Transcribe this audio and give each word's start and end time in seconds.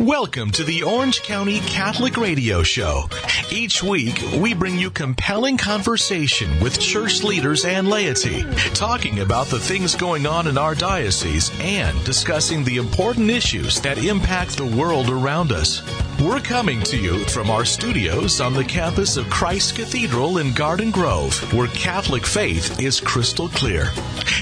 Welcome 0.00 0.50
to 0.52 0.64
the 0.64 0.82
Orange 0.82 1.22
County 1.24 1.60
Catholic 1.60 2.16
Radio 2.16 2.62
Show. 2.62 3.10
Each 3.52 3.82
week, 3.82 4.18
we 4.38 4.54
bring 4.54 4.78
you 4.78 4.90
compelling 4.90 5.58
conversation 5.58 6.58
with 6.60 6.80
church 6.80 7.22
leaders 7.22 7.66
and 7.66 7.86
laity, 7.86 8.44
talking 8.72 9.20
about 9.20 9.48
the 9.48 9.60
things 9.60 9.94
going 9.94 10.24
on 10.24 10.46
in 10.46 10.56
our 10.56 10.74
diocese 10.74 11.50
and 11.60 12.02
discussing 12.06 12.64
the 12.64 12.78
important 12.78 13.28
issues 13.28 13.78
that 13.82 13.98
impact 13.98 14.56
the 14.56 14.64
world 14.64 15.10
around 15.10 15.52
us. 15.52 15.82
We're 16.18 16.40
coming 16.40 16.80
to 16.84 16.96
you 16.96 17.18
from 17.26 17.50
our 17.50 17.66
studios 17.66 18.40
on 18.40 18.54
the 18.54 18.64
campus 18.64 19.18
of 19.18 19.28
Christ 19.28 19.76
Cathedral 19.76 20.38
in 20.38 20.54
Garden 20.54 20.90
Grove, 20.90 21.34
where 21.52 21.68
Catholic 21.68 22.24
faith 22.24 22.80
is 22.80 23.00
crystal 23.00 23.50
clear. 23.50 23.90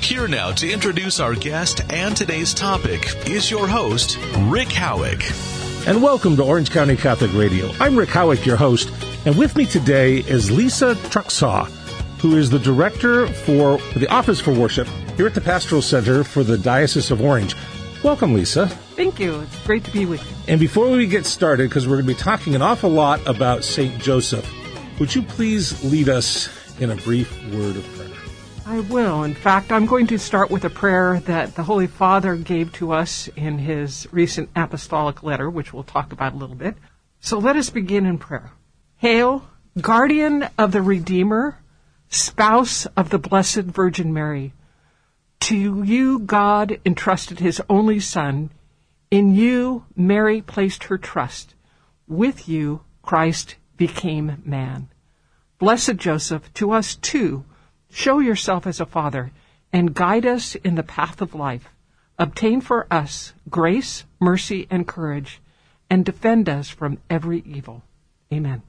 Here 0.02 0.28
now 0.28 0.52
to 0.52 0.70
introduce 0.70 1.18
our 1.18 1.34
guest 1.34 1.80
and 1.90 2.16
today's 2.16 2.54
topic 2.54 3.28
is 3.28 3.50
your 3.50 3.66
host, 3.66 4.18
Rick 4.42 4.68
Howick. 4.68 5.24
And 5.86 6.02
welcome 6.02 6.36
to 6.36 6.44
Orange 6.44 6.70
County 6.70 6.96
Catholic 6.96 7.32
Radio. 7.32 7.70
I'm 7.80 7.96
Rick 7.96 8.10
Howick, 8.10 8.44
your 8.44 8.56
host, 8.56 8.90
and 9.24 9.38
with 9.38 9.56
me 9.56 9.64
today 9.64 10.18
is 10.18 10.50
Lesa 10.50 10.94
Truxaw, 10.94 11.66
who 12.20 12.36
is 12.36 12.50
the 12.50 12.58
director 12.58 13.26
for 13.26 13.78
the 13.96 14.06
Office 14.08 14.38
for 14.38 14.52
Worship 14.52 14.86
here 15.16 15.26
at 15.26 15.34
the 15.34 15.40
Pastoral 15.40 15.80
Center 15.80 16.24
for 16.24 16.44
the 16.44 16.58
Diocese 16.58 17.10
of 17.10 17.22
Orange. 17.22 17.56
Welcome, 18.04 18.34
Lesa. 18.34 18.66
Thank 18.96 19.18
you. 19.18 19.40
It's 19.40 19.66
great 19.66 19.84
to 19.84 19.90
be 19.90 20.04
with 20.04 20.22
you. 20.28 20.36
And 20.46 20.60
before 20.60 20.90
we 20.90 21.06
get 21.06 21.24
started, 21.24 21.70
because 21.70 21.88
we're 21.88 21.96
going 21.96 22.06
to 22.06 22.14
be 22.14 22.20
talking 22.20 22.54
an 22.54 22.62
awful 22.62 22.90
lot 22.90 23.26
about 23.26 23.64
St. 23.64 23.98
Joseph, 23.98 24.46
would 25.00 25.14
you 25.14 25.22
please 25.22 25.82
lead 25.84 26.08
us 26.08 26.48
in 26.80 26.90
a 26.90 26.96
brief 26.96 27.32
word 27.52 27.76
of 27.76 27.84
prayer? 27.94 27.97
I 28.70 28.80
will. 28.80 29.22
In 29.24 29.32
fact, 29.34 29.72
I'm 29.72 29.86
going 29.86 30.08
to 30.08 30.18
start 30.18 30.50
with 30.50 30.62
a 30.62 30.68
prayer 30.68 31.20
that 31.20 31.54
the 31.54 31.62
Holy 31.62 31.86
Father 31.86 32.36
gave 32.36 32.70
to 32.74 32.92
us 32.92 33.26
in 33.28 33.56
his 33.56 34.06
recent 34.12 34.50
apostolic 34.54 35.22
letter, 35.22 35.48
which 35.48 35.72
we'll 35.72 35.84
talk 35.84 36.12
about 36.12 36.34
a 36.34 36.36
little 36.36 36.54
bit. 36.54 36.76
So 37.18 37.38
let 37.38 37.56
us 37.56 37.70
begin 37.70 38.04
in 38.04 38.18
prayer. 38.18 38.52
Hail, 38.98 39.48
guardian 39.80 40.50
of 40.58 40.72
the 40.72 40.82
Redeemer, 40.82 41.62
spouse 42.10 42.84
of 42.94 43.08
the 43.08 43.18
Blessed 43.18 43.62
Virgin 43.62 44.12
Mary. 44.12 44.52
To 45.40 45.82
you, 45.82 46.18
God 46.18 46.78
entrusted 46.84 47.38
his 47.38 47.62
only 47.70 48.00
Son. 48.00 48.50
In 49.10 49.34
you, 49.34 49.86
Mary 49.96 50.42
placed 50.42 50.84
her 50.84 50.98
trust. 50.98 51.54
With 52.06 52.50
you, 52.50 52.82
Christ 53.00 53.56
became 53.78 54.42
man. 54.44 54.88
Blessed 55.58 55.96
Joseph, 55.96 56.52
to 56.52 56.72
us 56.72 56.96
too, 56.96 57.46
show 57.90 58.18
yourself 58.18 58.66
as 58.66 58.80
a 58.80 58.86
father 58.86 59.32
and 59.72 59.94
guide 59.94 60.26
us 60.26 60.54
in 60.56 60.74
the 60.74 60.82
path 60.82 61.20
of 61.20 61.34
life. 61.34 61.68
Obtain 62.18 62.60
for 62.60 62.86
us 62.90 63.32
grace, 63.48 64.04
mercy, 64.20 64.66
and 64.70 64.86
courage, 64.86 65.40
and 65.88 66.04
defend 66.04 66.48
us 66.48 66.68
from 66.68 66.98
every 67.08 67.42
evil. 67.46 67.82
Amen. 68.32 68.62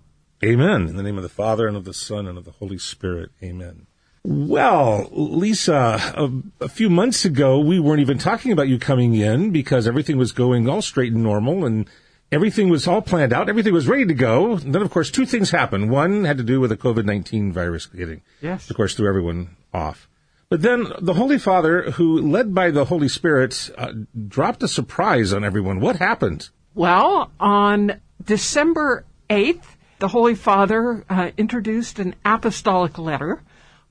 Amen. 0.43 0.87
In 0.87 0.95
the 0.95 1.03
name 1.03 1.17
of 1.17 1.23
the 1.23 1.29
Father, 1.29 1.67
and 1.67 1.75
of 1.75 1.83
the 1.83 1.93
Son, 1.93 2.27
and 2.27 2.37
of 2.37 2.45
the 2.45 2.51
Holy 2.51 2.77
Spirit. 2.77 3.31
Amen. 3.43 3.87
Well, 4.23 5.09
Lesa, 5.11 6.13
a, 6.15 6.65
a, 6.65 6.69
few 6.69 6.89
months 6.89 7.25
ago, 7.25 7.59
we 7.59 7.79
weren't 7.79 8.01
even 8.01 8.17
talking 8.17 8.51
about 8.51 8.67
you 8.67 8.77
coming 8.77 9.15
in 9.15 9.51
because 9.51 9.87
everything 9.87 10.17
was 10.17 10.31
going 10.31 10.69
all 10.69 10.81
straight 10.81 11.13
and 11.13 11.23
normal 11.23 11.65
and 11.65 11.89
everything 12.31 12.69
was 12.69 12.87
all 12.87 13.01
planned 13.01 13.33
out. 13.33 13.49
Everything 13.49 13.73
was 13.73 13.87
ready 13.87 14.05
to 14.05 14.13
go. 14.13 14.53
And 14.53 14.73
then, 14.73 14.81
of 14.81 14.91
course, 14.91 15.11
two 15.11 15.25
things 15.25 15.51
happened. 15.51 15.89
One 15.89 16.25
had 16.25 16.37
to 16.37 16.43
do 16.43 16.59
with 16.59 16.69
the 16.69 16.77
COVID-19 16.77 17.51
virus 17.51 17.85
getting, 17.85 18.21
yes. 18.41 18.69
of 18.69 18.75
course, 18.75 18.95
threw 18.95 19.07
everyone 19.07 19.55
off. 19.73 20.07
But 20.49 20.63
then 20.63 20.91
the 20.99 21.13
Holy 21.13 21.37
Father, 21.37 21.91
who 21.91 22.19
led 22.19 22.55
by 22.55 22.71
the 22.71 22.85
Holy 22.85 23.07
Spirit, 23.07 23.69
uh, 23.77 23.93
dropped 24.27 24.63
a 24.63 24.67
surprise 24.67 25.31
on 25.31 25.43
everyone. 25.43 25.79
What 25.79 25.97
happened? 25.97 26.49
Well, 26.73 27.31
on 27.39 28.01
December 28.23 29.05
8th, 29.29 29.65
the 29.99 30.07
Holy 30.07 30.33
Father 30.33 31.03
uh, 31.09 31.31
introduced 31.37 31.99
an 31.99 32.15
apostolic 32.25 32.97
letter 32.97 33.43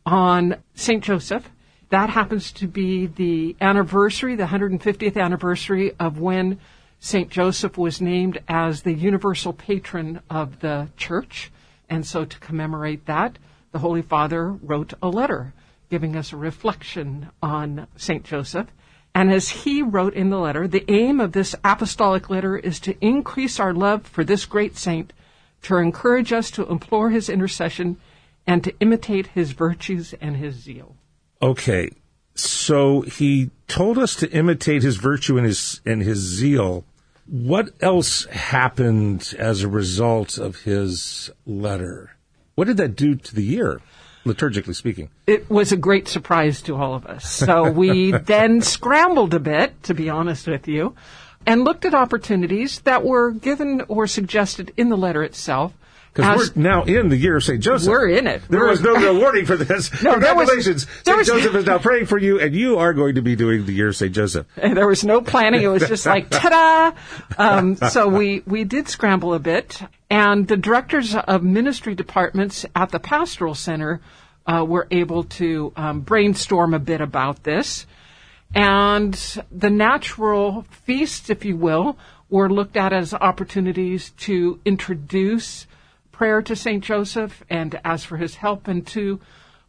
on 0.04 0.56
St. 0.74 1.04
Joseph. 1.04 1.48
That 1.90 2.10
happens 2.10 2.50
to 2.52 2.66
be 2.66 3.06
the 3.06 3.56
anniversary, 3.60 4.34
the 4.34 4.46
150th 4.46 5.16
anniversary 5.16 5.92
of 6.00 6.18
when 6.18 6.58
St. 7.00 7.30
Joseph 7.30 7.78
was 7.78 8.00
named 8.00 8.38
as 8.48 8.82
the 8.82 8.92
universal 8.92 9.52
patron 9.52 10.20
of 10.28 10.60
the 10.60 10.88
church. 10.96 11.50
And 11.88 12.06
so 12.06 12.24
to 12.24 12.38
commemorate 12.38 13.06
that, 13.06 13.38
the 13.72 13.78
Holy 13.78 14.02
Father 14.02 14.50
wrote 14.50 14.94
a 15.02 15.08
letter 15.08 15.52
giving 15.90 16.16
us 16.16 16.32
a 16.32 16.36
reflection 16.36 17.30
on 17.42 17.86
St. 17.96 18.24
Joseph. 18.24 18.68
And 19.14 19.32
as 19.32 19.48
he 19.48 19.82
wrote 19.82 20.14
in 20.14 20.30
the 20.30 20.38
letter, 20.38 20.68
the 20.68 20.84
aim 20.90 21.18
of 21.18 21.32
this 21.32 21.54
apostolic 21.64 22.30
letter 22.30 22.56
is 22.56 22.78
to 22.80 22.96
increase 23.04 23.58
our 23.58 23.72
love 23.72 24.06
for 24.06 24.22
this 24.22 24.44
great 24.44 24.76
saint, 24.76 25.12
to 25.62 25.76
encourage 25.76 26.32
us 26.32 26.50
to 26.52 26.66
implore 26.66 27.10
his 27.10 27.28
intercession, 27.28 27.96
and 28.46 28.62
to 28.64 28.74
imitate 28.80 29.28
his 29.28 29.52
virtues 29.52 30.14
and 30.20 30.36
his 30.36 30.54
zeal. 30.54 30.94
Okay. 31.42 31.90
So 32.34 33.00
he 33.02 33.50
told 33.66 33.98
us 33.98 34.14
to 34.16 34.30
imitate 34.30 34.82
his 34.82 34.96
virtue 34.96 35.36
and 35.36 35.46
his 35.46 35.80
and 35.84 36.02
his 36.02 36.18
zeal. 36.18 36.84
What 37.30 37.70
else 37.82 38.24
happened 38.26 39.34
as 39.38 39.62
a 39.62 39.68
result 39.68 40.38
of 40.38 40.62
his 40.62 41.30
letter? 41.44 42.16
What 42.54 42.68
did 42.68 42.78
that 42.78 42.96
do 42.96 43.16
to 43.16 43.34
the 43.34 43.42
year, 43.42 43.82
liturgically 44.24 44.74
speaking? 44.74 45.10
It 45.26 45.50
was 45.50 45.70
a 45.70 45.76
great 45.76 46.08
surprise 46.08 46.62
to 46.62 46.76
all 46.76 46.94
of 46.94 47.04
us. 47.04 47.30
So 47.30 47.70
we 47.70 48.12
then 48.24 48.62
scrambled 48.62 49.34
a 49.34 49.40
bit, 49.40 49.82
to 49.82 49.94
be 49.94 50.08
honest 50.08 50.46
with 50.46 50.66
you, 50.66 50.94
and 51.46 51.64
looked 51.64 51.84
at 51.84 51.94
opportunities 51.94 52.80
that 52.80 53.04
were 53.04 53.32
given 53.32 53.82
or 53.88 54.06
suggested 54.06 54.72
in 54.78 54.88
the 54.88 54.96
letter 54.96 55.22
itself 55.22 55.74
because 56.12 56.52
we're 56.56 56.62
now 56.62 56.84
in 56.84 57.08
the 57.08 57.16
year 57.16 57.36
of 57.36 57.44
St. 57.44 57.60
Joseph. 57.60 57.88
We're 57.88 58.08
in 58.08 58.26
it. 58.26 58.42
There 58.48 58.60
we're, 58.60 58.70
was 58.70 58.80
no 58.80 58.96
real 58.96 59.16
warning 59.16 59.46
for 59.46 59.56
this. 59.56 59.90
no, 60.02 60.12
Congratulations. 60.12 60.86
St. 61.04 61.26
Joseph 61.26 61.54
is 61.54 61.66
now 61.66 61.78
praying 61.78 62.06
for 62.06 62.18
you, 62.18 62.40
and 62.40 62.54
you 62.54 62.78
are 62.78 62.92
going 62.92 63.14
to 63.14 63.22
be 63.22 63.36
doing 63.36 63.66
the 63.66 63.72
year 63.72 63.88
of 63.88 63.96
St. 63.96 64.12
Joseph. 64.12 64.46
There 64.78 64.86
was 64.86 65.04
no 65.04 65.20
planning. 65.20 65.62
It 65.62 65.68
was 65.68 65.88
just 65.88 66.06
like, 66.06 66.30
ta-da! 66.30 66.96
Um, 67.36 67.76
so 67.76 68.08
we, 68.08 68.42
we 68.46 68.64
did 68.64 68.88
scramble 68.88 69.34
a 69.34 69.38
bit, 69.38 69.80
and 70.08 70.46
the 70.46 70.56
directors 70.56 71.14
of 71.14 71.42
ministry 71.42 71.94
departments 71.94 72.64
at 72.76 72.90
the 72.90 73.00
Pastoral 73.00 73.54
Center 73.54 74.00
uh, 74.46 74.64
were 74.64 74.86
able 74.90 75.24
to 75.24 75.72
um, 75.76 76.00
brainstorm 76.00 76.74
a 76.74 76.78
bit 76.78 77.00
about 77.00 77.42
this. 77.42 77.86
And 78.54 79.14
the 79.52 79.70
natural 79.70 80.64
feasts, 80.84 81.28
if 81.28 81.44
you 81.44 81.56
will, 81.56 81.98
were 82.30 82.50
looked 82.50 82.76
at 82.76 82.92
as 82.92 83.14
opportunities 83.14 84.10
to 84.18 84.58
introduce 84.64 85.66
prayer 86.18 86.42
to 86.42 86.56
St. 86.56 86.82
Joseph 86.82 87.44
and 87.48 87.80
ask 87.84 88.04
for 88.04 88.16
his 88.16 88.34
help 88.34 88.66
and 88.66 88.84
to 88.88 89.20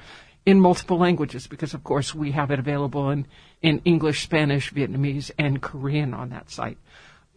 in 0.46 0.59
multiple 0.59 0.97
languages 0.97 1.47
because 1.47 1.73
of 1.73 1.84
course 1.84 2.13
we 2.13 2.31
have 2.31 2.51
it 2.51 2.59
available 2.59 3.09
in, 3.09 3.25
in 3.62 3.81
English, 3.85 4.23
Spanish, 4.23 4.73
Vietnamese, 4.73 5.31
and 5.40 5.62
Korean 5.62 6.13
on 6.13 6.29
that 6.29 6.51
site. 6.51 6.78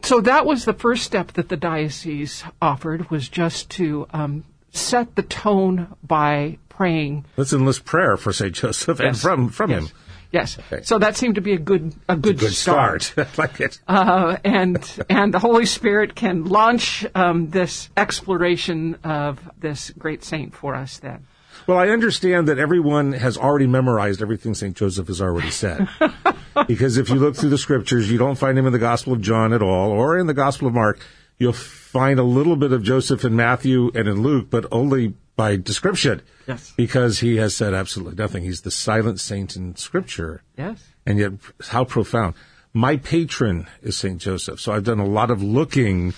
So 0.03 0.21
that 0.21 0.47
was 0.47 0.65
the 0.65 0.75
first 0.75 1.05
step 1.05 1.33
that 1.33 1.49
the 1.49 1.57
diocese 1.57 2.45
offered 2.63 3.11
was 3.11 3.29
just 3.29 3.71
to 3.71 4.07
um, 4.11 4.45
set 4.71 5.17
the 5.17 5.23
tone 5.23 5.95
by 6.03 6.59
praying. 6.69 7.25
Let's 7.37 7.53
enlist 7.53 7.85
prayer 7.85 8.17
for 8.17 8.33
Saint 8.33 8.55
Joseph 8.55 9.01
yes. 9.01 9.07
and 9.07 9.19
from 9.19 9.49
from 9.49 9.71
yes. 9.71 9.83
him. 9.83 9.97
Yes. 10.31 10.59
Okay. 10.59 10.83
So 10.83 10.99
that 10.99 11.17
seemed 11.17 11.37
to 11.37 11.41
be 11.41 11.55
a 11.55 11.59
good 11.59 11.95
a 12.09 12.17
good, 12.17 12.37
a 12.37 12.39
good 12.39 12.53
start. 12.53 13.03
start. 13.03 13.39
like 13.39 13.61
it. 13.61 13.81
Uh, 13.89 14.37
and 14.45 14.79
and 15.09 15.33
the 15.33 15.39
Holy 15.39 15.65
Spirit 15.65 16.15
can 16.15 16.45
launch 16.45 17.07
um, 17.15 17.49
this 17.51 17.89
exploration 17.97 18.97
of 19.05 19.41
this 19.59 19.91
great 19.91 20.23
saint 20.23 20.55
for 20.55 20.75
us 20.75 20.99
then. 20.99 21.27
Well, 21.67 21.79
I 21.79 21.89
understand 21.89 22.49
that 22.49 22.59
everyone 22.59 23.13
has 23.13 23.37
already 23.37 23.67
memorized 23.67 24.23
everything 24.23 24.55
St. 24.55 24.77
Joseph 24.77 25.09
has 25.09 25.21
already 25.21 25.51
said. 25.51 25.89
because 26.67 26.97
if 26.97 27.11
you 27.11 27.17
look 27.17 27.37
through 27.37 27.51
the 27.51 27.59
scriptures, 27.59 28.11
you 28.11 28.17
don't 28.17 28.37
find 28.37 28.59
him 28.59 28.67
in 28.67 28.73
the 28.73 28.79
Gospel 28.79 29.13
of 29.13 29.21
John 29.21 29.53
at 29.53 29.61
all 29.61 29.91
or 29.91 30.17
in 30.19 30.27
the 30.27 30.35
Gospel 30.35 30.69
of 30.69 30.75
Mark. 30.75 31.01
You'll 31.37 31.53
find 31.53 32.19
a 32.19 32.23
little 32.23 32.57
bit 32.57 32.73
of 32.73 32.83
Joseph 32.83 33.25
in 33.25 33.37
Matthew 33.37 33.91
and 33.95 34.09
in 34.09 34.23
Luke, 34.23 34.49
but 34.51 34.67
only 34.73 35.15
by 35.39 35.55
description. 35.57 36.21
Yes. 36.49 36.75
Because 36.77 37.21
he 37.21 37.37
has 37.37 37.55
said 37.55 37.73
absolutely 37.73 38.17
nothing. 38.17 38.43
He's 38.43 38.63
the 38.63 38.73
silent 38.73 39.21
saint 39.21 39.55
in 39.55 39.77
Scripture. 39.77 40.43
Yes. 40.59 40.85
And 41.07 41.17
yet, 41.21 41.33
how 41.69 41.85
profound. 41.85 42.35
my 42.75 42.97
patron 42.97 43.69
is 43.81 43.97
St. 43.97 44.21
Joseph. 44.21 44.61
So 44.61 44.73
I've 44.73 44.83
done 44.83 44.99
a 44.99 45.07
lot 45.07 45.31
of 45.31 45.41
looking 45.41 46.13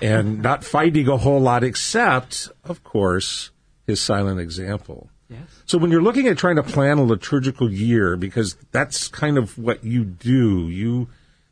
and 0.00 0.40
not 0.48 0.64
finding 0.64 1.08
a 1.08 1.18
whole 1.18 1.40
lot 1.40 1.62
except, 1.62 2.50
of 2.64 2.82
course, 2.82 3.50
his 3.86 4.00
silent 4.00 4.40
example. 4.40 5.10
Yes. 5.28 5.42
So 5.66 5.76
when 5.76 5.90
you're 5.90 6.02
looking 6.02 6.26
at 6.28 6.38
trying 6.38 6.56
to 6.56 6.62
plan 6.62 6.96
a 6.96 7.04
liturgical 7.04 7.70
year, 7.70 8.16
because 8.16 8.56
that's 8.72 9.08
kind 9.08 9.36
of 9.36 9.58
what 9.58 9.84
you 9.84 10.04
do, 10.04 10.68
you 10.70 11.08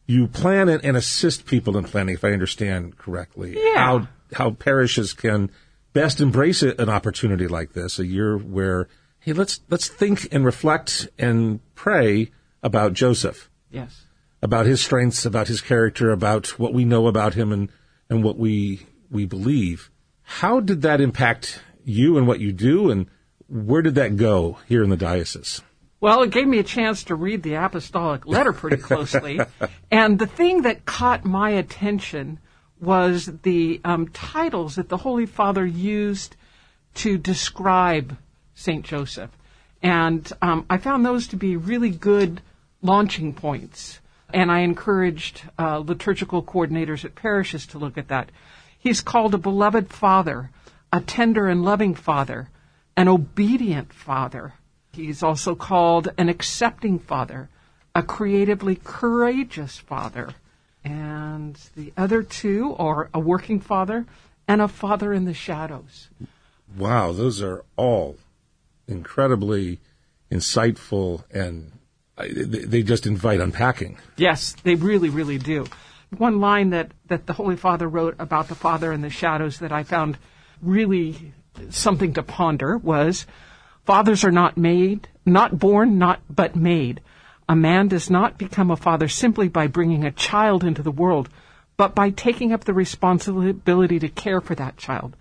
you 0.07 0.29
plan 0.29 0.69
it 0.71 0.81
and 0.83 0.97
assist 0.97 1.45
people 1.45 1.77
in 1.77 1.85
planning, 1.85 2.15
if 2.15 2.25
I 2.25 2.33
understand 2.33 2.97
correctly. 2.97 3.55
Yeah. 3.57 3.77
How 3.77 4.09
how 4.33 4.51
parishes 4.53 5.13
can 5.13 5.51
best 5.93 6.21
embrace 6.21 6.63
an 6.63 6.89
opportunity 6.89 7.47
like 7.47 7.73
this, 7.73 7.99
a 7.99 8.07
year 8.07 8.37
where 8.37 8.89
hey, 9.21 9.33
let's 9.33 9.61
let's 9.71 9.89
think 9.89 10.29
and 10.33 10.45
reflect 10.45 11.09
and 11.19 11.61
pray 11.75 12.31
about 12.63 12.93
Joseph, 12.93 13.51
Yes. 13.71 14.07
about 14.41 14.67
his 14.67 14.81
strengths, 14.81 15.25
about 15.25 15.49
his 15.49 15.61
character, 15.61 16.11
about 16.11 16.59
what 16.59 16.75
we 16.75 16.85
know 16.85 17.07
about 17.07 17.35
him 17.35 17.53
and 17.53 17.69
and 18.11 18.23
what 18.23 18.37
we 18.39 18.87
we 19.11 19.27
believe. 19.27 19.91
How 20.23 20.61
did 20.61 20.83
that 20.83 21.01
impact 21.01 21.61
you 21.85 22.17
and 22.17 22.27
what 22.27 22.41
you 22.41 22.53
do, 22.53 22.91
and 22.91 23.07
where 23.49 23.83
did 23.83 23.97
that 23.97 24.17
go 24.17 24.59
here 24.69 24.83
in 24.83 24.91
the 24.91 24.97
diocese? 24.97 25.61
Well, 26.01 26.23
it 26.23 26.31
gave 26.31 26.49
me 26.49 26.59
a 26.59 26.65
chance 26.65 27.05
to 27.05 27.15
read 27.15 27.45
the 27.45 27.55
apostolic 27.55 28.27
letter 28.27 28.53
pretty 28.53 28.79
closely. 28.79 29.41
and 29.91 30.19
the 30.19 30.27
thing 30.27 30.63
that 30.63 30.85
caught 30.85 31.25
my 31.25 31.51
attention 31.51 32.41
was 32.83 33.31
the 33.43 33.81
um, 33.85 34.09
titles 34.09 34.75
that 34.75 34.89
the 34.89 34.97
Holy 34.97 35.25
Father 35.25 35.65
used 35.65 36.35
to 36.95 37.17
describe 37.17 38.17
St. 38.55 38.85
Joseph. 38.85 39.31
And 39.83 40.31
um, 40.43 40.67
I 40.69 40.79
found 40.79 41.07
those 41.07 41.29
to 41.29 41.37
be 41.37 41.57
really 41.57 41.91
good 41.91 42.43
launching 42.83 43.35
points. 43.35 44.01
And 44.35 44.51
I 44.51 44.61
encouraged 44.61 45.43
uh, 45.59 45.79
liturgical 45.79 46.43
coordinators 46.43 47.05
at 47.05 47.15
parishes 47.15 47.67
to 47.69 47.79
look 47.79 47.97
at 47.97 48.09
that. 48.09 48.31
He's 48.79 49.01
called 49.01 49.35
a 49.35 49.39
beloved 49.39 49.93
father, 49.93 50.51
a 50.93 51.01
tender 51.01 51.47
and 51.49 51.65
loving 51.65 51.95
father, 51.95 52.51
an 52.97 53.07
obedient 53.07 53.93
father. 53.93 54.55
He's 54.93 55.23
also 55.23 55.55
called 55.55 56.09
an 56.19 56.29
accepting 56.29 56.99
father, 56.99 57.49
a 57.95 58.03
creatively 58.03 58.77
courageous 58.83 59.79
father. 59.79 60.35
And 60.85 61.57
the 61.77 61.93
other 61.97 62.23
two 62.23 62.75
are 62.79 63.09
a 63.15 63.21
working 63.21 63.61
father 63.61 64.07
and 64.49 64.61
a 64.61 64.69
father 64.69 65.13
in 65.13 65.25
the 65.25 65.35
shadows. 65.35 66.09
Wow, 66.77 67.13
those 67.13 67.43
are 67.43 67.65
all 67.77 68.17
incredibly 68.89 69.81
insightful 70.31 71.25
and 71.31 71.73
uh, 72.17 72.25
they 72.29 72.65
they 72.65 72.83
just 72.83 73.07
invite 73.07 73.41
unpacking. 73.41 73.99
Yes, 74.17 74.57
they 74.65 74.75
really, 74.75 75.09
really 75.09 75.39
do. 75.39 75.67
One 76.17 76.41
line 76.41 76.71
that, 76.71 76.93
that 77.07 77.27
the 77.27 77.33
Holy 77.33 77.57
Father 77.57 77.89
wrote 77.89 78.17
about 78.19 78.49
the 78.49 78.55
Father 78.55 78.93
in 78.93 79.01
the 79.01 79.11
shadows 79.11 79.61
that 79.61 79.73
I 79.73 79.83
found 79.83 80.19
really 80.61 81.33
something 81.71 82.15
to 82.15 82.23
ponder 82.23 82.77
was 82.77 83.27
fathers 83.85 84.25
are 84.25 84.31
not 84.31 84.57
made, 84.57 85.09
not 85.25 85.59
born, 85.59 85.99
not 85.99 86.21
but 86.29 86.55
made. 86.55 87.01
A 87.53 87.55
man 87.55 87.89
does 87.89 88.09
not 88.09 88.39
become 88.39 88.71
a 88.71 88.79
father 88.79 89.09
simply 89.09 89.47
by 89.47 89.67
bringing 89.67 90.05
a 90.07 90.11
child 90.11 90.65
into 90.65 90.83
the 90.83 90.91
world, 90.91 91.29
but 91.77 91.95
by 91.95 92.09
taking 92.09 92.51
up 92.51 92.65
the 92.65 92.73
responsibility 92.73 93.99
to 93.99 94.09
care 94.09 94.41
for 94.41 94.55
that 94.55 94.79
child. 94.79 95.15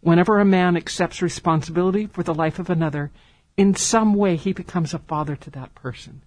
Whenever 0.00 0.40
a 0.40 0.46
man 0.46 0.78
accepts 0.78 1.20
responsibility 1.20 2.06
for 2.06 2.22
the 2.22 2.32
life 2.32 2.58
of 2.58 2.70
another, 2.70 3.10
in 3.58 3.74
some 3.74 4.14
way 4.14 4.36
he 4.36 4.54
becomes 4.54 4.94
a 4.94 4.98
father 4.98 5.36
to 5.36 5.50
that 5.50 5.74
person. 5.74 6.22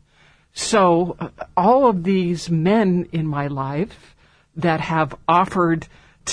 So 0.54 1.16
uh, 1.20 1.30
all 1.58 1.90
of 1.90 2.04
these 2.04 2.52
men 2.52 3.08
in 3.12 3.26
my 3.26 3.48
life 3.48 4.16
that 4.56 4.80
have 4.80 5.16
offered 5.28 5.88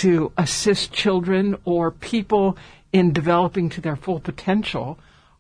to 0.05 0.33
assist 0.37 0.93
children 0.93 1.57
or 1.65 1.91
people 1.91 2.59
in 2.93 3.15
developing 3.15 3.71
to 3.71 3.81
their 3.81 3.97
full 3.97 4.21
potential 4.21 4.99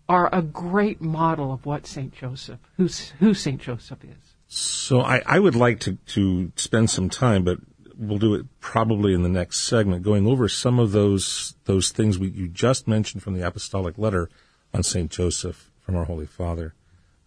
are 0.08 0.28
a 0.32 0.42
great 0.42 1.00
model 1.00 1.52
of 1.52 1.64
what 1.64 1.86
St. 1.86 2.12
Joseph, 2.12 2.60
who's, 2.76 3.10
who 3.20 3.34
St. 3.34 3.60
Joseph 3.60 4.04
is. 4.04 4.34
So 4.46 5.00
I, 5.00 5.22
I 5.24 5.38
would 5.38 5.56
like 5.56 5.80
to, 5.80 5.94
to 5.94 6.52
spend 6.56 6.90
some 6.90 7.08
time, 7.08 7.44
but 7.44 7.58
we'll 7.96 8.18
do 8.18 8.34
it 8.34 8.46
probably 8.60 9.14
in 9.14 9.22
the 9.22 9.28
next 9.28 9.60
segment, 9.60 10.02
going 10.02 10.26
over 10.26 10.48
some 10.48 10.78
of 10.78 10.92
those 10.92 11.54
those 11.64 11.90
things 11.90 12.18
we, 12.18 12.28
you 12.28 12.48
just 12.48 12.86
mentioned 12.86 13.22
from 13.22 13.34
the 13.34 13.46
apostolic 13.46 13.96
letter 13.98 14.28
on 14.72 14.82
Saint 14.82 15.10
Joseph 15.10 15.70
from 15.80 15.96
our 15.96 16.04
Holy 16.04 16.26
Father. 16.26 16.74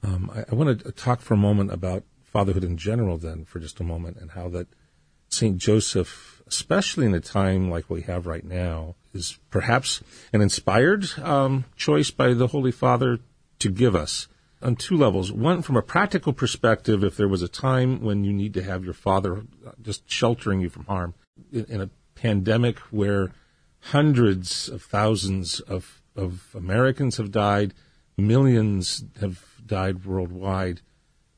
Um, 0.04 0.32
I, 0.34 0.46
I 0.52 0.56
want 0.56 0.80
to 0.80 0.92
talk 0.92 1.22
for 1.22 1.34
a 1.34 1.38
moment 1.38 1.72
about 1.72 2.04
fatherhood 2.24 2.64
in 2.64 2.78
general, 2.78 3.18
then, 3.18 3.46
for 3.46 3.60
just 3.60 3.80
a 3.80 3.84
moment, 3.84 4.18
and 4.18 4.32
how 4.32 4.50
that 4.50 4.68
Saint 5.30 5.58
Joseph, 5.58 6.42
especially 6.48 7.06
in 7.06 7.14
a 7.14 7.20
time 7.20 7.70
like 7.70 7.90
we 7.90 8.02
have 8.04 8.28
right 8.28 8.46
now, 8.46 8.96
is 9.18 9.40
perhaps 9.50 10.02
an 10.32 10.42
inspired 10.42 11.20
um, 11.20 11.66
choice 11.76 12.12
by 12.12 12.34
the 12.34 12.48
Holy 12.48 12.72
Father 12.72 13.20
to 13.60 13.70
give 13.70 13.96
us 13.96 14.28
on 14.62 14.76
two 14.76 14.96
levels. 14.96 15.32
One, 15.32 15.62
from 15.62 15.78
a 15.78 15.82
practical 15.82 16.34
perspective, 16.34 17.04
if 17.04 17.18
there 17.18 17.28
was 17.28 17.42
a 17.42 17.48
time 17.48 18.02
when 18.02 18.24
you 18.24 18.34
need 18.34 18.54
to 18.54 18.64
have 18.64 18.86
your 18.86 18.94
father 18.94 19.44
just 19.82 20.10
sheltering 20.10 20.62
you 20.62 20.70
from 20.70 20.86
harm 20.86 21.14
in, 21.52 21.82
a 21.82 21.90
pandemic 22.16 22.80
where 22.92 23.32
hundreds 23.80 24.70
of 24.70 24.82
thousands 24.82 25.60
of, 25.60 26.02
of 26.16 26.48
Americans 26.56 27.18
have 27.18 27.32
died, 27.32 27.74
millions 28.18 29.04
have 29.20 29.44
died 29.66 30.06
worldwide, 30.06 30.82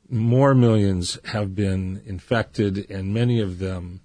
more 0.08 0.54
millions 0.54 1.18
have 1.26 1.54
been 1.54 2.02
infected, 2.06 2.90
and 2.90 3.14
many 3.14 3.40
of 3.40 3.58
them 3.58 4.00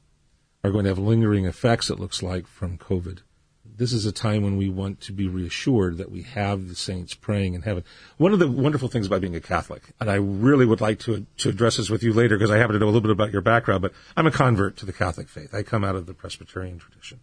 are 0.64 0.72
going 0.72 0.84
to 0.84 0.90
have 0.90 1.00
lingering 1.00 1.46
effects, 1.46 1.90
it 1.90 2.00
looks 2.00 2.22
like, 2.22 2.46
from 2.48 2.78
COVID 2.78 3.20
this 3.78 3.94
is 3.94 4.06
a 4.06 4.12
time 4.12 4.44
when 4.44 4.58
we 4.58 4.70
want 4.70 5.02
to 5.02 5.12
be 5.12 5.28
reassured 5.28 5.98
that 5.98 6.12
we 6.12 6.22
have 6.24 6.68
the 6.68 6.76
saints 6.76 7.14
praying 7.14 7.54
in 7.54 7.62
heaven. 7.62 7.84
One 8.18 8.34
of 8.34 8.40
the 8.40 8.48
wonderful 8.48 8.88
things 8.88 9.08
about 9.08 9.22
being 9.22 9.36
a 9.36 9.42
Catholic, 9.42 9.82
and 10.00 10.10
I 10.10 10.16
really 10.16 10.66
would 10.66 10.82
like 10.82 11.00
to, 11.02 11.26
to 11.38 11.50
address 11.50 11.78
this 11.78 11.90
with 11.90 12.04
you 12.04 12.14
later 12.14 12.38
because 12.38 12.52
I 12.52 12.58
happen 12.58 12.74
to 12.74 12.80
know 12.80 12.86
a 12.86 12.88
little 12.88 13.02
bit 13.02 13.12
about 13.12 13.32
your 13.32 13.42
background, 13.42 13.82
but 13.82 13.94
I'm 14.16 14.28
a 14.28 14.32
convert 14.32 14.78
to 14.78 14.86
the 14.86 14.94
Catholic 14.94 15.28
faith. 15.28 15.54
I 15.54 15.64
come 15.64 15.84
out 15.84 15.96
of 15.96 16.06
the 16.06 16.14
Presbyterian 16.14 16.80
tradition. 16.80 17.20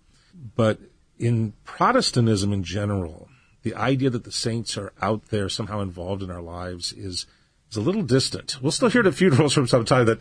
But 0.57 0.79
in 1.19 1.53
Protestantism 1.65 2.53
in 2.53 2.65
general, 2.65 3.29
the 3.63 3.75
idea 3.75 4.11
that 4.11 4.25
the 4.25 4.33
saints 4.33 4.77
are 4.77 4.93
out 5.01 5.29
there 5.29 5.49
somehow 5.49 5.81
involved 5.81 6.23
in 6.23 6.31
our 6.31 6.43
lives 6.43 6.93
is 6.93 7.27
is 7.71 7.77
a 7.77 7.81
little 7.81 8.03
distant. 8.03 8.61
We'll 8.61 8.73
still 8.73 8.91
hear 8.91 9.03
the 9.03 9.13
funerals 9.13 9.55
from 9.55 9.67
some 9.67 9.87
time 9.87 10.07
that 10.07 10.21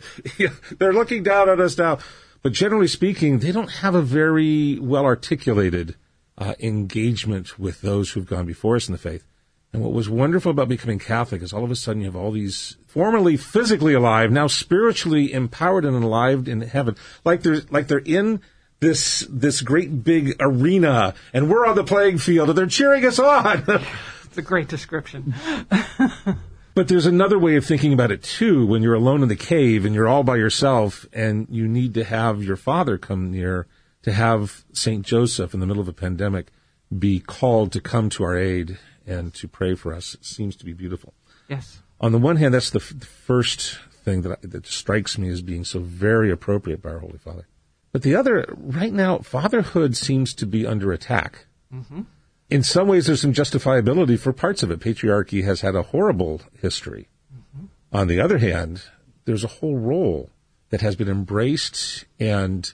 they're 0.78 0.94
looking 0.94 1.22
down 1.22 1.50
on 1.50 1.60
us 1.60 1.76
now. 1.76 1.98
But 2.42 2.52
generally 2.52 2.88
speaking, 2.88 3.38
they 3.38 3.52
don't 3.52 3.70
have 3.70 3.94
a 3.94 4.02
very 4.02 4.78
well 4.78 5.04
articulated 5.04 5.96
uh, 6.42 6.54
engagement 6.58 7.56
with 7.56 7.80
those 7.82 8.10
who've 8.10 8.26
gone 8.26 8.46
before 8.46 8.74
us 8.74 8.88
in 8.88 8.92
the 8.92 8.98
faith. 8.98 9.24
And 9.72 9.80
what 9.80 9.92
was 9.92 10.10
wonderful 10.10 10.50
about 10.50 10.68
becoming 10.68 10.98
Catholic 10.98 11.40
is 11.40 11.52
all 11.52 11.64
of 11.64 11.70
a 11.70 11.76
sudden 11.76 12.02
you 12.02 12.06
have 12.06 12.16
all 12.16 12.32
these 12.32 12.76
formerly 12.88 13.36
physically 13.36 13.94
alive, 13.94 14.32
now 14.32 14.48
spiritually 14.48 15.32
empowered 15.32 15.84
and 15.84 16.02
alive 16.02 16.48
in 16.48 16.60
heaven, 16.62 16.96
like 17.24 17.42
they're 17.42 17.62
like 17.70 17.86
they're 17.86 17.98
in 17.98 18.40
this 18.80 19.26
this 19.30 19.62
great 19.62 20.02
big 20.02 20.34
arena, 20.40 21.14
and 21.32 21.48
we're 21.48 21.64
on 21.64 21.76
the 21.76 21.84
playing 21.84 22.18
field, 22.18 22.48
and 22.48 22.58
they're 22.58 22.66
cheering 22.66 23.04
us 23.06 23.18
on. 23.18 23.64
It's 24.24 24.38
a 24.38 24.42
great 24.42 24.68
description. 24.68 25.34
But 26.74 26.88
there's 26.88 27.04
another 27.04 27.38
way 27.38 27.56
of 27.56 27.66
thinking 27.66 27.92
about 27.92 28.10
it 28.10 28.22
too. 28.22 28.66
When 28.66 28.82
you're 28.82 28.94
alone 28.94 29.22
in 29.22 29.28
the 29.28 29.36
cave 29.36 29.84
and 29.84 29.94
you're 29.94 30.08
all 30.08 30.22
by 30.22 30.36
yourself, 30.36 31.04
and 31.12 31.46
you 31.50 31.68
need 31.68 31.92
to 31.94 32.04
have 32.04 32.42
your 32.42 32.56
father 32.56 32.96
come 32.96 33.30
near 33.30 33.66
to 34.02 34.12
have 34.12 34.64
St. 34.72 35.04
Joseph 35.04 35.54
in 35.54 35.60
the 35.60 35.66
middle 35.66 35.82
of 35.82 35.88
a 35.88 35.92
pandemic 35.92 36.50
be 36.96 37.20
called 37.20 37.72
to 37.72 37.80
come 37.80 38.10
to 38.10 38.24
our 38.24 38.36
aid 38.36 38.78
and 39.06 39.32
to 39.34 39.48
pray 39.48 39.74
for 39.74 39.94
us 39.94 40.16
seems 40.20 40.56
to 40.56 40.64
be 40.64 40.72
beautiful. 40.72 41.14
Yes. 41.48 41.80
On 42.00 42.12
the 42.12 42.18
one 42.18 42.36
hand, 42.36 42.54
that's 42.54 42.70
the, 42.70 42.80
f- 42.80 42.92
the 42.96 43.06
first 43.06 43.78
thing 44.04 44.22
that, 44.22 44.32
I, 44.32 44.46
that 44.46 44.66
strikes 44.66 45.18
me 45.18 45.28
as 45.28 45.42
being 45.42 45.64
so 45.64 45.80
very 45.80 46.30
appropriate 46.30 46.82
by 46.82 46.90
our 46.90 46.98
Holy 46.98 47.18
Father. 47.18 47.46
But 47.92 48.02
the 48.02 48.14
other, 48.14 48.46
right 48.56 48.92
now, 48.92 49.18
fatherhood 49.18 49.96
seems 49.96 50.34
to 50.34 50.46
be 50.46 50.66
under 50.66 50.92
attack. 50.92 51.46
Mm-hmm. 51.72 52.02
In 52.50 52.62
some 52.62 52.88
ways, 52.88 53.06
there's 53.06 53.20
some 53.20 53.32
justifiability 53.32 54.18
for 54.18 54.32
parts 54.32 54.62
of 54.62 54.70
it. 54.70 54.80
Patriarchy 54.80 55.44
has 55.44 55.60
had 55.60 55.74
a 55.74 55.82
horrible 55.82 56.40
history. 56.60 57.08
Mm-hmm. 57.34 57.66
On 57.92 58.08
the 58.08 58.20
other 58.20 58.38
hand, 58.38 58.82
there's 59.24 59.44
a 59.44 59.48
whole 59.48 59.76
role 59.76 60.30
that 60.70 60.80
has 60.80 60.96
been 60.96 61.08
embraced 61.08 62.04
and 62.18 62.72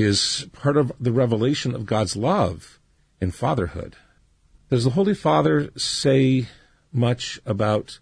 is 0.00 0.48
part 0.52 0.76
of 0.76 0.92
the 0.98 1.12
revelation 1.12 1.74
of 1.74 1.86
God's 1.86 2.16
love 2.16 2.78
in 3.20 3.30
fatherhood. 3.30 3.96
Does 4.70 4.84
the 4.84 4.90
Holy 4.90 5.14
Father 5.14 5.70
say 5.76 6.48
much 6.92 7.40
about 7.44 7.98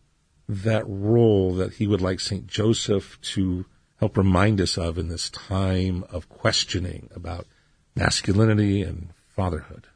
that 0.48 0.84
role 0.86 1.54
that 1.54 1.74
he 1.74 1.86
would 1.86 2.00
like 2.00 2.20
St. 2.20 2.46
Joseph 2.46 3.20
to 3.20 3.66
help 3.98 4.16
remind 4.16 4.60
us 4.60 4.78
of 4.78 4.98
in 4.98 5.08
this 5.08 5.30
time 5.30 6.04
of 6.10 6.28
questioning 6.28 7.08
about 7.14 7.46
masculinity 7.94 8.82
and 8.82 9.10
fatherhood? 9.28 9.86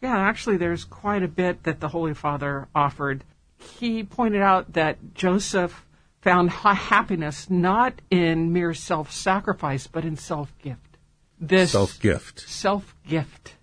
Yeah, 0.00 0.16
actually, 0.16 0.56
there's 0.56 0.84
quite 0.84 1.22
a 1.22 1.28
bit 1.28 1.62
that 1.64 1.80
the 1.80 1.88
Holy 1.88 2.14
Father 2.14 2.68
offered. 2.74 3.24
He 3.58 4.04
pointed 4.04 4.42
out 4.42 4.74
that 4.74 5.14
Joseph 5.14 5.84
found 6.20 6.50
happiness 6.50 7.48
not 7.48 7.94
in 8.10 8.52
mere 8.52 8.74
self 8.74 9.10
sacrifice, 9.10 9.86
but 9.86 10.04
in 10.04 10.16
self 10.16 10.56
gift. 10.58 10.85
This 11.38 11.72
Self 11.72 12.00
gift. 12.00 12.40
self 12.48 12.94
gift, 13.06 13.54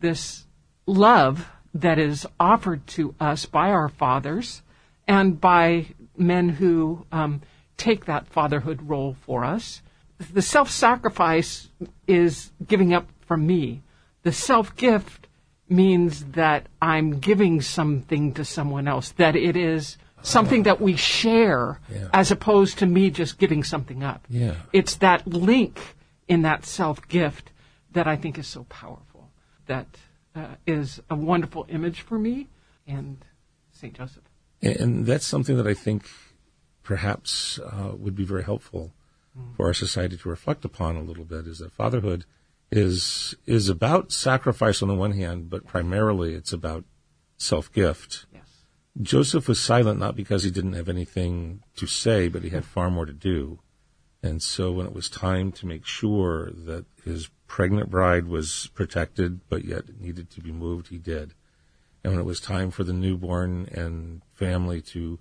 this 0.00 0.44
love 0.86 1.48
that 1.74 1.98
is 1.98 2.26
offered 2.38 2.86
to 2.88 3.14
us 3.20 3.46
by 3.46 3.70
our 3.70 3.88
fathers 3.88 4.62
and 5.08 5.40
by 5.40 5.86
men 6.16 6.48
who 6.48 7.04
um, 7.10 7.42
take 7.76 8.04
that 8.04 8.26
fatherhood 8.28 8.80
role 8.88 9.16
for 9.22 9.44
us. 9.44 9.82
The 10.32 10.42
self 10.42 10.70
sacrifice 10.70 11.68
is 12.06 12.52
giving 12.66 12.92
up 12.94 13.08
from 13.26 13.46
me. 13.46 13.82
The 14.22 14.32
self 14.32 14.76
gift 14.76 15.26
means 15.68 16.24
that 16.32 16.66
I'm 16.82 17.18
giving 17.20 17.60
something 17.60 18.34
to 18.34 18.44
someone 18.44 18.86
else, 18.88 19.10
that 19.12 19.34
it 19.36 19.56
is 19.56 19.96
something 20.22 20.64
that 20.64 20.80
we 20.80 20.94
share 20.96 21.80
Yeah. 21.90 22.08
as 22.12 22.30
opposed 22.30 22.78
to 22.78 22.86
me 22.86 23.10
just 23.10 23.38
giving 23.38 23.64
something 23.64 24.02
up. 24.04 24.24
Yeah. 24.28 24.54
It's 24.72 24.96
that 24.96 25.26
link 25.26 25.80
in 26.30 26.42
that 26.42 26.64
self 26.64 27.06
gift 27.08 27.50
that 27.92 28.06
I 28.06 28.16
think 28.16 28.38
is 28.38 28.46
so 28.46 28.64
powerful. 28.64 29.30
That 29.66 29.98
uh, 30.34 30.54
is 30.66 31.00
a 31.10 31.16
wonderful 31.16 31.66
image 31.68 32.00
for 32.00 32.18
me 32.18 32.48
and 32.86 33.22
St. 33.72 33.92
Joseph. 33.92 34.22
And, 34.62 35.06
that's 35.06 35.26
something 35.26 35.56
that 35.56 35.66
I 35.66 35.74
think 35.74 36.08
perhaps 36.82 37.58
uh, 37.58 37.92
would 37.96 38.14
be 38.14 38.24
very 38.24 38.44
helpful 38.44 38.92
for 39.56 39.66
our 39.66 39.74
society 39.74 40.16
to 40.18 40.28
reflect 40.28 40.64
upon 40.64 40.96
a 40.96 41.02
little 41.02 41.24
bit. 41.24 41.46
Is 41.46 41.58
that 41.58 41.72
fatherhood 41.72 42.26
is 42.70 43.34
is 43.46 43.68
about 43.68 44.12
sacrifice 44.12 44.82
on 44.82 44.88
the 44.88 44.94
one 44.94 45.12
hand, 45.12 45.50
but 45.50 45.66
primarily 45.66 46.34
it's 46.34 46.52
about 46.52 46.84
self 47.38 47.72
gift. 47.72 48.26
Yes. 48.32 48.42
Joseph 49.00 49.48
was 49.48 49.58
silent 49.58 49.98
not 49.98 50.14
because 50.14 50.42
he 50.42 50.50
didn't 50.50 50.74
have 50.74 50.88
anything 50.88 51.62
to 51.76 51.86
say, 51.86 52.28
but 52.28 52.42
he 52.42 52.50
had 52.50 52.64
far 52.64 52.90
more 52.90 53.06
to 53.06 53.12
do. 53.12 53.60
And 54.22 54.42
so 54.42 54.72
when 54.72 54.86
it 54.86 54.92
was 54.92 55.08
time 55.08 55.50
to 55.52 55.66
make 55.66 55.86
sure 55.86 56.50
that 56.50 56.84
his 57.04 57.30
pregnant 57.46 57.90
bride 57.90 58.26
was 58.26 58.70
protected, 58.74 59.40
but 59.48 59.64
yet 59.64 60.00
needed 60.00 60.30
to 60.30 60.40
be 60.40 60.52
moved, 60.52 60.88
he 60.88 60.98
did. 60.98 61.34
And 62.04 62.12
when 62.12 62.20
it 62.20 62.26
was 62.26 62.40
time 62.40 62.70
for 62.70 62.84
the 62.84 62.92
newborn 62.92 63.68
and 63.72 64.22
family 64.34 64.82
to 64.82 65.18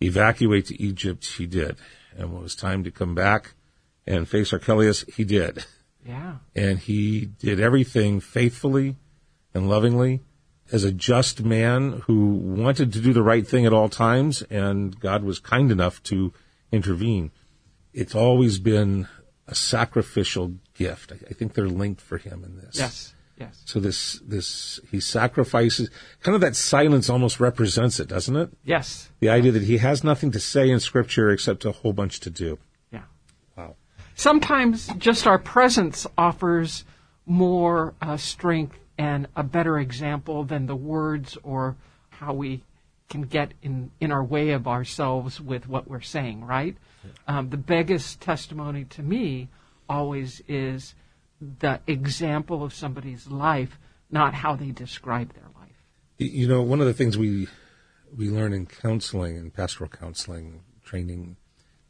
evacuate 0.00 0.66
to 0.66 0.82
Egypt, 0.82 1.24
he 1.24 1.46
did. 1.46 1.76
And 2.16 2.30
when 2.30 2.40
it 2.40 2.44
was 2.44 2.56
time 2.56 2.84
to 2.84 2.90
come 2.90 3.14
back 3.14 3.54
and 4.06 4.28
face 4.28 4.52
Archelaus, 4.52 5.04
he 5.14 5.24
did. 5.24 5.64
Yeah. 6.04 6.36
And 6.54 6.78
he 6.78 7.26
did 7.26 7.60
everything 7.60 8.20
faithfully 8.20 8.96
and 9.54 9.68
lovingly 9.68 10.20
as 10.72 10.84
a 10.84 10.92
just 10.92 11.44
man 11.44 12.02
who 12.06 12.26
wanted 12.26 12.92
to 12.92 13.00
do 13.00 13.12
the 13.12 13.22
right 13.22 13.46
thing 13.46 13.66
at 13.66 13.72
all 13.72 13.88
times, 13.88 14.42
and 14.42 14.98
God 14.98 15.22
was 15.22 15.38
kind 15.38 15.70
enough 15.70 16.02
to 16.04 16.32
intervene. 16.72 17.30
It's 17.96 18.14
always 18.14 18.58
been 18.58 19.08
a 19.48 19.54
sacrificial 19.54 20.54
gift. 20.74 21.12
I, 21.12 21.16
I 21.30 21.32
think 21.32 21.54
they're 21.54 21.66
linked 21.66 22.02
for 22.02 22.18
him 22.18 22.44
in 22.44 22.56
this. 22.56 22.78
Yes. 22.78 23.14
Yes. 23.38 23.62
So 23.64 23.80
this, 23.80 24.20
this, 24.20 24.80
he 24.90 25.00
sacrifices, 25.00 25.90
kind 26.22 26.34
of 26.34 26.40
that 26.42 26.56
silence 26.56 27.10
almost 27.10 27.40
represents 27.40 27.98
it, 27.98 28.08
doesn't 28.08 28.36
it? 28.36 28.50
Yes. 28.64 29.10
The 29.20 29.30
idea 29.30 29.52
that 29.52 29.62
he 29.62 29.78
has 29.78 30.04
nothing 30.04 30.30
to 30.32 30.40
say 30.40 30.70
in 30.70 30.80
scripture 30.80 31.30
except 31.30 31.64
a 31.64 31.72
whole 31.72 31.92
bunch 31.92 32.20
to 32.20 32.30
do. 32.30 32.58
Yeah. 32.92 33.02
Wow. 33.56 33.76
Sometimes 34.14 34.88
just 34.98 35.26
our 35.26 35.38
presence 35.38 36.06
offers 36.16 36.84
more 37.26 37.94
uh, 38.00 38.16
strength 38.16 38.78
and 38.98 39.26
a 39.36 39.42
better 39.42 39.78
example 39.78 40.44
than 40.44 40.66
the 40.66 40.76
words 40.76 41.36
or 41.42 41.76
how 42.10 42.32
we 42.32 42.62
can 43.08 43.22
get 43.22 43.52
in, 43.62 43.90
in 44.00 44.12
our 44.12 44.24
way 44.24 44.50
of 44.50 44.66
ourselves 44.66 45.40
with 45.40 45.68
what 45.68 45.88
we're 45.88 46.00
saying, 46.00 46.44
right? 46.44 46.76
Um, 47.26 47.50
the 47.50 47.56
biggest 47.56 48.20
testimony 48.20 48.84
to 48.84 49.02
me 49.02 49.48
always 49.88 50.42
is 50.48 50.94
the 51.40 51.80
example 51.86 52.64
of 52.64 52.72
somebody's 52.74 53.28
life, 53.28 53.78
not 54.10 54.34
how 54.34 54.56
they 54.56 54.70
describe 54.70 55.34
their 55.34 55.48
life. 55.58 55.84
You 56.18 56.48
know, 56.48 56.62
one 56.62 56.80
of 56.80 56.86
the 56.86 56.94
things 56.94 57.18
we 57.18 57.48
we 58.16 58.30
learn 58.30 58.52
in 58.52 58.66
counseling 58.66 59.36
and 59.36 59.52
pastoral 59.52 59.90
counseling 59.90 60.62
training 60.84 61.36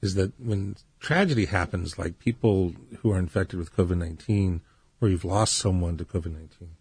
is 0.02 0.14
that 0.14 0.32
when 0.40 0.76
tragedy 0.98 1.46
happens, 1.46 1.98
like 1.98 2.18
people 2.18 2.72
who 3.00 3.12
are 3.12 3.18
infected 3.18 3.58
with 3.58 3.74
COVID 3.76 3.98
nineteen, 3.98 4.62
or 5.00 5.08
you've 5.08 5.24
lost 5.24 5.56
someone 5.58 5.96
to 5.98 6.04
COVID 6.04 6.32
nineteen, 6.32 6.76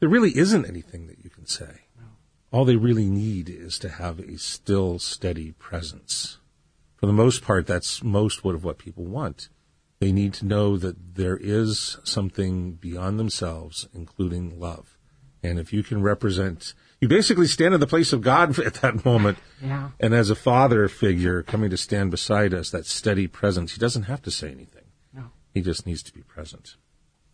there 0.00 0.08
really 0.08 0.36
isn't 0.36 0.66
anything 0.66 1.06
that 1.08 1.22
you 1.22 1.30
can 1.30 1.46
say. 1.46 1.82
All 2.52 2.64
they 2.64 2.76
really 2.76 3.06
need 3.06 3.50
is 3.50 3.78
to 3.80 3.88
have 3.88 4.20
a 4.20 4.38
still, 4.38 4.98
steady 4.98 5.52
presence. 5.52 6.38
For 6.96 7.06
the 7.06 7.12
most 7.12 7.42
part, 7.42 7.66
that's 7.66 8.02
most 8.02 8.44
what 8.44 8.54
of 8.54 8.64
what 8.64 8.78
people 8.78 9.04
want. 9.04 9.48
They 9.98 10.12
need 10.12 10.34
to 10.34 10.46
know 10.46 10.76
that 10.76 11.14
there 11.14 11.36
is 11.36 11.98
something 12.04 12.72
beyond 12.72 13.18
themselves, 13.18 13.88
including 13.94 14.58
love. 14.58 14.96
And 15.42 15.58
if 15.58 15.72
you 15.72 15.82
can 15.82 16.02
represent, 16.02 16.74
you 17.00 17.08
basically 17.08 17.46
stand 17.46 17.74
in 17.74 17.80
the 17.80 17.86
place 17.86 18.12
of 18.12 18.20
God 18.20 18.58
at 18.66 18.74
that 18.74 19.04
moment. 19.04 19.38
Yeah. 19.62 19.90
And 20.00 20.14
as 20.14 20.30
a 20.30 20.34
father 20.34 20.88
figure 20.88 21.42
coming 21.42 21.70
to 21.70 21.76
stand 21.76 22.10
beside 22.10 22.52
us, 22.52 22.70
that 22.70 22.86
steady 22.86 23.26
presence, 23.26 23.72
he 23.72 23.78
doesn't 23.78 24.04
have 24.04 24.22
to 24.22 24.30
say 24.30 24.50
anything. 24.50 24.84
No. 25.14 25.30
He 25.54 25.62
just 25.62 25.86
needs 25.86 26.02
to 26.04 26.12
be 26.12 26.22
present. 26.22 26.76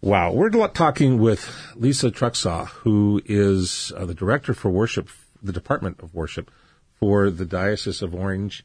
Wow. 0.01 0.33
We're 0.33 0.51
talking 0.69 1.21
with 1.21 1.49
Lesa 1.77 2.11
Truxaw, 2.11 2.67
who 2.69 3.23
is 3.25 3.93
uh, 3.97 4.05
the 4.05 4.15
director 4.15 4.53
for 4.53 4.69
worship, 4.71 5.09
the 5.43 5.53
Department 5.53 6.01
of 6.03 6.15
Worship 6.15 6.51
for 6.93 7.31
the 7.31 7.45
Diocese 7.45 8.03
of 8.03 8.15
Orange. 8.15 8.65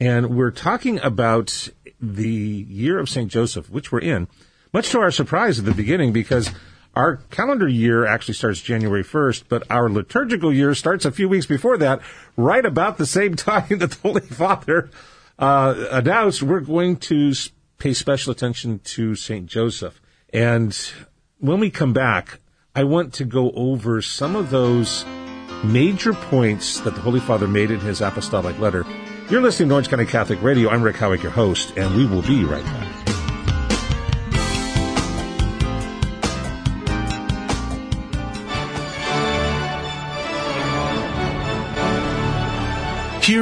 And 0.00 0.36
we're 0.36 0.50
talking 0.50 1.00
about 1.00 1.68
the 2.00 2.28
year 2.28 2.98
of 2.98 3.08
St. 3.08 3.30
Joseph, 3.30 3.70
which 3.70 3.90
we're 3.90 4.00
in, 4.00 4.28
much 4.72 4.90
to 4.90 5.00
our 5.00 5.10
surprise 5.10 5.58
at 5.58 5.64
the 5.64 5.72
beginning 5.72 6.12
because 6.12 6.50
our 6.94 7.16
calendar 7.30 7.68
year 7.68 8.06
actually 8.06 8.34
starts 8.34 8.60
January 8.60 9.04
1st, 9.04 9.44
but 9.48 9.62
our 9.70 9.88
liturgical 9.88 10.52
year 10.52 10.74
starts 10.74 11.04
a 11.04 11.12
few 11.12 11.28
weeks 11.28 11.46
before 11.46 11.78
that, 11.78 12.00
right 12.36 12.64
about 12.64 12.98
the 12.98 13.06
same 13.06 13.36
time 13.36 13.78
that 13.78 13.90
the 13.90 13.98
Holy 14.02 14.22
Father 14.22 14.90
uh, 15.38 15.74
announced 15.90 16.42
we're 16.42 16.60
going 16.60 16.96
to 16.96 17.32
pay 17.78 17.92
special 17.92 18.32
attention 18.32 18.78
to 18.80 19.14
St. 19.14 19.46
Joseph. 19.46 20.00
And 20.32 20.76
when 21.38 21.60
we 21.60 21.70
come 21.70 21.92
back, 21.92 22.40
I 22.74 22.84
want 22.84 23.14
to 23.14 23.24
go 23.24 23.50
over 23.52 24.02
some 24.02 24.36
of 24.36 24.50
those 24.50 25.04
major 25.64 26.12
points 26.12 26.80
that 26.80 26.94
the 26.94 27.00
Holy 27.00 27.20
Father 27.20 27.48
made 27.48 27.70
in 27.70 27.80
his 27.80 28.00
apostolic 28.00 28.58
letter. 28.58 28.84
You're 29.28 29.42
listening 29.42 29.70
to 29.70 29.74
Orange 29.74 29.88
County 29.88 30.06
Catholic 30.06 30.40
Radio. 30.40 30.70
I'm 30.70 30.82
Rick 30.82 30.98
Howick, 30.98 31.20
your 31.20 31.32
host, 31.32 31.76
and 31.76 31.96
we 31.96 32.06
will 32.06 32.22
be 32.22 32.44
right 32.44 32.62
back. 32.62 32.86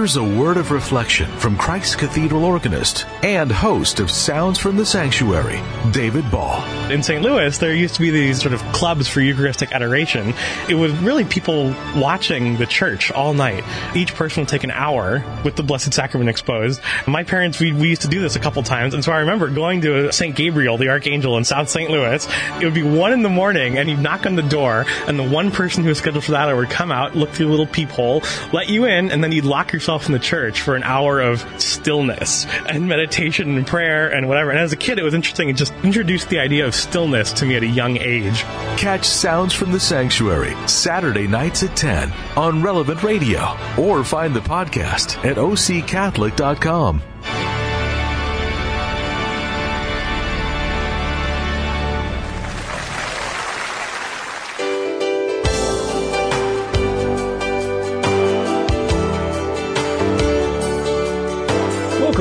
Here's 0.04 0.16
a 0.16 0.22
word 0.22 0.58
of 0.58 0.70
reflection 0.70 1.30
from 1.38 1.56
Christ 1.56 1.96
Cathedral 1.96 2.44
organist 2.44 3.06
and 3.22 3.50
host 3.50 4.00
of 4.00 4.10
Sounds 4.10 4.58
from 4.58 4.76
the 4.76 4.84
Sanctuary, 4.84 5.62
David 5.92 6.30
Ball. 6.30 6.62
In 6.90 7.02
St. 7.02 7.22
Louis, 7.22 7.56
there 7.56 7.74
used 7.74 7.94
to 7.94 8.02
be 8.02 8.10
these 8.10 8.38
sort 8.38 8.52
of 8.52 8.60
clubs 8.64 9.08
for 9.08 9.22
Eucharistic 9.22 9.72
adoration. 9.72 10.34
It 10.68 10.74
was 10.74 10.92
really 10.98 11.24
people 11.24 11.74
watching 11.96 12.58
the 12.58 12.66
church 12.66 13.10
all 13.12 13.32
night. 13.32 13.64
Each 13.96 14.14
person 14.14 14.42
would 14.42 14.50
take 14.50 14.62
an 14.62 14.72
hour 14.72 15.24
with 15.42 15.56
the 15.56 15.62
Blessed 15.62 15.94
Sacrament 15.94 16.28
exposed. 16.28 16.82
My 17.06 17.24
parents, 17.24 17.58
we, 17.58 17.72
we 17.72 17.88
used 17.88 18.02
to 18.02 18.08
do 18.08 18.20
this 18.20 18.36
a 18.36 18.40
couple 18.40 18.62
times, 18.62 18.92
and 18.92 19.02
so 19.02 19.10
I 19.10 19.20
remember 19.20 19.48
going 19.48 19.80
to 19.80 20.12
St. 20.12 20.36
Gabriel, 20.36 20.76
the 20.76 20.90
Archangel 20.90 21.38
in 21.38 21.44
South 21.44 21.70
St. 21.70 21.90
Louis. 21.90 22.28
It 22.60 22.64
would 22.66 22.74
be 22.74 22.82
one 22.82 23.14
in 23.14 23.22
the 23.22 23.30
morning, 23.30 23.78
and 23.78 23.88
you'd 23.88 24.00
knock 24.00 24.26
on 24.26 24.34
the 24.34 24.42
door, 24.42 24.84
and 25.06 25.18
the 25.18 25.26
one 25.26 25.50
person 25.50 25.82
who 25.82 25.88
was 25.88 25.96
scheduled 25.96 26.24
for 26.24 26.32
that 26.32 26.50
hour 26.50 26.56
would 26.56 26.68
come 26.68 26.92
out, 26.92 27.16
look 27.16 27.30
through 27.30 27.48
a 27.48 27.52
little 27.52 27.66
peephole, 27.66 28.22
let 28.52 28.68
you 28.68 28.84
in, 28.84 29.10
and 29.10 29.24
then 29.24 29.32
you'd 29.32 29.46
lock 29.46 29.72
yourself 29.72 29.93
in 30.06 30.12
the 30.12 30.18
church 30.18 30.60
for 30.60 30.76
an 30.76 30.82
hour 30.82 31.20
of 31.20 31.40
stillness 31.60 32.46
and 32.66 32.88
meditation 32.88 33.56
and 33.56 33.66
prayer 33.66 34.08
and 34.08 34.28
whatever. 34.28 34.50
And 34.50 34.58
as 34.58 34.72
a 34.72 34.76
kid, 34.76 34.98
it 34.98 35.02
was 35.02 35.14
interesting. 35.14 35.48
It 35.48 35.56
just 35.56 35.72
introduced 35.82 36.28
the 36.28 36.40
idea 36.40 36.66
of 36.66 36.74
stillness 36.74 37.32
to 37.34 37.46
me 37.46 37.56
at 37.56 37.62
a 37.62 37.66
young 37.66 37.96
age. 37.96 38.42
Catch 38.76 39.06
Sounds 39.06 39.54
from 39.54 39.72
the 39.72 39.80
Sanctuary 39.80 40.54
Saturday 40.66 41.26
nights 41.26 41.62
at 41.62 41.76
10 41.76 42.12
on 42.36 42.62
Relevant 42.62 43.02
Radio 43.02 43.56
or 43.78 44.04
find 44.04 44.34
the 44.34 44.40
podcast 44.40 45.24
at 45.24 45.36
occatholic.com. 45.36 47.13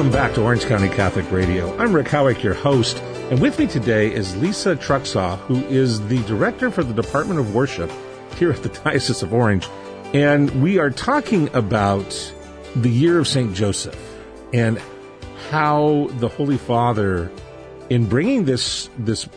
Welcome 0.04 0.20
back 0.20 0.36
to 0.36 0.42
Orange 0.42 0.66
County 0.66 0.90
Catholic 0.90 1.32
Radio. 1.32 1.78
I'm 1.78 1.94
Rick 1.94 2.10
Howick, 2.10 2.44
your 2.44 2.54
host, 2.54 2.98
and 3.32 3.40
with 3.40 3.58
me 3.58 3.68
today 3.68 4.14
is 4.14 4.36
Lesa 4.36 4.76
Truxaw, 4.76 5.38
who 5.38 5.64
is 5.68 6.06
the 6.10 6.22
director 6.24 6.70
for 6.70 6.84
the 6.84 6.94
Department 6.94 7.40
of 7.40 7.56
Worship 7.56 7.90
here 8.36 8.52
at 8.52 8.62
the 8.64 8.68
Diocese 8.84 9.24
of 9.24 9.34
Orange. 9.34 9.66
And 10.14 10.62
we 10.62 10.78
are 10.78 10.90
talking 10.90 11.48
about 11.56 12.34
the 12.76 12.90
year 12.90 13.18
of 13.18 13.30
St. 13.30 13.56
Joseph. 13.56 13.98
and 14.52 14.78
how 15.50 16.10
the 16.20 16.28
Holy 16.28 16.58
Father, 16.58 17.32
in 17.90 18.10
bringing 18.10 18.44
this 18.44 18.90
this 18.98 19.30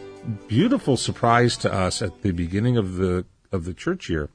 beautiful 0.49 0.97
surprise 0.97 1.57
to 1.59 1.73
us 1.73 2.03
at 2.03 2.23
the 2.23 2.33
beginning 2.33 2.77
of 2.77 2.97
the 2.97 3.25
of 3.53 3.67
the 3.67 3.73
church 3.73 4.11
year, 4.11 4.31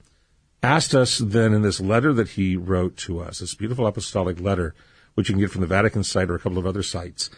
asked 0.63 0.95
us 0.95 1.17
then 1.17 1.53
in 1.53 1.61
this 1.61 1.81
letter 1.81 2.13
that 2.13 2.29
he 2.29 2.55
wrote 2.55 2.95
to 2.95 3.19
us, 3.19 3.39
this 3.39 3.53
beautiful 3.53 3.85
apostolic 3.85 4.39
letter, 4.39 4.73
which 5.15 5.29
you 5.29 5.33
can 5.33 5.41
get 5.41 5.51
from 5.51 5.61
the 5.61 5.67
Vatican 5.67 6.03
site 6.03 6.29
or 6.29 6.35
a 6.35 6.39
couple 6.39 6.57
of 6.57 6.65
other 6.65 6.83
sites, 6.83 7.29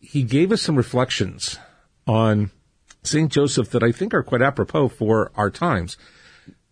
he 0.00 0.22
gave 0.22 0.52
us 0.52 0.62
some 0.62 0.76
reflections 0.76 1.58
on 2.06 2.50
St. 3.02 3.30
Joseph 3.30 3.70
that 3.70 3.82
I 3.82 3.92
think 3.92 4.14
are 4.14 4.22
quite 4.22 4.42
apropos 4.42 4.88
for 4.88 5.32
our 5.34 5.50
times. 5.50 5.96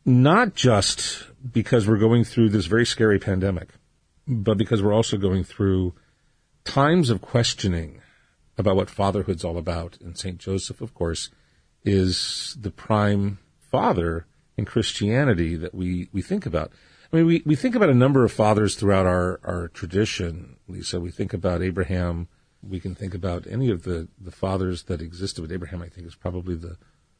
Not 0.04 0.54
just 0.54 1.24
because 1.52 1.86
we're 1.86 1.98
going 1.98 2.24
through 2.24 2.50
this 2.50 2.66
very 2.66 2.86
scary 2.86 3.18
pandemic, 3.18 3.70
but 4.26 4.56
because 4.56 4.82
we're 4.82 4.94
also 4.94 5.16
going 5.16 5.44
through 5.44 5.94
times 6.64 7.10
of 7.10 7.20
questioning 7.20 8.00
about 8.58 8.76
what 8.76 8.90
fatherhood's 8.90 9.44
all 9.44 9.58
about. 9.58 9.98
And 10.00 10.16
St. 10.16 10.38
Joseph, 10.38 10.80
of 10.80 10.94
course, 10.94 11.30
is 11.84 12.56
the 12.60 12.70
prime 12.70 13.38
father 13.60 14.26
in 14.56 14.64
Christianity 14.64 15.56
that 15.56 15.74
we, 15.74 16.08
we 16.12 16.22
think 16.22 16.46
about. 16.46 16.72
I 17.16 17.20
mean, 17.20 17.28
we, 17.28 17.42
we 17.46 17.56
think 17.56 17.74
about 17.74 17.88
a 17.88 17.94
number 17.94 18.26
of 18.26 18.32
fathers 18.32 18.74
throughout 18.74 19.06
our, 19.06 19.40
our 19.42 19.68
tradition, 19.68 20.56
Lesa. 20.68 21.00
We 21.00 21.10
think 21.10 21.32
about 21.32 21.62
Abraham. 21.62 22.28
We 22.62 22.78
can 22.78 22.94
think 22.94 23.14
about 23.14 23.46
any 23.46 23.70
of 23.70 23.84
the, 23.84 24.08
the 24.20 24.30
fathers 24.30 24.82
that 24.82 25.00
existed, 25.00 25.40
but 25.40 25.50
Abraham, 25.50 25.80
I 25.80 25.88
think, 25.88 26.06
is 26.06 26.14
probably 26.14 26.56
the, 26.56 26.76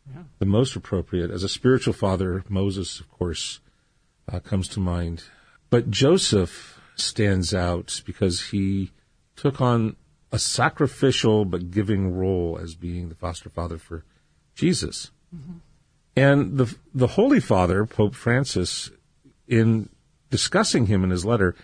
yeah. 0.07 0.25
the 0.39 0.45
most 0.45 0.77
appropriate. 0.77 1.31
As 1.31 1.43
a 1.43 1.49
spiritual 1.49 1.95
father, 1.95 2.45
Moses, 2.47 3.01
of 3.01 3.11
course, 3.11 3.61
uh, 4.31 4.39
comes 4.41 4.69
to 4.69 4.81
mind. 4.81 5.25
But 5.71 5.91
Joseph 5.91 6.79
stands 6.97 7.55
out 7.55 8.03
because 8.05 8.51
he 8.51 8.93
took 9.35 9.63
on 9.63 9.97
a 10.31 10.39
sacrificial 10.39 11.47
but 11.47 11.71
giving 11.71 12.15
role 12.15 12.59
as 12.61 12.75
being 12.75 13.09
the 13.09 13.15
foster 13.15 13.49
father 13.49 13.79
for 13.79 14.05
Jesus. 14.55 15.11
Mm-hmm. 15.35 15.53
And 16.19 16.59
the 16.59 16.75
the 16.95 17.09
Holy 17.09 17.41
Father, 17.41 17.85
Pope 17.85 18.15
Francis, 18.15 18.91
in 19.49 19.89
discussing 20.31 20.87
him 20.87 21.05
in 21.05 21.11
his 21.11 21.25
letter, 21.25 21.55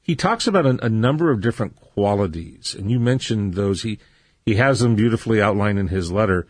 he 0.00 0.16
talks 0.16 0.46
about 0.46 0.66
a, 0.66 0.84
a, 0.84 0.88
number 0.88 1.30
of 1.30 1.40
different 1.40 1.76
qualities, 1.76 2.74
and 2.78 2.90
you 2.90 2.98
mentioned 2.98 3.54
those. 3.54 3.82
He 3.82 3.98
he 4.44 4.56
has 4.56 4.80
them 4.80 4.96
beautifully 4.96 5.40
outlined 5.40 5.78
in 5.78 5.88
his 5.88 6.10
letter. 6.10 6.46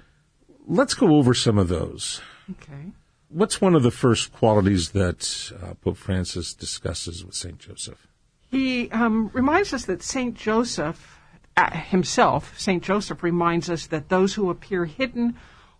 Let's 0.66 0.94
go 0.94 1.16
over 1.16 1.34
some 1.34 1.58
of 1.58 1.68
those. 1.68 2.20
Okay. 2.50 2.92
What's 3.28 3.60
one 3.60 3.74
of 3.74 3.82
the 3.82 3.90
first 3.90 4.32
qualities 4.32 4.90
that 4.90 5.52
uh, 5.62 5.74
Pope 5.74 5.96
Francis 5.96 6.54
discusses 6.54 7.24
with 7.24 7.34
Saint 7.34 7.58
Joseph? 7.58 8.06
He 8.50 8.90
um, 8.90 9.30
reminds 9.32 9.72
us 9.72 9.84
that 9.84 10.02
Saint 10.02 10.34
Joseph 10.34 11.20
uh, 11.56 11.70
himself, 11.70 12.58
Saint 12.58 12.82
Joseph, 12.82 13.22
reminds 13.22 13.70
us 13.70 13.86
that 13.86 14.08
those 14.08 14.34
who 14.34 14.50
appear 14.50 14.84
hidden 14.84 15.36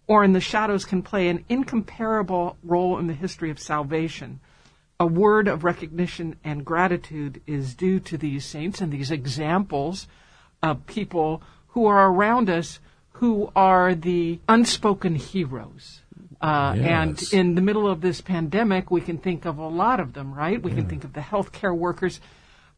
or 0.06 0.24
in 0.24 0.32
the 0.32 0.40
shadows 0.40 0.84
can 0.84 1.02
play 1.02 1.28
an 1.28 1.44
incomparable 1.48 2.56
role 2.62 2.98
in 2.98 3.06
the 3.06 3.14
history 3.14 3.50
of 3.50 3.58
salvation. 3.58 4.40
A 5.00 5.06
word 5.06 5.48
of 5.48 5.64
recognition 5.64 6.36
and 6.44 6.64
gratitude 6.64 7.40
is 7.46 7.74
due 7.74 7.98
to 8.00 8.16
these 8.16 8.44
saints 8.44 8.80
and 8.80 8.92
these 8.92 9.10
examples 9.10 10.06
of 10.62 10.86
people 10.86 11.42
who 11.68 11.86
are 11.86 12.12
around 12.12 12.50
us 12.50 12.80
who 13.12 13.50
are 13.56 13.94
the 13.94 14.40
unspoken 14.48 15.14
heroes. 15.14 16.02
Uh, 16.40 16.74
yes. 16.76 16.86
And 16.86 17.32
in 17.32 17.54
the 17.54 17.60
middle 17.60 17.88
of 17.88 18.00
this 18.00 18.20
pandemic, 18.20 18.90
we 18.90 19.00
can 19.00 19.18
think 19.18 19.44
of 19.44 19.58
a 19.58 19.68
lot 19.68 20.00
of 20.00 20.12
them, 20.12 20.32
right? 20.32 20.62
We 20.62 20.70
yeah. 20.70 20.78
can 20.78 20.88
think 20.88 21.04
of 21.04 21.12
the 21.12 21.20
healthcare 21.20 21.76
workers, 21.76 22.20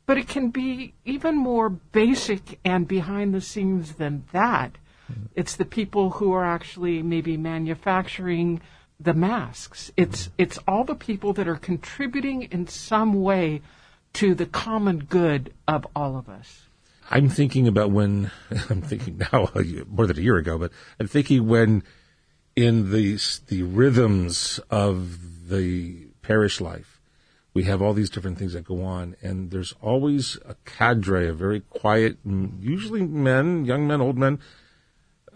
but 0.07 0.17
it 0.17 0.29
can 0.29 0.51
be 0.51 0.95
even 1.05 1.37
more 1.37 1.69
basic 1.69 2.59
and 2.65 2.89
behind 2.89 3.35
the 3.35 3.41
scenes 3.41 3.95
than 3.95 4.25
that. 4.33 4.79
It's 5.35 5.57
the 5.57 5.65
people 5.65 6.11
who 6.11 6.33
are 6.33 6.45
actually 6.45 7.03
maybe 7.03 7.37
manufacturing 7.37 8.61
the 9.03 9.15
masks. 9.15 9.93
It's 9.97 10.31
it's 10.39 10.59
all 10.67 10.85
the 10.85 10.95
people 10.95 11.33
that 11.35 11.49
are 11.49 11.57
contributing 11.57 12.43
in 12.45 12.67
some 12.67 13.23
way 13.23 13.63
to 14.15 14.35
the 14.35 14.47
common 14.47 14.99
good 14.99 15.53
of 15.67 15.87
all 15.97 16.17
of 16.17 16.29
us. 16.29 16.67
I'm 17.11 17.29
thinking 17.29 17.69
about 17.69 17.91
when 17.91 18.31
I'm 18.71 18.83
thinking 18.83 19.19
now 19.33 19.49
more 19.89 20.07
than 20.07 20.19
a 20.19 20.23
year 20.23 20.37
ago, 20.37 20.59
but 20.59 20.73
I'm 21.01 21.09
thinking 21.09 21.47
when 21.47 21.83
in 22.55 22.91
the 22.91 23.19
the 23.49 23.63
rhythms 23.63 24.61
of 24.71 25.49
the 25.49 26.07
parish 26.23 26.61
life, 26.61 27.01
we 27.55 27.65
have 27.65 27.83
all 27.83 27.93
these 27.93 28.11
different 28.11 28.39
things 28.39 28.53
that 28.53 28.65
go 28.65 28.85
on, 28.85 29.17
and 29.23 29.51
there's 29.51 29.75
always 29.83 30.39
a 30.47 30.55
cadre 30.65 31.29
of 31.29 31.39
very 31.39 31.61
quiet, 31.61 32.19
usually 32.25 33.03
men, 33.03 33.65
young 33.65 33.87
men, 33.87 34.01
old 34.01 34.17
men, 34.17 34.39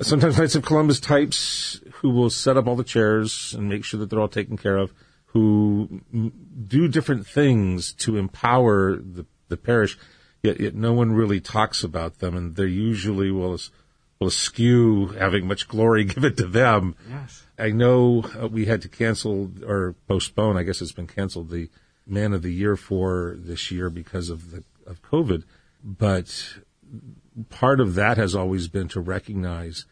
sometimes 0.01 0.39
Knights 0.39 0.55
of 0.55 0.65
Columbus 0.65 1.01
types 1.01 1.81
who 2.07 2.13
will 2.13 2.31
set 2.31 2.57
up 2.57 2.69
all 2.69 2.77
the 2.77 2.85
chairs 2.85 3.53
and 3.53 3.69
make 3.69 3.85
sure 3.85 3.99
that 3.99 4.09
they're 4.09 4.21
all 4.21 4.29
taken 4.29 4.57
care 4.57 4.77
of, 4.77 4.93
who 5.27 6.03
do 6.69 6.87
different 6.87 7.27
things 7.27 7.93
to 7.95 8.17
empower 8.17 8.95
the, 8.95 9.27
the 9.49 9.57
parish, 9.57 9.99
yet, 10.41 10.61
yet 10.61 10.77
no 10.77 10.93
one 10.93 11.13
really 11.13 11.41
talks 11.41 11.83
about 11.83 12.21
them, 12.21 12.37
and 12.37 12.55
they 12.55 12.67
usually 12.67 13.33
will, 13.33 13.59
will 14.21 14.31
skew 14.31 15.09
having 15.19 15.49
much 15.49 15.67
glory 15.67 16.05
given 16.15 16.37
to 16.37 16.47
them. 16.47 16.95
Yes. 17.11 17.45
I 17.59 17.71
know 17.71 18.25
uh, 18.41 18.47
we 18.47 18.67
had 18.67 18.83
to 18.83 18.89
cancel 18.89 19.51
or 19.67 19.97
postpone, 20.07 20.57
I 20.57 20.63
guess 20.63 20.81
it's 20.81 20.93
been 20.93 21.09
canceled, 21.09 21.51
the 21.51 21.69
Man 22.07 22.35
of 22.35 22.43
the 22.43 22.55
Year 22.55 22.77
for 22.77 23.35
this 23.37 23.73
year 23.73 23.91
because 23.91 24.31
of 24.31 24.53
the 24.53 24.63
of 24.87 25.03
COVID, 25.03 25.43
but 25.83 26.57
part 27.51 27.81
of 27.81 27.97
that 27.97 28.17
has 28.17 28.37
always 28.37 28.69
been 28.69 28.87
to 28.87 29.01
recognize 29.01 29.87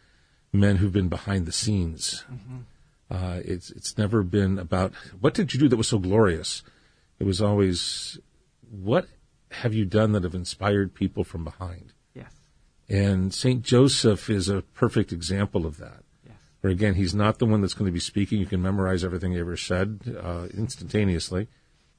men 0.55 0.77
who've 0.77 0.93
been 0.93 1.09
behind 1.09 1.45
the 1.45 1.51
scenes. 1.51 2.23
Mm-hmm. 2.31 2.57
Uh, 3.09 3.39
it's 3.45 3.69
it's 3.71 3.97
never 3.97 4.23
been 4.23 4.57
about 4.57 4.93
what 5.19 5.33
did 5.33 5.53
you 5.53 5.59
do 5.59 5.67
that 5.67 5.77
was 5.77 5.87
so 5.87 5.99
glorious. 5.99 6.63
It 7.19 7.25
was 7.25 7.41
always 7.41 8.17
what 8.69 9.07
have 9.51 9.73
you 9.73 9.85
done 9.85 10.11
that 10.13 10.23
have 10.23 10.33
inspired 10.33 10.93
people 10.93 11.23
from 11.23 11.43
behind. 11.43 11.93
Yes. 12.13 12.33
And 12.89 13.33
Saint 13.33 13.61
Joseph 13.61 14.29
is 14.29 14.49
a 14.49 14.61
perfect 14.61 15.13
example 15.13 15.65
of 15.65 15.77
that. 15.77 16.03
Yes. 16.25 16.35
Where 16.61 16.71
again, 16.71 16.95
he's 16.95 17.13
not 17.13 17.37
the 17.37 17.45
one 17.45 17.61
that's 17.61 17.75
going 17.75 17.87
to 17.87 17.93
be 17.93 17.99
speaking. 17.99 18.39
You 18.39 18.47
can 18.47 18.61
memorize 18.61 19.03
everything 19.03 19.33
he 19.33 19.39
ever 19.39 19.55
said 19.55 20.17
uh, 20.21 20.47
instantaneously. 20.53 21.47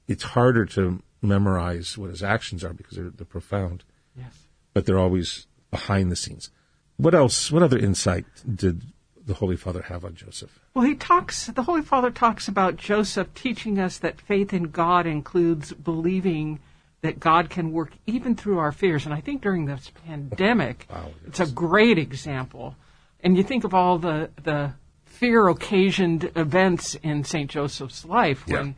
It's 0.08 0.24
harder 0.24 0.66
to 0.66 1.02
memorize 1.22 1.96
what 1.96 2.10
his 2.10 2.22
actions 2.22 2.64
are 2.64 2.72
because 2.72 2.96
they're, 2.96 3.10
they're 3.10 3.24
profound. 3.24 3.84
Yes 4.16 4.46
but 4.76 4.84
they're 4.84 4.98
always 4.98 5.46
behind 5.70 6.12
the 6.12 6.16
scenes. 6.16 6.50
What 6.96 7.14
else? 7.14 7.50
What 7.50 7.62
other 7.62 7.78
insight 7.78 8.24
did 8.54 8.82
the 9.24 9.34
Holy 9.34 9.56
Father 9.56 9.82
have 9.82 10.04
on 10.04 10.14
Joseph? 10.14 10.60
Well, 10.74 10.84
he 10.84 10.94
talks, 10.94 11.46
the 11.46 11.64
Holy 11.64 11.82
Father 11.82 12.10
talks 12.10 12.48
about 12.48 12.76
Joseph 12.76 13.34
teaching 13.34 13.78
us 13.78 13.98
that 13.98 14.20
faith 14.20 14.52
in 14.52 14.64
God 14.64 15.06
includes 15.06 15.72
believing 15.72 16.60
that 17.02 17.20
God 17.20 17.50
can 17.50 17.72
work 17.72 17.92
even 18.06 18.34
through 18.34 18.58
our 18.58 18.72
fears. 18.72 19.04
And 19.04 19.14
I 19.14 19.20
think 19.20 19.42
during 19.42 19.66
this 19.66 19.90
pandemic, 20.06 20.86
wow, 20.90 21.10
it's 21.26 21.40
a 21.40 21.46
great 21.46 21.98
example. 21.98 22.76
And 23.20 23.36
you 23.36 23.42
think 23.42 23.64
of 23.64 23.74
all 23.74 23.98
the, 23.98 24.30
the 24.42 24.72
fear 25.04 25.48
occasioned 25.48 26.30
events 26.36 26.94
in 27.02 27.24
St. 27.24 27.50
Joseph's 27.50 28.04
life 28.04 28.46
when, 28.46 28.68
yeah. 28.68 28.72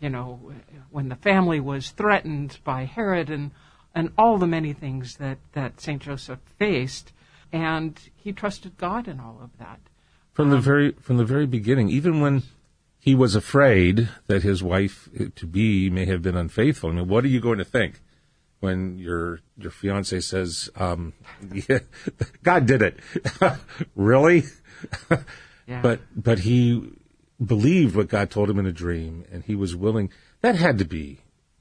you 0.00 0.08
know, 0.08 0.40
when 0.90 1.08
the 1.08 1.16
family 1.16 1.60
was 1.60 1.90
threatened 1.90 2.58
by 2.64 2.84
Herod 2.84 3.30
and 3.30 3.50
and 3.94 4.10
all 4.16 4.38
the 4.38 4.46
many 4.46 4.72
things 4.72 5.16
that, 5.16 5.38
that 5.52 5.80
St. 5.80 6.00
Joseph 6.00 6.38
faced. 6.58 7.12
And 7.52 7.98
he 8.14 8.32
trusted 8.32 8.78
God 8.78 9.06
in 9.06 9.20
all 9.20 9.38
of 9.42 9.58
that. 9.58 9.80
From 10.32 10.50
the 10.50 10.56
um, 10.56 10.62
very 10.62 10.92
from 10.92 11.18
the 11.18 11.24
very 11.24 11.46
beginning, 11.46 11.90
even 11.90 12.20
when 12.20 12.42
he 12.98 13.14
was 13.14 13.34
afraid 13.34 14.08
that 14.26 14.42
his 14.42 14.62
wife 14.62 15.08
to 15.34 15.46
be 15.46 15.90
may 15.90 16.06
have 16.06 16.22
been 16.22 16.36
unfaithful. 16.36 16.90
I 16.90 16.94
mean, 16.94 17.08
what 17.08 17.24
are 17.24 17.28
you 17.28 17.40
going 17.40 17.58
to 17.58 17.64
think 17.64 18.00
when 18.60 18.96
your 18.96 19.40
your 19.58 19.70
fiance 19.70 20.20
says, 20.20 20.70
um, 20.76 21.12
yeah, 21.68 21.80
"God 22.42 22.66
did 22.66 22.80
it"? 22.80 22.98
really? 23.94 24.44
yeah. 25.66 25.82
But 25.82 26.00
but 26.16 26.40
he 26.40 26.92
believed 27.44 27.94
what 27.94 28.08
God 28.08 28.30
told 28.30 28.48
him 28.48 28.58
in 28.58 28.66
a 28.66 28.72
dream, 28.72 29.26
and 29.30 29.44
he 29.44 29.54
was 29.54 29.76
willing. 29.76 30.10
That 30.40 30.56
had 30.56 30.78
to 30.78 30.84
be 30.84 31.20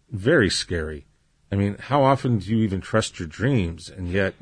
very 0.10 0.50
scary 0.50 1.06
I 1.52 1.58
mean, 1.58 1.76
how 1.78 2.04
often 2.04 2.40
do 2.40 2.50
you 2.50 2.64
even 2.64 2.80
trust 2.80 3.20
your 3.20 3.28
dreams? 3.28 3.90
And 3.90 4.08
yet, 4.08 4.36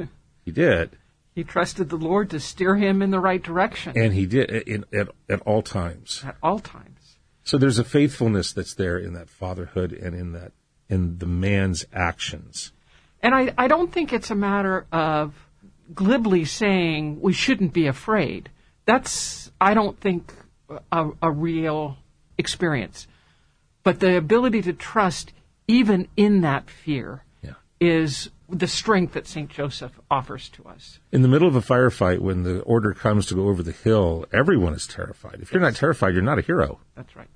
he 0.46 0.52
did. 0.52 0.98
He 1.40 1.46
trusted 1.46 1.88
the 1.88 1.96
Lord 1.96 2.32
to 2.32 2.40
steer 2.42 2.76
him 2.76 3.02
in 3.02 3.12
the 3.12 3.20
right 3.22 3.42
direction. 3.42 3.94
And 3.96 4.14
he 4.14 4.26
did 4.26 4.50
in, 4.50 4.84
at, 4.92 5.08
at 5.30 5.40
all 5.44 5.62
times. 5.62 6.22
At 6.26 6.36
all 6.44 6.60
times. 6.60 7.16
So 7.46 7.58
there's 7.58 7.80
a 7.80 7.86
faithfulness 7.86 8.52
that's 8.52 8.74
there 8.74 8.98
in 8.98 9.14
that 9.14 9.30
fatherhood 9.30 9.94
and 9.94 10.14
in 10.14 10.34
that 10.34 10.52
in 10.90 11.18
the 11.18 11.26
man's 11.26 11.86
actions. 11.94 12.74
And 13.24 13.34
I, 13.34 13.54
I 13.58 13.70
don't 13.70 13.90
think 13.90 14.12
it's 14.12 14.32
a 14.32 14.36
matter 14.36 14.86
of 14.92 15.34
glibly 15.96 16.44
saying 16.44 17.22
we 17.22 17.32
shouldn't 17.32 17.72
be 17.72 17.88
afraid. 17.88 18.50
That's 18.84 19.50
I 19.62 19.76
don't 19.76 19.98
think 19.98 20.34
a, 20.92 21.12
a 21.22 21.32
real 21.32 22.00
experience. 22.38 23.08
But 23.84 24.02
the 24.02 24.18
ability 24.18 24.64
to 24.64 24.74
trust 24.74 25.32
even 25.70 26.10
in 26.18 26.42
that 26.42 26.70
fear 26.70 27.24
yeah. 27.42 27.54
is 27.80 28.30
the 28.52 28.68
strength 28.68 29.14
that 29.14 29.28
St. 29.28 29.50
Joseph 29.50 30.00
offers 30.10 30.50
to 30.50 30.66
us. 30.66 31.00
In 31.12 31.22
the 31.22 31.28
middle 31.28 31.48
of 31.48 31.56
a 31.56 31.62
firefight, 31.62 32.20
when 32.20 32.44
the 32.44 32.62
order 32.62 32.94
comes 32.94 33.26
to 33.28 33.36
go 33.36 33.48
over 33.48 33.64
the 33.64 33.72
hill, 33.72 34.26
everyone 34.32 34.74
is 34.74 34.88
terrified. 34.88 35.40
If 35.42 35.52
you're 35.52 35.62
not 35.62 35.76
terrified, 35.76 36.14
you're 36.14 36.24
not 36.24 36.40
a 36.40 36.42
hero. 36.42 36.80
That's 36.96 37.16
right. 37.16 37.30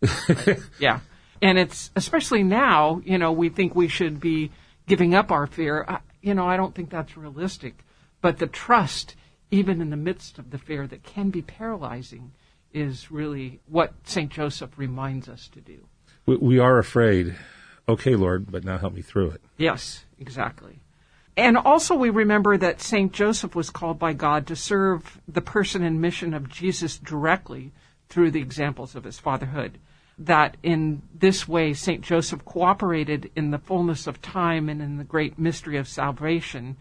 That's 0.00 0.46
right. 0.46 0.58
yeah. 0.78 1.00
And 1.42 1.58
it's 1.58 1.90
especially 1.96 2.42
now, 2.42 3.02
you 3.04 3.18
know, 3.18 3.32
we 3.32 3.48
think 3.48 3.74
we 3.74 3.88
should 3.88 4.20
be 4.20 4.50
giving 4.86 5.14
up 5.14 5.30
our 5.30 5.46
fear. 5.46 5.84
I, 5.86 5.98
you 6.22 6.34
know, 6.34 6.46
I 6.46 6.56
don't 6.56 6.74
think 6.74 6.90
that's 6.90 7.16
realistic. 7.16 7.84
But 8.20 8.38
the 8.38 8.46
trust, 8.46 9.14
even 9.50 9.80
in 9.80 9.90
the 9.90 9.96
midst 9.96 10.38
of 10.38 10.50
the 10.50 10.58
fear 10.58 10.86
that 10.86 11.02
can 11.02 11.30
be 11.30 11.42
paralyzing, 11.42 12.32
is 12.72 13.10
really 13.10 13.60
what 13.66 13.94
St. 14.04 14.30
Joseph 14.30 14.76
reminds 14.76 15.28
us 15.28 15.48
to 15.48 15.60
do. 15.60 15.86
We, 16.24 16.36
we 16.36 16.58
are 16.58 16.78
afraid. 16.78 17.36
Okay, 17.88 18.16
Lord, 18.16 18.50
but 18.50 18.64
now 18.64 18.78
help 18.78 18.94
me 18.94 19.02
through 19.02 19.30
it. 19.30 19.42
Yes, 19.58 20.05
exactly. 20.18 20.80
And 21.36 21.58
also, 21.58 21.94
we 21.94 22.08
remember 22.08 22.56
that 22.56 22.80
St. 22.80 23.12
Joseph 23.12 23.54
was 23.54 23.68
called 23.68 23.98
by 23.98 24.14
God 24.14 24.46
to 24.46 24.56
serve 24.56 25.20
the 25.28 25.42
person 25.42 25.82
and 25.82 26.00
mission 26.00 26.32
of 26.32 26.48
Jesus 26.48 26.96
directly 26.96 27.72
through 28.08 28.30
the 28.30 28.40
examples 28.40 28.94
of 28.94 29.04
his 29.04 29.18
fatherhood. 29.18 29.78
That 30.18 30.56
in 30.62 31.02
this 31.14 31.46
way, 31.46 31.74
St. 31.74 32.00
Joseph 32.00 32.44
cooperated 32.46 33.30
in 33.36 33.50
the 33.50 33.58
fullness 33.58 34.06
of 34.06 34.22
time 34.22 34.70
and 34.70 34.80
in 34.80 34.96
the 34.96 35.04
great 35.04 35.38
mystery 35.38 35.76
of 35.76 35.88
salvation, 35.88 36.78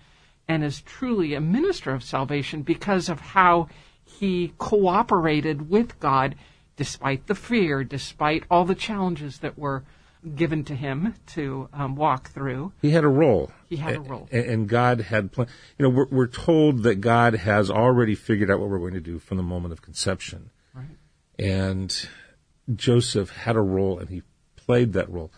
and 0.47 0.63
is 0.63 0.81
truly 0.81 1.33
a 1.33 1.41
minister 1.41 1.91
of 1.91 2.03
salvation 2.03 2.61
because 2.61 3.09
of 3.09 3.19
how 3.19 3.67
he 4.05 4.53
cooperated 4.57 5.69
with 5.69 5.99
God 5.99 6.35
despite 6.77 7.27
the 7.27 7.35
fear, 7.35 7.83
despite 7.83 8.43
all 8.49 8.63
the 8.63 8.75
challenges 8.75 9.39
that 9.39 9.57
were 9.57 9.83
given 10.33 10.63
to 10.65 10.75
him 10.75 11.13
to 11.27 11.69
um, 11.73 11.95
walk 11.95 12.29
through. 12.29 12.73
He 12.81 12.91
had 12.91 13.03
a 13.03 13.09
role. 13.09 13.51
He 13.69 13.77
had 13.77 13.95
a 13.95 13.99
role. 13.99 14.27
And, 14.31 14.67
God 14.67 15.01
had 15.01 15.31
plan. 15.31 15.47
You 15.77 15.83
know, 15.83 15.89
we're, 15.89 16.07
we're 16.09 16.27
told 16.27 16.83
that 16.83 16.95
God 16.95 17.35
has 17.35 17.69
already 17.69 18.15
figured 18.15 18.49
out 18.49 18.59
what 18.59 18.69
we're 18.69 18.79
going 18.79 18.93
to 18.93 19.01
do 19.01 19.19
from 19.19 19.37
the 19.37 19.43
moment 19.43 19.73
of 19.73 19.81
conception. 19.81 20.49
Right. 20.73 20.97
And 21.37 22.07
Joseph 22.73 23.29
had 23.29 23.55
a 23.55 23.61
role, 23.61 23.99
and 23.99 24.09
he 24.09 24.23
played 24.55 24.93
that 24.93 25.09
role. 25.09 25.31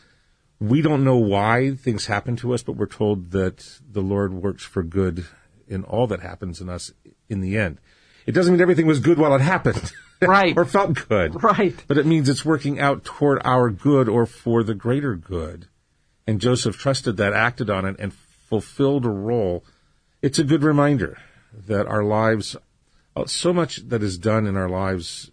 We 0.60 0.82
don't 0.82 1.04
know 1.04 1.18
why 1.18 1.76
things 1.76 2.08
happen 2.08 2.36
to 2.38 2.54
us, 2.54 2.64
but 2.64 2.78
we're 2.78 2.88
told 2.88 3.32
that 3.32 3.80
the 3.90 4.02
Lord 4.02 4.34
works 4.34 4.64
for 4.64 4.84
good 4.84 5.26
in 5.68 5.84
all 5.84 6.08
that 6.08 6.22
happens 6.22 6.62
in 6.62 6.70
us 6.70 6.92
in 7.30 7.42
the 7.42 7.58
end. 7.58 7.80
It 8.26 8.32
doesn't 8.32 8.54
mean 8.54 8.62
everything 8.62 8.88
was 8.88 9.00
good 9.00 9.18
while 9.18 9.36
it 9.36 9.42
happened. 9.42 9.92
Right. 10.22 10.58
or 10.58 10.66
felt 10.66 11.08
good. 11.08 11.44
Right. 11.44 11.76
But 11.88 11.98
it 11.98 12.06
means 12.06 12.28
it's 12.28 12.44
working 12.46 12.80
out 12.80 13.04
toward 13.06 13.42
our 13.46 13.70
good 13.70 14.10
or 14.10 14.26
for 14.26 14.64
the 14.64 14.74
greater 14.74 15.16
good. 15.16 15.68
And 16.26 16.42
Joseph 16.42 16.78
trusted 16.78 17.18
that, 17.18 17.34
acted 17.34 17.70
on 17.70 17.86
it, 17.86 17.96
and 18.00 18.14
fulfilled 18.14 19.06
a 19.06 19.10
role. 19.10 19.64
It's 20.22 20.40
a 20.40 20.44
good 20.44 20.64
reminder 20.64 21.18
that 21.68 21.86
our 21.88 22.04
lives, 22.04 22.56
uh, 23.16 23.26
so 23.26 23.54
much 23.54 23.78
that 23.88 24.02
is 24.04 24.18
done 24.18 24.48
in 24.48 24.58
our 24.58 24.70
lives, 24.70 25.32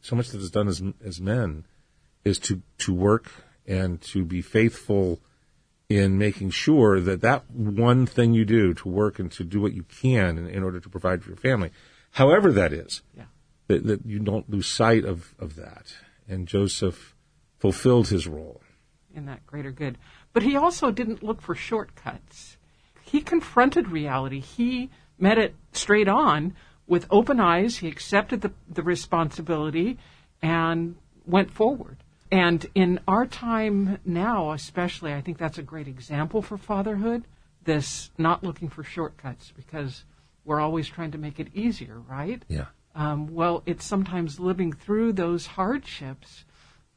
so 0.00 0.16
much 0.16 0.28
that 0.30 0.40
is 0.40 0.50
done 0.50 0.68
as, 0.68 0.82
as 1.04 1.20
men, 1.20 1.64
is 2.24 2.38
to, 2.40 2.62
to 2.78 2.92
work 2.94 3.30
and 3.66 4.00
to 4.02 4.24
be 4.24 4.40
faithful 4.42 5.20
in 5.88 6.16
making 6.18 6.50
sure 6.50 7.00
that 7.00 7.20
that 7.20 7.48
one 7.50 8.06
thing 8.06 8.32
you 8.32 8.44
do, 8.44 8.72
to 8.74 8.88
work 8.88 9.18
and 9.18 9.30
to 9.32 9.44
do 9.44 9.60
what 9.60 9.74
you 9.74 9.82
can 9.84 10.38
in, 10.38 10.46
in 10.46 10.62
order 10.62 10.80
to 10.80 10.88
provide 10.88 11.22
for 11.22 11.28
your 11.28 11.36
family, 11.36 11.70
however 12.12 12.50
that 12.52 12.72
is, 12.72 13.02
Yeah. 13.16 13.24
That, 13.68 13.86
that 13.86 14.06
you 14.06 14.18
don't 14.18 14.48
lose 14.50 14.66
sight 14.66 15.04
of, 15.04 15.34
of 15.38 15.56
that. 15.56 15.94
And 16.28 16.46
Joseph 16.46 17.14
fulfilled 17.58 18.08
his 18.08 18.26
role. 18.26 18.60
in 19.14 19.26
that 19.26 19.46
greater 19.46 19.70
good. 19.72 19.96
But 20.32 20.42
he 20.42 20.56
also 20.56 20.90
didn't 20.90 21.22
look 21.22 21.40
for 21.40 21.54
shortcuts. 21.54 22.56
He 23.02 23.20
confronted 23.20 23.88
reality. 23.88 24.40
He 24.40 24.90
met 25.18 25.38
it 25.38 25.54
straight 25.72 26.08
on 26.08 26.54
with 26.86 27.06
open 27.10 27.38
eyes. 27.40 27.78
He 27.78 27.88
accepted 27.88 28.40
the, 28.40 28.52
the 28.68 28.82
responsibility 28.82 29.98
and 30.42 30.96
went 31.26 31.50
forward. 31.50 31.98
And 32.32 32.66
in 32.74 32.98
our 33.06 33.26
time 33.26 33.98
now, 34.04 34.52
especially, 34.52 35.12
I 35.14 35.20
think 35.20 35.38
that's 35.38 35.58
a 35.58 35.62
great 35.62 35.86
example 35.86 36.42
for 36.42 36.58
fatherhood. 36.58 37.24
This 37.62 38.10
not 38.18 38.42
looking 38.42 38.68
for 38.68 38.82
shortcuts 38.82 39.52
because 39.56 40.04
we're 40.44 40.60
always 40.60 40.88
trying 40.88 41.12
to 41.12 41.18
make 41.18 41.38
it 41.38 41.48
easier, 41.54 42.00
right? 42.00 42.42
Yeah. 42.48 42.66
Um, 42.94 43.34
well, 43.34 43.62
it's 43.66 43.84
sometimes 43.84 44.38
living 44.38 44.72
through 44.72 45.12
those 45.12 45.46
hardships 45.46 46.44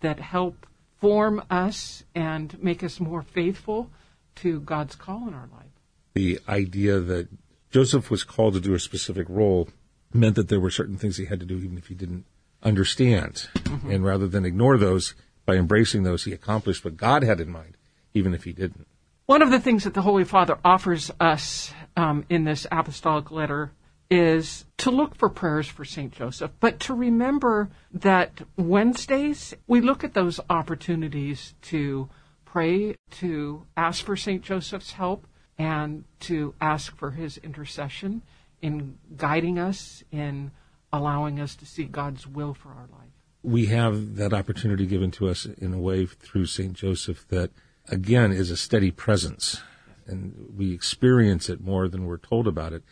that 0.01 0.19
help 0.19 0.67
form 0.99 1.43
us 1.49 2.03
and 2.13 2.61
make 2.61 2.83
us 2.83 2.99
more 2.99 3.21
faithful 3.21 3.89
to 4.35 4.59
God's 4.59 4.95
call 4.95 5.27
in 5.27 5.33
our 5.33 5.49
life. 5.51 5.65
The 6.13 6.39
idea 6.47 6.99
that 6.99 7.27
Joseph 7.71 8.09
was 8.09 8.23
called 8.23 8.53
to 8.53 8.59
do 8.59 8.73
a 8.73 8.79
specific 8.79 9.27
role 9.29 9.69
meant 10.13 10.35
that 10.35 10.49
there 10.49 10.59
were 10.59 10.69
certain 10.69 10.97
things 10.97 11.17
he 11.17 11.25
had 11.25 11.39
to 11.39 11.45
do 11.45 11.57
even 11.57 11.77
if 11.77 11.87
he 11.87 11.95
didn't 11.95 12.25
understand. 12.63 13.49
And 13.87 14.03
rather 14.03 14.27
than 14.27 14.45
ignore 14.45 14.77
those, 14.77 15.13
by 15.45 15.55
embracing 15.55 16.03
those, 16.03 16.23
he 16.23 16.33
accomplished 16.33 16.83
what 16.83 16.97
God 16.97 17.23
had 17.23 17.39
in 17.39 17.49
mind, 17.49 17.77
even 18.13 18.33
if 18.33 18.43
he 18.43 18.53
didn't. 18.53 18.87
One 19.25 19.41
of 19.41 19.51
the 19.51 19.59
things 19.59 19.83
that 19.83 19.93
the 19.93 20.01
Holy 20.01 20.23
Father 20.23 20.57
offers 20.63 21.11
us 21.19 21.71
um, 21.95 22.25
in 22.29 22.45
this 22.45 22.65
apostolic 22.71 23.29
letter 23.29 23.71
is 24.09 24.65
to 24.77 24.89
look 24.91 25.15
for 25.15 25.29
prayers 25.29 25.67
for 25.67 25.83
St. 25.83 26.13
Joseph, 26.13 26.51
but 26.59 26.79
to 26.81 26.93
remember 26.93 27.69
that 27.91 28.41
Wednesdays 28.55 29.53
we 29.67 29.81
look 29.81 30.03
at 30.03 30.13
those 30.13 30.39
opportunities 30.49 31.55
to 31.63 32.09
pray, 32.45 32.95
to 33.11 33.65
ask 33.75 34.05
for 34.05 34.15
St. 34.15 34.41
Joseph's 34.41 34.93
help, 34.93 35.27
and 35.57 36.05
to 36.21 36.53
ask 36.61 36.95
for 36.95 37.11
his 37.11 37.37
intercession 37.37 38.21
in 38.61 38.97
guiding 39.17 39.59
us, 39.59 40.03
in 40.11 40.51
allowing 40.93 41.39
us 41.39 41.55
to 41.55 41.65
see 41.65 41.83
God's 41.83 42.25
will 42.25 42.53
for 42.53 42.69
our 42.69 42.87
life. 42.91 43.11
we 43.43 43.67
have 43.67 44.15
that 44.15 44.33
opportunity 44.33 44.85
given 44.85 45.11
to 45.11 45.27
us 45.29 45.45
in 45.45 45.73
a 45.73 45.79
way 45.79 46.05
through 46.05 46.45
St. 46.45 46.73
Joseph 46.73 47.27
that, 47.29 47.51
again, 47.87 48.31
is 48.31 48.51
a 48.51 48.57
steady 48.57 48.91
presence. 48.91 49.61
And 50.05 50.53
we 50.55 50.73
experience 50.73 51.49
it 51.49 51.61
more 51.61 51.87
than 51.87 52.05
we're 52.05 52.17
told 52.17 52.47
about 52.47 52.73
it. 52.73 52.83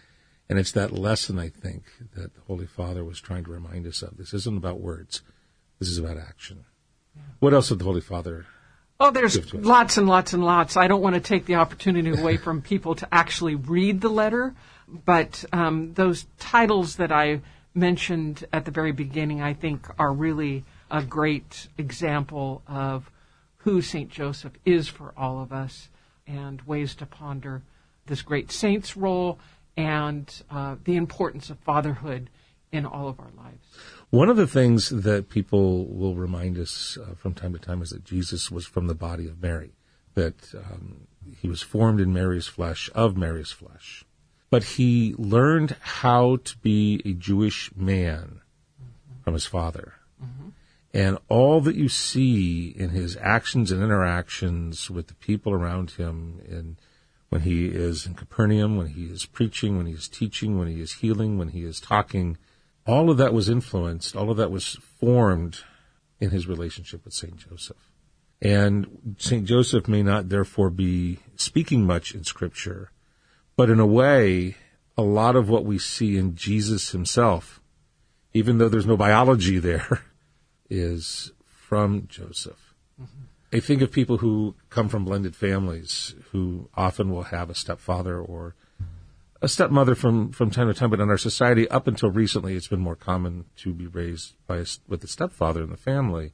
And 0.49 0.60
it's 0.60 0.71
that 0.73 0.91
lesson, 0.91 1.39
I 1.39 1.49
think, 1.49 1.84
that 2.15 2.36
the 2.36 2.41
Holy 2.47 2.67
Father 2.67 3.03
was 3.03 3.19
trying 3.19 3.43
to 3.45 3.51
remind 3.51 3.88
us 3.88 4.01
of. 4.01 4.17
This 4.17 4.34
isn't 4.34 4.58
about 4.58 4.79
words. 4.79 5.21
This 5.79 5.89
is 5.89 5.97
about 5.97 6.17
action. 6.17 6.65
What 7.39 7.53
else 7.53 7.69
did 7.69 7.79
the 7.79 7.86
Holy 7.86 8.01
Father? 8.01 8.45
Oh, 8.99 9.12
there's 9.12 9.36
Give 9.36 9.49
to 9.51 9.60
us. 9.60 9.65
lots 9.65 9.97
and 9.97 10.08
lots 10.08 10.34
and 10.34 10.43
lots. 10.43 10.77
I 10.77 10.88
don't 10.88 11.01
want 11.01 11.15
to 11.15 11.21
take 11.21 11.45
the 11.45 11.55
opportunity 11.55 12.10
away 12.12 12.38
from 12.38 12.62
people 12.62 12.95
to 12.95 13.08
actually 13.13 13.55
read 13.55 14.01
the 14.01 14.10
letter, 14.10 14.53
but 14.88 15.43
um, 15.51 15.93
those 15.95 16.25
titles 16.39 16.97
that 16.97 17.12
I 17.12 17.41
mentioned 17.73 18.45
at 18.53 18.65
the 18.65 18.71
very 18.71 18.93
beginning, 18.93 19.41
I 19.41 19.53
think, 19.53 19.88
are 19.99 20.13
really 20.13 20.63
a 20.89 21.01
great 21.03 21.67
example 21.77 22.62
of 22.67 23.10
who 23.58 23.81
St. 23.81 24.10
Joseph 24.10 24.53
is 24.63 24.88
for 24.88 25.13
all 25.17 25.41
of 25.41 25.51
us 25.51 25.89
and 26.27 26.62
ways 26.62 26.95
to 26.95 27.05
ponder 27.05 27.63
this 28.05 28.21
great 28.21 28.51
saint's 28.51 28.95
role 28.95 29.39
and 29.77 30.43
uh, 30.49 30.75
the 30.83 30.95
importance 30.95 31.49
of 31.49 31.59
fatherhood 31.59 32.29
in 32.71 32.85
all 32.85 33.07
of 33.07 33.19
our 33.19 33.31
lives. 33.38 33.67
One 34.09 34.29
of 34.29 34.38
the 34.38 34.47
things 34.47 34.89
that 34.89 35.29
people 35.29 35.85
will 35.85 36.15
remind 36.15 36.57
us 36.57 36.97
uh, 36.97 37.15
from 37.15 37.33
time 37.33 37.53
to 37.53 37.59
time 37.59 37.81
is 37.81 37.89
that 37.89 38.05
Jesus 38.05 38.51
was 38.51 38.65
from 38.65 38.88
the 38.88 38.95
body 38.95 39.27
of 39.27 39.41
Mary, 39.41 39.73
that 40.13 40.53
um, 40.55 41.07
he 41.41 41.47
was 41.47 41.61
formed 41.61 41.99
in 41.99 42.13
Mary's 42.13 42.47
flesh, 42.47 42.89
of 42.93 43.17
Mary's 43.17 43.51
flesh. 43.51 44.03
But 44.49 44.63
he 44.63 45.15
learned 45.17 45.75
how 45.81 46.38
to 46.38 46.57
be 46.59 47.01
a 47.03 47.13
Jewish 47.13 47.71
man 47.75 48.41
from 49.23 49.33
his 49.33 49.45
father. 49.45 49.93
And 50.93 51.17
all 51.27 51.59
that 51.59 51.75
you 51.75 51.89
see 51.89 52.69
in 52.69 52.91
his 52.91 53.17
actions 53.19 53.69
and 53.69 53.83
interactions 53.83 54.89
with 54.89 55.07
the 55.07 55.13
people 55.15 55.51
around 55.51 55.91
him 55.91 56.39
in 56.47 56.77
when 57.29 57.41
he 57.41 57.67
is 57.67 58.05
in 58.05 58.13
Capernaum, 58.13 58.77
when 58.77 58.88
he 58.88 59.05
is 59.05 59.25
preaching, 59.25 59.77
when 59.77 59.85
he 59.85 59.93
is 59.93 60.07
teaching, 60.07 60.57
when 60.57 60.67
he 60.67 60.79
is 60.79 60.93
healing, 60.93 61.38
when 61.38 61.49
he 61.49 61.63
is 61.63 61.79
talking, 61.79 62.38
all 62.85 63.09
of 63.09 63.17
that 63.17 63.33
was 63.33 63.49
influenced, 63.49 64.15
all 64.15 64.29
of 64.29 64.38
that 64.38 64.51
was 64.51 64.75
formed 64.99 65.59
in 66.19 66.29
his 66.29 66.47
relationship 66.47 67.03
with 67.03 67.13
St. 67.13 67.38
Joseph. 67.38 67.91
And 68.41 69.15
St. 69.17 69.45
Joseph 69.45 69.88
may 69.88 70.03
not 70.03 70.29
therefore 70.29 70.69
be 70.69 71.19
speaking 71.35 71.85
much 71.85 72.13
in 72.13 72.23
scripture, 72.23 72.91
but 73.55 73.69
in 73.69 73.79
a 73.79 73.85
way, 73.85 74.55
a 74.97 75.01
lot 75.01 75.35
of 75.35 75.49
what 75.49 75.65
we 75.65 75.77
see 75.77 76.17
in 76.17 76.35
Jesus 76.35 76.91
himself, 76.91 77.59
even 78.33 78.57
though 78.57 78.69
there's 78.69 78.85
no 78.85 78.97
biology 78.97 79.59
there, 79.59 80.01
is 80.69 81.31
from 81.45 82.07
Joseph. 82.07 82.73
Mm-hmm. 83.01 83.23
I 83.55 83.61
think 83.61 83.81
of 83.81 83.89
people 83.89 84.17
who 84.17 84.53
come 84.69 84.89
from 84.89 85.05
blended 85.05 85.33
families 85.33 86.13
who 86.33 86.69
often 86.75 87.09
will 87.09 87.23
have 87.23 87.49
a 87.49 87.55
stepfather 87.55 88.19
or 88.19 88.53
a 89.41 89.47
stepmother 89.47 89.95
from, 89.95 90.33
from 90.33 90.51
time 90.51 90.67
to 90.67 90.73
time, 90.73 90.89
but 90.89 90.99
in 90.99 91.09
our 91.09 91.17
society, 91.17 91.65
up 91.69 91.87
until 91.87 92.09
recently, 92.09 92.55
it's 92.55 92.67
been 92.67 92.81
more 92.81 92.97
common 92.97 93.45
to 93.59 93.73
be 93.73 93.87
raised 93.87 94.33
by 94.45 94.57
a, 94.57 94.65
with 94.89 95.01
a 95.05 95.07
stepfather 95.07 95.63
in 95.63 95.69
the 95.69 95.77
family. 95.77 96.33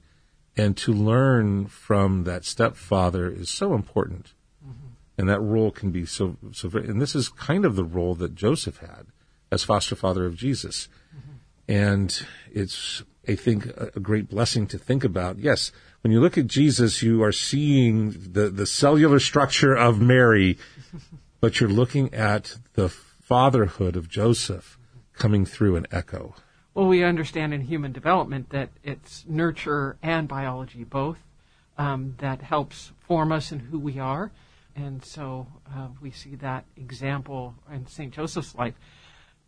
And 0.57 0.75
to 0.77 0.91
learn 0.91 1.67
from 1.67 2.23
that 2.23 2.43
stepfather 2.43 3.29
is 3.29 3.51
so 3.51 3.75
important 3.75 4.33
mm-hmm. 4.65 4.87
And 5.15 5.29
that 5.29 5.41
role 5.41 5.69
can 5.69 5.91
be 5.91 6.07
so, 6.07 6.37
so 6.53 6.69
very, 6.69 6.87
and 6.87 6.99
this 6.99 7.13
is 7.13 7.29
kind 7.29 7.65
of 7.65 7.75
the 7.75 7.83
role 7.83 8.15
that 8.15 8.33
Joseph 8.33 8.77
had 8.77 9.05
as 9.51 9.63
foster 9.63 9.95
father 9.95 10.25
of 10.25 10.35
Jesus. 10.35 10.89
Mm-hmm. 11.15 11.71
And 11.71 12.25
it's, 12.51 13.03
I 13.27 13.35
think, 13.35 13.67
a, 13.67 13.91
a 13.95 13.99
great 13.99 14.27
blessing 14.27 14.65
to 14.67 14.79
think 14.79 15.03
about. 15.03 15.37
Yes, 15.37 15.71
when 16.01 16.11
you 16.11 16.19
look 16.19 16.37
at 16.37 16.47
Jesus, 16.47 17.03
you 17.03 17.23
are 17.23 17.31
seeing 17.31 18.11
the, 18.11 18.49
the 18.49 18.65
cellular 18.65 19.19
structure 19.19 19.75
of 19.75 20.01
Mary, 20.01 20.57
but 21.39 21.59
you're 21.59 21.69
looking 21.69 22.13
at 22.13 22.57
the 22.73 22.89
fatherhood 22.89 23.95
of 23.95 24.09
Joseph 24.09 24.77
coming 25.13 25.45
through 25.45 25.75
an 25.75 25.87
echo. 25.91 26.35
Well, 26.73 26.87
we 26.87 27.03
understand 27.03 27.53
in 27.53 27.61
human 27.61 27.91
development 27.91 28.49
that 28.49 28.69
it's 28.83 29.25
nurture 29.27 29.97
and 30.01 30.27
biology 30.27 30.83
both 30.83 31.17
um, 31.77 32.15
that 32.19 32.41
helps 32.41 32.91
form 33.07 33.31
us 33.31 33.51
and 33.51 33.61
who 33.61 33.77
we 33.77 33.99
are. 33.99 34.31
And 34.75 35.03
so 35.03 35.47
uh, 35.75 35.87
we 36.01 36.11
see 36.11 36.35
that 36.35 36.65
example 36.77 37.55
in 37.71 37.87
St. 37.87 38.13
Joseph's 38.13 38.55
life. 38.55 38.73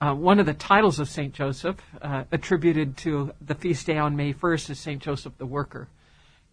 Uh, 0.02 0.14
one 0.14 0.40
of 0.40 0.46
the 0.46 0.54
titles 0.54 1.00
of 1.00 1.08
St. 1.08 1.34
Joseph, 1.34 1.78
uh, 2.02 2.26
attributed 2.32 2.98
to 2.98 3.32
the 3.40 3.56
feast 3.56 3.88
day 3.88 3.98
on 3.98 4.18
May 4.18 4.34
1st, 4.34 4.72
is 4.72 4.80
St. 4.80 5.02
Joseph 5.02 5.38
the 5.38 5.46
Worker. 5.46 5.88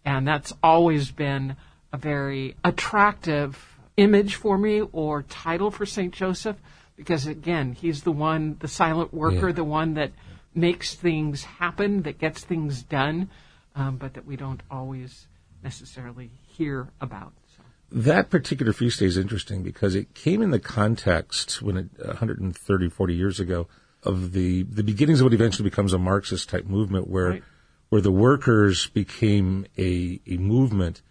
And 0.05 0.27
that's 0.27 0.53
always 0.63 1.11
been 1.11 1.55
a 1.93 1.97
very 1.97 2.55
attractive 2.63 3.77
image 3.97 4.35
for 4.35 4.57
me 4.57 4.81
or 4.81 5.23
title 5.23 5.69
for 5.71 5.85
St. 5.85 6.13
Joseph 6.13 6.57
because, 6.95 7.27
again, 7.27 7.73
he's 7.73 8.03
the 8.03 8.11
one, 8.11 8.57
the 8.59 8.67
silent 8.67 9.13
worker, 9.13 9.47
Yeah. 9.49 9.53
the 9.55 9.63
one 9.63 9.95
that 9.95 10.11
makes 10.53 10.95
things 10.95 11.43
happen, 11.43 12.03
that 12.03 12.19
gets 12.19 12.43
things 12.43 12.83
done, 12.83 13.29
um, 13.75 13.97
but 13.97 14.13
that 14.15 14.25
we 14.25 14.35
don't 14.35 14.61
always 14.69 15.27
necessarily 15.63 16.31
hear 16.47 16.89
about. 16.99 17.33
So. 17.55 17.63
That 17.91 18.29
particular 18.29 18.73
feast 18.73 18.99
day 18.99 19.05
is 19.05 19.17
interesting 19.17 19.63
because 19.63 19.95
it 19.95 20.13
came 20.13 20.41
in 20.41 20.51
the 20.51 20.59
context 20.59 21.61
when 21.61 21.77
it, 21.77 21.89
130, 21.97 22.89
40 22.89 23.13
years 23.13 23.39
ago 23.39 23.67
of 24.03 24.31
the, 24.33 24.63
the 24.63 24.83
beginnings 24.83 25.21
of 25.21 25.25
what 25.25 25.33
eventually 25.33 25.69
becomes 25.69 25.93
a 25.93 25.97
Marxist 25.99 26.49
type 26.49 26.65
movement 26.65 27.07
where, 27.07 27.29
Right. 27.29 27.43
Where 27.91 28.01
the 28.01 28.09
workers 28.09 28.87
became 28.87 29.65
a, 29.77 30.21
a 30.25 30.37
movement. 30.37 31.01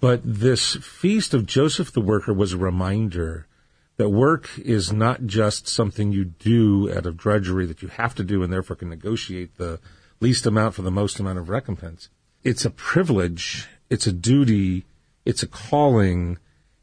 But 0.00 0.22
this 0.24 0.74
feast 0.76 1.34
of 1.34 1.44
Joseph 1.44 1.92
the 1.92 2.00
worker 2.00 2.32
was 2.32 2.54
a 2.54 2.58
reminder 2.58 3.46
that 3.98 4.08
work 4.08 4.48
is 4.58 4.90
not 4.90 5.26
just 5.26 5.68
something 5.68 6.12
you 6.12 6.24
do 6.24 6.90
out 6.96 7.04
of 7.04 7.18
drudgery 7.18 7.66
that 7.66 7.82
you 7.82 7.88
have 7.88 8.14
to 8.14 8.24
do 8.24 8.42
and 8.42 8.50
therefore 8.50 8.76
can 8.76 8.88
negotiate 8.88 9.58
the 9.58 9.80
least 10.18 10.46
amount 10.46 10.74
for 10.74 10.80
the 10.80 10.90
most 10.90 11.20
amount 11.20 11.38
of 11.38 11.50
recompense. 11.50 12.08
It's 12.42 12.64
a 12.64 12.70
privilege, 12.70 13.68
it's 13.90 14.06
a 14.06 14.12
duty, 14.12 14.86
it's 15.26 15.42
a 15.42 15.46
calling, 15.46 16.38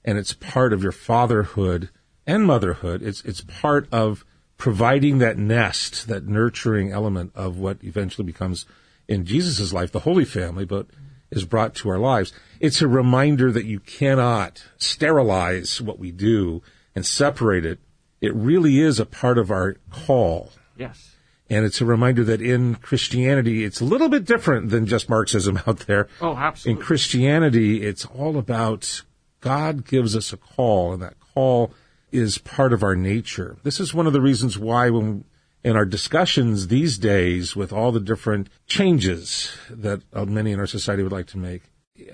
and 0.06 0.20
it's 0.20 0.34
part 0.34 0.72
of 0.72 0.84
your 0.84 0.91
fatherhood 0.91 1.89
and 2.28 2.46
motherhood. 2.46 3.02
It's 3.02 3.24
it's 3.24 3.41
part 3.41 3.88
of 3.91 4.24
providing 4.60 5.17
that 5.17 5.39
nest, 5.39 6.08
that 6.10 6.28
nurturing 6.28 6.91
element 6.91 7.32
of 7.34 7.58
what 7.58 7.84
eventually 7.84 8.26
becomes 8.28 8.67
in 9.08 9.26
Jesus' 9.26 9.74
life, 9.74 9.91
the 9.91 10.00
Holy 10.00 10.26
Family, 10.26 10.65
but 10.65 10.88
is 11.32 11.46
brought 11.46 11.76
to 11.76 11.89
our 11.89 11.98
lives. 11.98 12.34
It's 12.60 12.82
a 12.82 12.88
reminder 12.88 13.52
that 13.52 13.65
you 13.65 13.80
cannot 13.80 14.63
sterilize 14.78 15.82
what 15.82 16.00
we 16.00 16.12
do 16.12 16.62
and 16.96 17.06
separate 17.06 17.65
it. 17.65 17.80
It 18.22 18.34
really 18.34 18.80
is 18.80 19.00
a 19.00 19.06
part 19.06 19.38
of 19.38 19.52
our 19.52 19.78
call. 19.91 20.52
Yes. 20.78 21.15
And 21.50 21.65
it's 21.65 21.82
a 21.82 21.86
reminder 21.86 22.24
that 22.26 22.41
in 22.41 22.76
Christianity, 22.76 23.63
it's 23.63 23.80
a 23.80 23.86
little 23.86 24.10
bit 24.10 24.26
different 24.26 24.70
than 24.70 24.86
just 24.86 25.10
Marxism 25.10 25.60
out 25.67 25.80
there. 25.80 26.08
Oh, 26.22 26.36
absolutely. 26.36 26.80
In 26.80 26.86
Christianity, 26.86 27.84
it's 27.84 28.06
all 28.06 28.38
about 28.38 29.04
God 29.39 29.86
gives 29.86 30.15
us 30.15 30.34
a 30.34 30.38
call, 30.38 30.93
and 30.93 31.02
that 31.02 31.20
call 31.34 31.72
is 32.12 32.38
part 32.38 32.74
of 32.74 32.84
our 32.84 32.96
nature. 32.96 33.58
This 33.63 33.80
is 33.80 33.93
one 33.93 34.08
of 34.08 34.13
the 34.13 34.22
reasons 34.22 34.58
why 34.58 34.89
when 34.89 35.26
in 35.63 35.76
our 35.76 35.86
discussions 35.86 36.67
these 36.67 36.98
days 36.98 37.56
with 37.56 37.74
all 37.74 37.91
the 37.91 38.00
different 38.00 38.50
changes 38.67 39.56
that 39.70 40.02
uh, 40.13 40.26
many 40.26 40.52
in 40.52 40.60
our 40.60 40.67
society 40.67 41.04
would 41.04 41.12
like 41.12 41.28
to 41.28 41.38
make, 41.38 41.63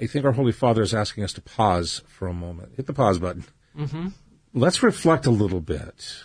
I 0.02 0.08
think 0.08 0.26
our 0.26 0.32
Holy 0.32 0.52
Father 0.52 0.82
is 0.82 0.94
asking 0.94 1.24
us 1.24 1.34
to 1.34 1.42
pause 1.42 2.02
for 2.08 2.28
a 2.28 2.34
moment. 2.34 2.74
Hit 2.76 2.88
the 2.88 2.94
pause 2.94 3.20
button. 3.20 3.44
Mm-hmm. 3.78 4.08
Let's 4.54 4.84
reflect 4.84 5.26
a 5.26 5.32
little 5.32 5.62
bit. 5.62 6.24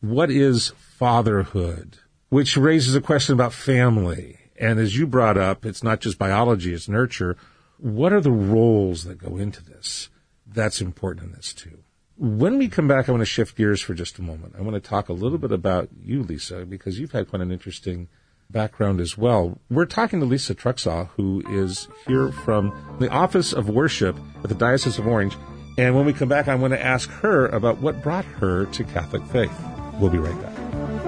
What 0.00 0.30
is 0.30 0.72
fatherhood? 0.78 1.98
Which 2.28 2.56
raises 2.56 2.94
a 2.94 3.00
question 3.00 3.34
about 3.34 3.52
family. 3.52 4.38
And 4.58 4.78
as 4.78 4.96
you 4.96 5.06
brought 5.06 5.36
up, 5.36 5.66
it's 5.66 5.82
not 5.82 6.00
just 6.00 6.18
biology, 6.18 6.72
it's 6.72 6.88
nurture. 6.88 7.36
What 7.78 8.12
are 8.12 8.20
the 8.20 8.30
roles 8.30 9.04
that 9.04 9.18
go 9.18 9.36
into 9.36 9.62
this? 9.62 10.08
That's 10.46 10.80
important 10.80 11.26
in 11.26 11.32
this 11.32 11.52
too. 11.52 11.82
When 12.18 12.56
we 12.56 12.68
come 12.68 12.88
back, 12.88 13.08
I 13.08 13.12
want 13.12 13.20
to 13.20 13.26
shift 13.26 13.56
gears 13.56 13.82
for 13.82 13.92
just 13.92 14.18
a 14.18 14.22
moment. 14.22 14.54
I 14.58 14.62
want 14.62 14.74
to 14.74 14.80
talk 14.80 15.10
a 15.10 15.12
little 15.12 15.36
bit 15.36 15.52
about 15.52 15.90
you, 16.02 16.22
Lesa, 16.22 16.64
because 16.64 16.98
you've 16.98 17.12
had 17.12 17.28
quite 17.28 17.42
an 17.42 17.52
interesting 17.52 18.08
background 18.48 19.00
as 19.00 19.18
well. 19.18 19.58
We're 19.68 19.84
talking 19.84 20.20
to 20.20 20.26
Lesa 20.26 20.54
Truxaw, 20.54 21.10
who 21.16 21.42
is 21.46 21.88
here 22.06 22.32
from 22.32 22.96
the 23.00 23.10
Office 23.10 23.52
of 23.52 23.68
Worship 23.68 24.18
at 24.42 24.48
the 24.48 24.54
Diocese 24.54 24.98
of 24.98 25.06
Orange. 25.06 25.36
And 25.76 25.94
when 25.94 26.06
we 26.06 26.14
come 26.14 26.30
back, 26.30 26.48
I 26.48 26.54
want 26.54 26.72
to 26.72 26.82
ask 26.82 27.10
her 27.10 27.48
about 27.48 27.82
what 27.82 28.02
brought 28.02 28.24
her 28.24 28.64
to 28.64 28.84
Catholic 28.84 29.22
faith. 29.24 29.52
We'll 30.00 30.08
be 30.08 30.16
right 30.16 30.40
back. 30.40 31.05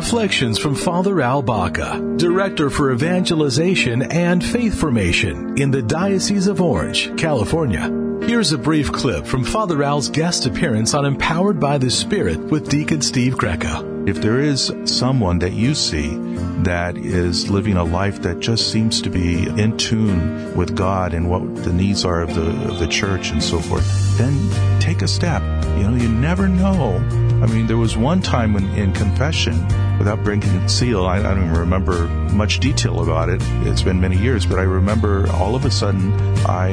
Reflections 0.00 0.58
from 0.58 0.74
Father 0.74 1.20
Al 1.20 1.42
Baca, 1.42 2.00
Director 2.16 2.70
for 2.70 2.90
Evangelization 2.90 4.00
and 4.00 4.42
Faith 4.42 4.80
Formation 4.80 5.60
in 5.60 5.70
the 5.70 5.82
Diocese 5.82 6.46
of 6.46 6.62
Orange, 6.62 7.14
California. 7.18 7.82
Here's 8.26 8.50
a 8.52 8.56
brief 8.56 8.90
clip 8.90 9.26
from 9.26 9.44
Father 9.44 9.82
Al's 9.82 10.08
guest 10.08 10.46
appearance 10.46 10.94
on 10.94 11.04
Empowered 11.04 11.60
by 11.60 11.76
the 11.76 11.90
Spirit 11.90 12.38
with 12.38 12.70
Deacon 12.70 13.02
Steve 13.02 13.36
Greco. 13.36 14.06
If 14.06 14.22
there 14.22 14.40
is 14.40 14.72
someone 14.86 15.38
that 15.40 15.52
you 15.52 15.74
see 15.74 16.16
that 16.62 16.96
is 16.96 17.50
living 17.50 17.76
a 17.76 17.84
life 17.84 18.22
that 18.22 18.40
just 18.40 18.72
seems 18.72 19.02
to 19.02 19.10
be 19.10 19.48
in 19.48 19.76
tune 19.76 20.56
with 20.56 20.74
God 20.74 21.12
and 21.12 21.28
what 21.28 21.56
the 21.56 21.74
needs 21.74 22.06
are 22.06 22.22
of 22.22 22.34
the 22.34 22.48
of 22.70 22.78
the 22.78 22.88
church 22.88 23.32
and 23.32 23.42
so 23.44 23.58
forth, 23.58 23.86
then 24.16 24.80
take 24.80 25.02
a 25.02 25.08
step. 25.08 25.42
You 25.76 25.90
know, 25.90 25.94
you 25.94 26.08
never 26.08 26.48
know. 26.48 26.96
I 27.42 27.46
mean, 27.46 27.66
there 27.66 27.76
was 27.76 27.98
one 27.98 28.22
time 28.22 28.54
when 28.54 28.66
in 28.70 28.92
confession, 28.92 29.56
without 30.00 30.24
breaking 30.24 30.58
the 30.62 30.68
seal, 30.68 31.04
I, 31.04 31.18
I 31.18 31.22
don't 31.22 31.44
even 31.44 31.58
remember 31.58 32.08
much 32.32 32.58
detail 32.58 33.02
about 33.02 33.28
it. 33.28 33.42
It's 33.66 33.82
been 33.82 34.00
many 34.00 34.16
years, 34.16 34.46
but 34.46 34.58
I 34.58 34.62
remember 34.62 35.30
all 35.30 35.54
of 35.54 35.66
a 35.66 35.70
sudden 35.70 36.12
I 36.46 36.72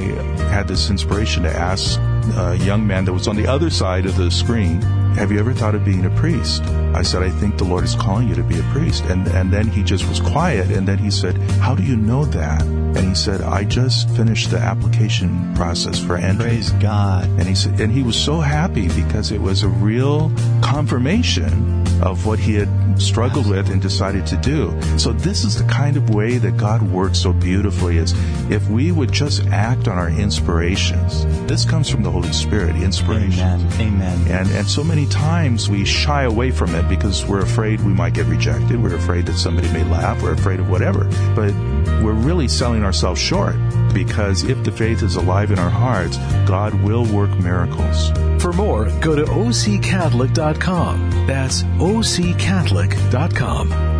had 0.49 0.67
this 0.69 0.89
inspiration 0.89 1.43
to 1.43 1.51
ask 1.51 1.99
a 2.37 2.55
young 2.55 2.87
man 2.87 3.03
that 3.03 3.11
was 3.11 3.27
on 3.27 3.35
the 3.35 3.45
other 3.45 3.69
side 3.69 4.05
of 4.05 4.15
the 4.15 4.31
screen, 4.31 4.81
have 5.17 5.29
you 5.31 5.39
ever 5.39 5.53
thought 5.53 5.75
of 5.75 5.83
being 5.83 6.05
a 6.05 6.09
priest? 6.11 6.63
I 6.93 7.01
said, 7.01 7.21
I 7.21 7.29
think 7.29 7.57
the 7.57 7.65
Lord 7.65 7.83
is 7.83 7.95
calling 7.95 8.29
you 8.29 8.35
to 8.35 8.43
be 8.43 8.59
a 8.59 8.63
priest. 8.71 9.03
And, 9.05 9.27
and 9.27 9.51
then 9.51 9.67
he 9.67 9.83
just 9.83 10.07
was 10.07 10.21
quiet. 10.21 10.71
And 10.71 10.87
then 10.87 10.97
he 10.97 11.11
said, 11.11 11.37
how 11.59 11.75
do 11.75 11.83
you 11.83 11.97
know 11.97 12.23
that? 12.25 12.61
And 12.61 12.99
he 12.99 13.15
said, 13.15 13.41
I 13.41 13.63
just 13.63 14.09
finished 14.11 14.51
the 14.51 14.57
application 14.57 15.53
process 15.53 15.99
for 15.99 16.15
entry. 16.17 16.45
Praise 16.45 16.71
God. 16.73 17.25
And 17.25 17.43
he 17.43 17.55
said, 17.55 17.79
and 17.81 17.91
he 17.91 18.03
was 18.03 18.15
so 18.15 18.39
happy 18.39 18.87
because 18.89 19.31
it 19.31 19.41
was 19.41 19.63
a 19.63 19.69
real 19.69 20.31
confirmation 20.61 21.83
of 22.01 22.25
what 22.25 22.39
he 22.39 22.55
had 22.55 22.69
struggled 23.01 23.49
with 23.49 23.69
and 23.69 23.81
decided 23.81 24.25
to 24.27 24.37
do. 24.37 24.79
So 24.97 25.11
this 25.11 25.43
is 25.43 25.57
the 25.57 25.67
kind 25.69 25.97
of 25.97 26.09
way 26.09 26.37
that 26.37 26.57
God 26.57 26.81
works 26.81 27.19
so 27.19 27.33
beautifully 27.33 27.97
is 27.97 28.13
if 28.49 28.67
we 28.69 28.91
would 28.91 29.11
just 29.11 29.45
act 29.47 29.87
on 29.87 29.97
our 29.97 30.09
inspirations. 30.09 31.25
This 31.47 31.65
comes 31.65 31.89
from 31.89 32.03
the 32.03 32.11
Holy 32.11 32.31
Spirit, 32.31 32.75
inspiration. 32.75 33.39
Amen. 33.39 33.81
Amen. 33.81 34.31
And 34.31 34.49
and 34.51 34.67
so 34.67 34.83
many 34.83 35.05
times 35.07 35.69
we 35.69 35.85
shy 35.85 36.23
away 36.23 36.51
from 36.51 36.75
it 36.75 36.87
because 36.89 37.25
we're 37.25 37.41
afraid 37.41 37.81
we 37.81 37.93
might 37.93 38.13
get 38.13 38.25
rejected. 38.25 38.81
We're 38.81 38.95
afraid 38.95 39.25
that 39.27 39.37
somebody 39.37 39.71
may 39.71 39.83
laugh. 39.83 40.21
We're 40.21 40.33
afraid 40.33 40.59
of 40.59 40.69
whatever. 40.69 41.05
But 41.35 41.53
we're 42.01 42.13
really 42.13 42.47
selling 42.47 42.83
ourselves 42.83 43.19
short 43.19 43.55
because 43.93 44.43
if 44.43 44.63
the 44.63 44.71
faith 44.71 45.03
is 45.03 45.15
alive 45.15 45.51
in 45.51 45.59
our 45.59 45.69
hearts, 45.69 46.17
God 46.47 46.73
will 46.75 47.03
work 47.05 47.29
miracles. 47.39 48.11
For 48.41 48.53
more, 48.53 48.85
go 48.99 49.15
to 49.15 49.23
occatholic.com. 49.23 51.27
That's 51.27 51.63
occatholic.com. 51.63 53.97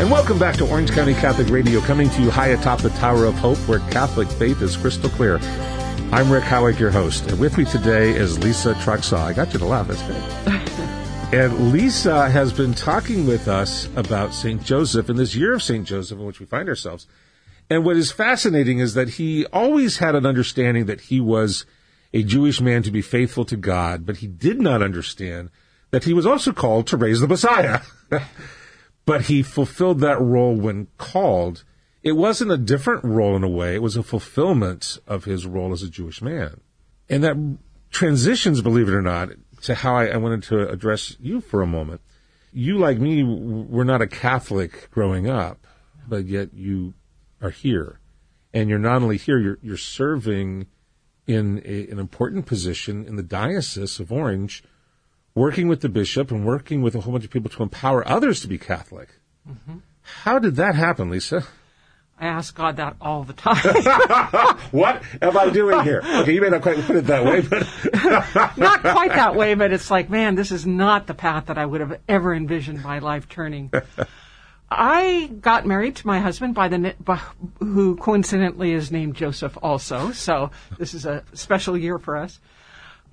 And 0.00 0.10
welcome 0.10 0.38
back 0.38 0.56
to 0.56 0.66
Orange 0.66 0.92
County 0.92 1.12
Catholic 1.12 1.50
Radio, 1.50 1.82
coming 1.82 2.08
to 2.08 2.22
you 2.22 2.30
high 2.30 2.48
atop 2.48 2.80
the 2.80 2.88
Tower 2.88 3.26
of 3.26 3.34
Hope, 3.34 3.58
where 3.68 3.80
Catholic 3.90 4.28
faith 4.28 4.62
is 4.62 4.74
crystal 4.74 5.10
clear. 5.10 5.38
I'm 6.12 6.28
Rick 6.28 6.42
Howick, 6.42 6.80
your 6.80 6.90
host, 6.90 7.30
and 7.30 7.38
with 7.38 7.56
me 7.56 7.64
today 7.64 8.10
is 8.10 8.36
Lesa 8.36 8.74
Truxaw. 8.74 9.18
I 9.18 9.32
got 9.32 9.52
you 9.52 9.60
to 9.60 9.64
laugh, 9.64 9.86
that's 9.86 10.02
good. 10.02 11.32
and 11.32 11.72
Lesa 11.72 12.28
has 12.28 12.52
been 12.52 12.74
talking 12.74 13.28
with 13.28 13.46
us 13.46 13.88
about 13.94 14.34
St. 14.34 14.60
Joseph 14.60 15.08
in 15.08 15.14
this 15.14 15.36
year 15.36 15.54
of 15.54 15.62
St. 15.62 15.86
Joseph 15.86 16.18
in 16.18 16.26
which 16.26 16.40
we 16.40 16.46
find 16.46 16.68
ourselves. 16.68 17.06
And 17.70 17.84
what 17.84 17.96
is 17.96 18.10
fascinating 18.10 18.80
is 18.80 18.94
that 18.94 19.10
he 19.10 19.46
always 19.46 19.98
had 19.98 20.16
an 20.16 20.26
understanding 20.26 20.86
that 20.86 21.02
he 21.02 21.20
was 21.20 21.64
a 22.12 22.24
Jewish 22.24 22.60
man 22.60 22.82
to 22.82 22.90
be 22.90 23.02
faithful 23.02 23.44
to 23.44 23.56
God, 23.56 24.04
but 24.04 24.16
he 24.16 24.26
did 24.26 24.60
not 24.60 24.82
understand 24.82 25.48
that 25.92 26.04
he 26.04 26.12
was 26.12 26.26
also 26.26 26.52
called 26.52 26.88
to 26.88 26.96
raise 26.96 27.20
the 27.20 27.28
Messiah. 27.28 27.82
but 29.06 29.22
he 29.22 29.44
fulfilled 29.44 30.00
that 30.00 30.20
role 30.20 30.56
when 30.56 30.88
called. 30.98 31.62
It 32.02 32.12
wasn't 32.12 32.50
a 32.50 32.58
different 32.58 33.04
role 33.04 33.36
in 33.36 33.44
a 33.44 33.48
way. 33.48 33.74
It 33.74 33.82
was 33.82 33.96
a 33.96 34.02
fulfillment 34.02 34.98
of 35.06 35.24
his 35.24 35.46
role 35.46 35.72
as 35.72 35.82
a 35.82 35.90
Jewish 35.90 36.22
man. 36.22 36.60
And 37.08 37.22
that 37.24 37.58
transitions, 37.90 38.62
believe 38.62 38.88
it 38.88 38.94
or 38.94 39.02
not, 39.02 39.30
to 39.62 39.74
how 39.74 39.96
I, 39.96 40.06
I 40.06 40.16
wanted 40.16 40.44
to 40.44 40.68
address 40.68 41.16
you 41.20 41.40
for 41.40 41.60
a 41.60 41.66
moment. 41.66 42.00
You, 42.52 42.78
like 42.78 42.98
me, 42.98 43.22
were 43.22 43.84
not 43.84 44.02
a 44.02 44.06
Catholic 44.06 44.90
growing 44.90 45.28
up, 45.28 45.66
but 46.08 46.24
yet 46.24 46.54
you 46.54 46.94
are 47.42 47.50
here. 47.50 48.00
And 48.52 48.68
you're 48.68 48.78
not 48.78 49.02
only 49.02 49.16
here, 49.16 49.38
you're, 49.38 49.58
you're 49.62 49.76
serving 49.76 50.66
in 51.26 51.62
a, 51.64 51.88
an 51.88 51.98
important 51.98 52.46
position 52.46 53.04
in 53.06 53.16
the 53.16 53.22
Diocese 53.22 54.00
of 54.00 54.10
Orange, 54.10 54.64
working 55.34 55.68
with 55.68 55.80
the 55.80 55.88
bishop 55.88 56.30
and 56.30 56.44
working 56.44 56.82
with 56.82 56.94
a 56.94 57.00
whole 57.02 57.12
bunch 57.12 57.24
of 57.24 57.30
people 57.30 57.50
to 57.50 57.62
empower 57.62 58.06
others 58.08 58.40
to 58.40 58.48
be 58.48 58.58
Catholic. 58.58 59.10
Mm-hmm. 59.48 59.78
How 60.02 60.38
did 60.38 60.56
that 60.56 60.74
happen, 60.74 61.10
Lesa? 61.10 61.44
I 62.20 62.26
ask 62.26 62.54
God 62.54 62.76
that 62.76 62.96
all 63.00 63.24
the 63.24 63.32
time. 63.32 63.56
what 64.72 65.02
am 65.22 65.38
I 65.38 65.48
doing 65.48 65.82
here? 65.84 66.02
Okay, 66.04 66.34
you 66.34 66.42
may 66.42 66.50
not 66.50 66.60
quite 66.60 66.76
put 66.82 66.96
it 66.96 67.06
that 67.06 67.24
way, 67.24 67.40
but 67.40 67.66
not 68.58 68.82
quite 68.82 69.14
that 69.14 69.34
way. 69.34 69.54
But 69.54 69.72
it's 69.72 69.90
like, 69.90 70.10
man, 70.10 70.34
this 70.34 70.52
is 70.52 70.66
not 70.66 71.06
the 71.06 71.14
path 71.14 71.46
that 71.46 71.56
I 71.56 71.64
would 71.64 71.80
have 71.80 71.98
ever 72.06 72.34
envisioned 72.34 72.82
my 72.82 72.98
life 72.98 73.26
turning. 73.26 73.72
I 74.70 75.30
got 75.40 75.66
married 75.66 75.96
to 75.96 76.06
my 76.06 76.20
husband 76.20 76.54
by 76.54 76.68
the 76.68 76.94
by, 77.00 77.20
who 77.58 77.96
coincidentally 77.96 78.72
is 78.72 78.92
named 78.92 79.16
Joseph 79.16 79.56
also. 79.62 80.12
So 80.12 80.50
this 80.78 80.92
is 80.92 81.06
a 81.06 81.24
special 81.32 81.76
year 81.76 81.98
for 81.98 82.18
us. 82.18 82.38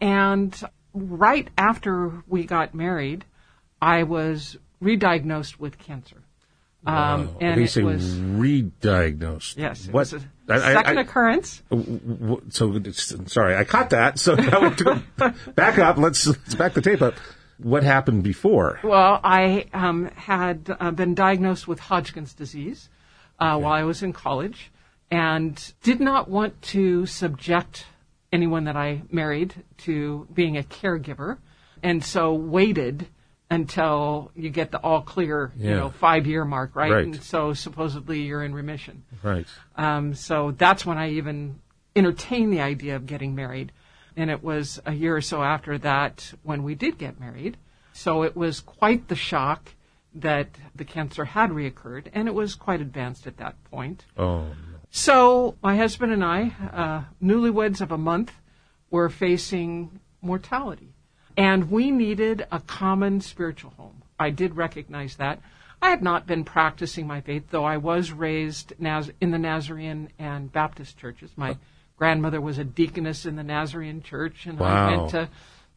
And 0.01 0.53
right 0.93 1.47
after 1.57 2.11
we 2.27 2.43
got 2.43 2.75
married, 2.75 3.23
I 3.81 4.03
was 4.03 4.57
re-diagnosed 4.81 5.59
with 5.61 5.77
cancer. 5.77 6.17
Um, 6.87 7.27
wow. 7.27 7.37
and 7.41 7.61
it 7.61 7.83
was 7.83 8.17
re-diagnosed. 8.17 9.57
Yes, 9.57 9.89
what? 9.89 10.07
second 10.07 10.31
I, 10.49 10.81
I, 10.83 11.01
occurrence. 11.01 11.61
So, 12.49 12.79
sorry, 13.25 13.57
I 13.57 13.65
caught 13.65 13.89
that. 13.89 14.19
So 14.19 14.35
now 14.35 14.69
back 15.53 15.79
up. 15.79 15.97
Let's 15.97 16.25
let's 16.25 16.55
back 16.55 16.73
the 16.73 16.81
tape 16.81 17.01
up. 17.01 17.15
What 17.57 17.83
happened 17.83 18.23
before? 18.23 18.79
Well, 18.83 19.19
I 19.21 19.65
um, 19.73 20.09
had 20.15 20.73
uh, 20.79 20.91
been 20.91 21.13
diagnosed 21.13 21.67
with 21.67 21.79
Hodgkin's 21.79 22.33
disease 22.33 22.87
uh, 23.41 23.55
okay. 23.55 23.63
while 23.63 23.73
I 23.73 23.83
was 23.83 24.01
in 24.01 24.13
college, 24.13 24.71
and 25.11 25.73
did 25.83 25.99
not 25.99 26.29
want 26.29 26.61
to 26.73 27.05
subject 27.05 27.85
anyone 28.31 28.63
that 28.63 28.77
I 28.77 29.01
married 29.11 29.55
to 29.79 30.25
being 30.33 30.57
a 30.57 30.63
caregiver, 30.63 31.39
and 31.83 32.01
so 32.01 32.33
waited 32.33 33.07
until 33.49 34.31
you 34.35 34.49
get 34.49 34.71
the 34.71 34.79
all 34.79 35.01
clear, 35.01 35.51
yeah. 35.57 35.69
you 35.69 35.75
know, 35.75 35.89
five 35.89 36.27
year 36.27 36.43
mark, 36.43 36.75
right? 36.75 36.91
right? 36.91 37.05
And 37.05 37.21
so 37.23 37.53
supposedly 37.53 38.21
you're 38.21 38.43
in 38.43 38.53
remission. 38.53 39.03
Right. 39.23 39.47
Um, 39.75 40.15
so 40.15 40.51
that's 40.51 40.85
when 40.85 40.97
I 40.97 41.11
even 41.11 41.59
entertained 41.95 42.51
the 42.51 42.61
idea 42.61 42.95
of 42.95 43.05
getting 43.05 43.35
married. 43.35 43.71
And 44.15 44.29
it 44.29 44.43
was 44.43 44.81
a 44.85 44.93
year 44.93 45.15
or 45.15 45.21
so 45.21 45.43
after 45.43 45.77
that 45.79 46.33
when 46.43 46.63
we 46.63 46.75
did 46.75 46.97
get 46.97 47.19
married. 47.19 47.57
So 47.93 48.23
it 48.23 48.35
was 48.35 48.59
quite 48.59 49.07
the 49.07 49.15
shock 49.15 49.73
that 50.15 50.49
the 50.75 50.85
cancer 50.85 51.25
had 51.25 51.51
reoccurred, 51.51 52.07
and 52.13 52.27
it 52.27 52.33
was 52.33 52.55
quite 52.55 52.81
advanced 52.81 53.27
at 53.27 53.37
that 53.37 53.55
point. 53.65 54.05
Oh. 54.17 54.47
So 54.89 55.55
my 55.61 55.75
husband 55.75 56.11
and 56.11 56.23
I, 56.23 56.53
uh, 56.73 57.03
newlyweds 57.23 57.81
of 57.81 57.91
a 57.91 57.97
month, 57.97 58.31
were 58.89 59.09
facing 59.09 59.99
mortality. 60.21 60.93
And 61.37 61.69
we 61.69 61.91
needed 61.91 62.47
a 62.51 62.59
common 62.59 63.21
spiritual 63.21 63.71
home. 63.77 64.01
I 64.19 64.31
did 64.31 64.57
recognize 64.57 65.17
that. 65.17 65.39
I 65.79 65.91
had 65.91 66.01
not 66.01 66.25
been 66.25 66.43
practicing 66.43 67.05
my 67.05 67.21
faith, 67.21 67.43
though 67.51 67.63
I 67.63 67.77
was 67.77 68.11
raised 68.11 68.73
Naz- 68.79 69.11
in 69.21 69.29
the 69.29 69.37
Nazarene 69.37 70.09
and 70.17 70.51
Baptist 70.51 70.97
churches. 70.97 71.31
My 71.35 71.55
grandmother 71.97 72.41
was 72.41 72.57
a 72.57 72.63
deaconess 72.63 73.27
in 73.27 73.35
the 73.35 73.43
Nazarene 73.43 74.01
church, 74.01 74.47
and 74.47 74.57
wow. 74.57 74.67
I 74.67 74.97
went 74.97 75.09
to 75.11 75.29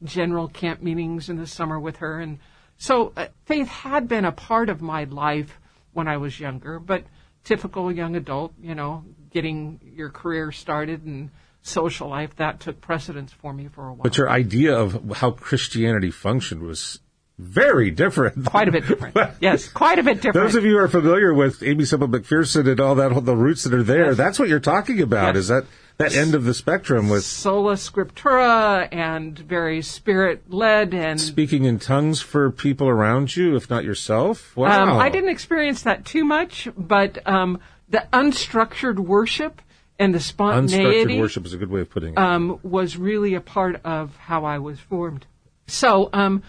general 0.03 0.49
camp 0.49 0.83
meetings 0.83 1.29
in 1.29 1.37
the 1.37 1.47
summer 1.47 1.79
with 1.79 1.97
her. 1.97 2.19
And 2.21 2.39
so 2.79 3.13
uh, 3.15 3.27
faith 3.45 3.69
had 3.69 4.09
been 4.09 4.25
a 4.25 4.33
part 4.33 4.71
of 4.71 4.81
my 4.81 5.05
life 5.05 5.61
when 5.93 6.09
I 6.09 6.17
was 6.17 6.41
younger, 6.41 6.79
but 6.79 7.05
typical 7.45 7.93
young 7.93 8.17
adult, 8.17 8.55
you 8.63 8.75
know, 8.75 9.05
getting 9.31 9.81
your 9.95 10.09
career 10.09 10.53
started 10.53 11.05
and 11.05 11.31
social 11.63 12.09
life, 12.09 12.37
that 12.37 12.61
took 12.61 12.81
precedence 12.81 13.33
for 13.33 13.53
me 13.53 13.69
for 13.69 13.89
a 13.89 13.93
while. 13.93 14.03
But 14.03 14.17
your 14.17 14.31
idea 14.31 14.77
of 14.77 15.17
how 15.17 15.33
Christianity 15.33 16.11
functioned 16.11 16.63
was 16.63 17.01
very 17.41 17.91
different. 17.91 18.45
Quite 18.45 18.69
a 18.69 18.73
bit 18.73 18.87
different. 18.87 19.17
yes, 19.41 19.69
quite 19.69 19.99
a 19.99 20.03
bit 20.03 20.21
different. 20.21 20.47
Those 20.47 20.55
of 20.55 20.65
you 20.65 20.73
who 20.73 20.79
are 20.79 20.89
familiar 20.89 21.33
with 21.33 21.63
Aimee 21.63 21.85
Semple 21.85 22.09
McPherson 22.09 22.69
and 22.69 22.81
all 22.81 22.95
that, 22.97 23.25
the 23.25 23.37
roots 23.37 23.65
that 23.65 23.75
are 23.75 23.83
there, 23.83 24.09
yes. 24.09 24.17
that's 24.17 24.39
what 24.39 24.49
you're 24.49 24.61
talking 24.61 25.01
about. 25.01 25.35
Yes. 25.35 25.45
Is 25.45 25.49
that 25.49 25.65
that 25.97 26.15
end 26.15 26.35
of 26.35 26.45
the 26.45 26.55
spectrum 26.55 27.11
with 27.11 27.23
sola 27.25 27.75
scriptura 27.75 28.89
and 28.91 29.39
very 29.39 29.83
spirit 29.83 30.43
led 30.51 30.95
and 30.95 31.21
speaking 31.21 31.65
in 31.65 31.79
tongues 31.79 32.23
for 32.23 32.51
people 32.51 32.89
around 32.89 33.37
you, 33.37 33.57
if 33.57 33.69
not 33.69 33.85
yourself? 33.85 34.57
Wow. 34.57 34.83
Um, 34.83 34.99
I 34.99 35.09
didn't 35.09 35.31
experience 35.31 35.83
that 35.83 36.05
too 36.05 36.25
much, 36.25 36.69
but 36.77 37.27
um, 37.27 37.61
the 37.89 38.07
unstructured 38.13 38.99
worship 38.99 39.61
and 40.01 40.15
the 40.15 40.19
spontaneity. 40.19 41.15
Unstructured 41.15 41.21
worship 41.21 41.47
is 41.47 41.53
a 41.53 41.59
good 41.59 41.71
way 41.71 41.83
of 41.83 41.91
putting 41.91 42.15
it. 42.15 42.19
Um, 42.19 42.59
was 42.63 42.97
really 42.97 43.35
a 43.35 43.41
part 43.41 43.81
of 43.85 44.17
how 44.17 44.47
I 44.47 44.59
was 44.59 44.81
formed. 44.81 45.27
So 45.67 46.09
um, 46.13 46.43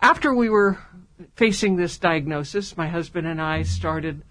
after 0.00 0.32
we 0.32 0.50
were 0.50 0.78
facing 1.34 1.76
this 1.76 1.96
diagnosis, 1.98 2.76
my 2.76 2.86
husband 2.86 3.26
and 3.26 3.40
I 3.40 3.62
started 3.62 4.22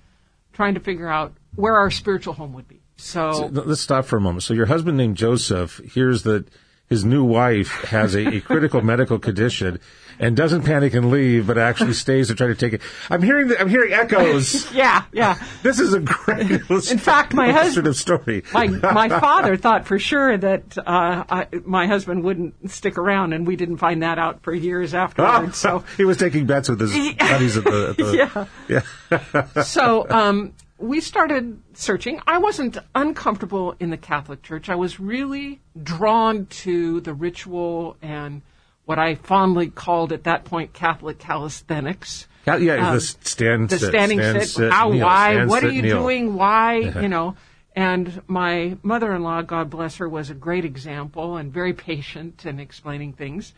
trying 0.54 0.76
to 0.76 0.80
figure 0.80 1.10
out 1.10 1.34
where 1.56 1.78
our 1.78 1.90
spiritual 1.90 2.34
home 2.36 2.54
would 2.54 2.68
be. 2.68 2.82
So, 2.96 3.32
so 3.34 3.46
let's 3.48 3.82
stop 3.82 4.06
for 4.06 4.18
a 4.18 4.22
moment. 4.22 4.44
So 4.44 4.54
your 4.54 4.68
husband 4.68 4.98
named 4.98 5.18
Joseph 5.18 5.80
hears 5.80 6.24
that 6.24 6.48
his 6.90 7.06
new 7.06 7.24
wife 7.24 7.70
has 7.86 8.16
a, 8.16 8.28
a 8.28 8.42
critical 8.42 8.82
medical 8.82 9.20
condition 9.20 9.80
and 10.20 10.36
doesn't 10.36 10.64
panic 10.64 10.94
and 10.94 11.10
leave, 11.10 11.48
but 11.48 11.58
actually 11.58 11.94
stays 11.94 12.28
to 12.28 12.36
try 12.36 12.48
to 12.48 12.56
take 12.56 12.74
it. 12.74 12.82
I'm 13.10 13.22
hearing 13.22 13.48
the, 13.48 13.60
I'm 13.60 13.70
hearing 13.70 13.94
echoes. 13.94 14.72
yeah, 14.74 15.06
yeah. 15.14 15.42
This 15.64 15.80
is 15.80 15.94
a 15.94 16.00
great. 16.02 16.50
In 16.52 16.98
fact, 16.98 17.34
my 17.34 17.52
husband 17.52 17.96
story. 17.96 18.44
my 18.54 18.68
my 18.68 19.08
father 19.20 19.56
thought 19.56 19.88
for 19.88 19.98
sure 19.98 20.38
that 20.38 20.78
uh, 20.78 21.24
I, 21.30 21.48
my 21.64 21.88
husband 21.88 22.24
wouldn't 22.24 22.70
stick 22.70 22.98
around, 22.98 23.34
and 23.34 23.48
we 23.48 23.56
didn't 23.56 23.78
find 23.78 24.04
that 24.04 24.20
out 24.20 24.44
for 24.44 24.54
years 24.54 24.94
afterwards. 24.94 25.58
so 25.70 25.86
he 25.96 26.04
was 26.04 26.18
taking 26.18 26.46
bets 26.46 26.70
with 26.70 26.82
his 26.82 26.92
buddies 27.16 27.56
at 27.56 27.64
the, 27.64 27.90
at 27.90 27.98
the 27.98 28.48
yeah 28.68 28.84
yeah. 29.14 29.62
so 29.62 30.10
um, 30.10 30.54
we 30.80 31.02
started 31.02 31.62
searching. 31.74 32.22
I 32.26 32.38
wasn't 32.38 32.78
uncomfortable 32.96 33.76
in 33.80 33.90
the 33.90 33.98
Catholic 33.98 34.42
Church. 34.42 34.70
I 34.70 34.76
was 34.76 35.00
really 35.00 35.60
drawn 35.82 36.46
to 36.48 37.02
the 37.02 37.14
ritual 37.14 37.98
and 38.02 38.42
what 38.86 38.98
I 38.98 39.16
fondly 39.16 39.70
called 39.70 40.12
at 40.14 40.24
that 40.24 40.46
point 40.46 40.74
Catholic 40.74 41.20
calisthenics. 41.20 42.28
Yeah, 42.48 42.90
um, 42.90 42.96
the 42.96 43.02
stand, 43.02 43.70
the 43.70 43.78
sit, 43.78 43.90
standing 43.90 44.18
stand, 44.18 44.42
sit. 44.42 44.50
sit 44.50 44.72
how? 44.72 44.90
Kneel, 44.90 45.06
why? 45.06 45.34
stand, 45.34 45.50
what 45.50 45.62
sit, 45.62 45.70
are 45.70 45.74
you 45.74 45.82
kneel. 45.84 46.00
doing? 46.00 46.34
Why? 46.34 46.78
you 47.02 47.10
know. 47.10 47.36
And 47.76 48.24
my 48.28 48.78
mother-in-law, 48.82 49.44
God 49.44 49.70
bless 49.70 49.98
her, 49.98 50.10
was 50.10 50.30
a 50.30 50.34
great 50.34 50.66
example 50.66 51.38
and 51.38 51.54
very 51.54 51.74
patient 51.74 52.46
in 52.46 52.60
explaining 52.60 53.14
things. 53.14 53.54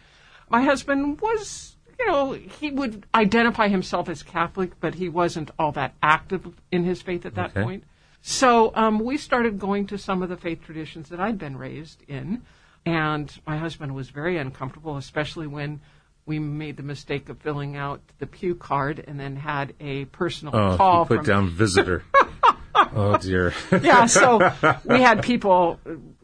My 0.49 0.61
husband 0.63 1.21
was 1.21 1.75
you 2.01 2.11
know, 2.11 2.31
he 2.33 2.71
would 2.71 3.05
identify 3.13 3.67
himself 3.67 4.09
as 4.09 4.23
Catholic, 4.23 4.79
but 4.79 4.95
he 4.95 5.07
wasn't 5.07 5.51
all 5.59 5.71
that 5.73 5.93
active 6.01 6.47
in 6.71 6.83
his 6.83 7.01
faith 7.01 7.25
at 7.25 7.35
that 7.35 7.51
okay. 7.51 7.63
point. 7.63 7.83
So 8.21 8.71
um, 8.75 8.99
we 8.99 9.17
started 9.17 9.59
going 9.59 9.87
to 9.87 9.97
some 9.97 10.21
of 10.21 10.29
the 10.29 10.37
faith 10.37 10.63
traditions 10.63 11.09
that 11.09 11.19
I'd 11.19 11.37
been 11.37 11.57
raised 11.57 12.03
in, 12.07 12.43
and 12.85 13.31
my 13.45 13.57
husband 13.57 13.93
was 13.93 14.09
very 14.09 14.37
uncomfortable, 14.37 14.97
especially 14.97 15.47
when 15.47 15.81
we 16.25 16.39
made 16.39 16.77
the 16.77 16.83
mistake 16.83 17.29
of 17.29 17.39
filling 17.39 17.75
out 17.75 18.01
the 18.19 18.27
pew 18.27 18.55
card 18.55 19.03
and 19.07 19.19
then 19.19 19.35
had 19.35 19.73
a 19.79 20.05
personal 20.05 20.55
oh, 20.55 20.77
call. 20.77 21.01
Oh, 21.01 21.05
put 21.05 21.17
from 21.17 21.25
down 21.25 21.49
visitor. 21.49 22.03
oh 22.75 23.17
dear. 23.17 23.53
yeah, 23.81 24.05
so 24.05 24.37
we 24.85 25.01
had 25.01 25.23
people 25.23 25.79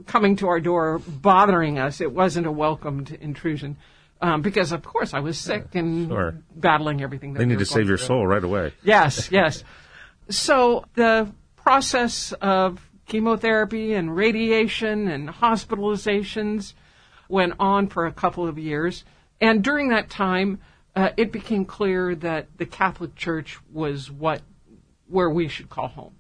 coming 0.06 0.36
to 0.38 0.48
our 0.48 0.60
door 0.60 1.00
bothering 1.00 1.80
us. 1.80 2.02
It 2.02 2.12
wasn't 2.12 2.48
a 2.48 2.52
welcomed 2.52 3.12
intrusion. 3.12 3.78
Um, 4.20 4.42
because 4.42 4.72
of 4.72 4.82
course 4.84 5.14
I 5.14 5.20
was 5.20 5.38
sick 5.38 5.76
and 5.76 6.10
sure. 6.10 6.38
battling 6.56 7.02
everything. 7.02 7.34
That 7.34 7.40
they 7.40 7.46
need 7.46 7.60
to 7.60 7.66
save 7.66 7.88
your 7.88 7.98
through. 7.98 8.08
soul 8.08 8.28
right 8.28 8.44
away. 8.44 8.74
Yes, 8.84 9.32
yes. 9.32 9.64
So 10.30 10.86
the 10.96 11.32
process 11.56 12.34
of 12.42 12.82
chemotherapy 13.06 13.94
and 13.94 14.16
radiation 14.16 15.08
and 15.08 15.30
hospitalizations 15.30 16.74
went 17.30 17.54
on 17.60 17.88
for 17.88 18.06
a 18.08 18.12
couple 18.12 18.48
of 18.48 18.58
years, 18.58 19.06
and 19.40 19.64
during 19.64 19.90
that 19.90 20.10
time, 20.10 20.60
uh, 20.96 21.10
it 21.16 21.32
became 21.32 21.64
clear 21.64 22.16
that 22.16 22.48
the 22.58 22.66
Catholic 22.66 23.16
Church 23.16 23.60
was 23.72 24.10
what 24.10 24.42
where 25.08 25.30
we 25.30 25.48
should 25.48 25.70
call 25.70 25.88
home. 25.88 26.16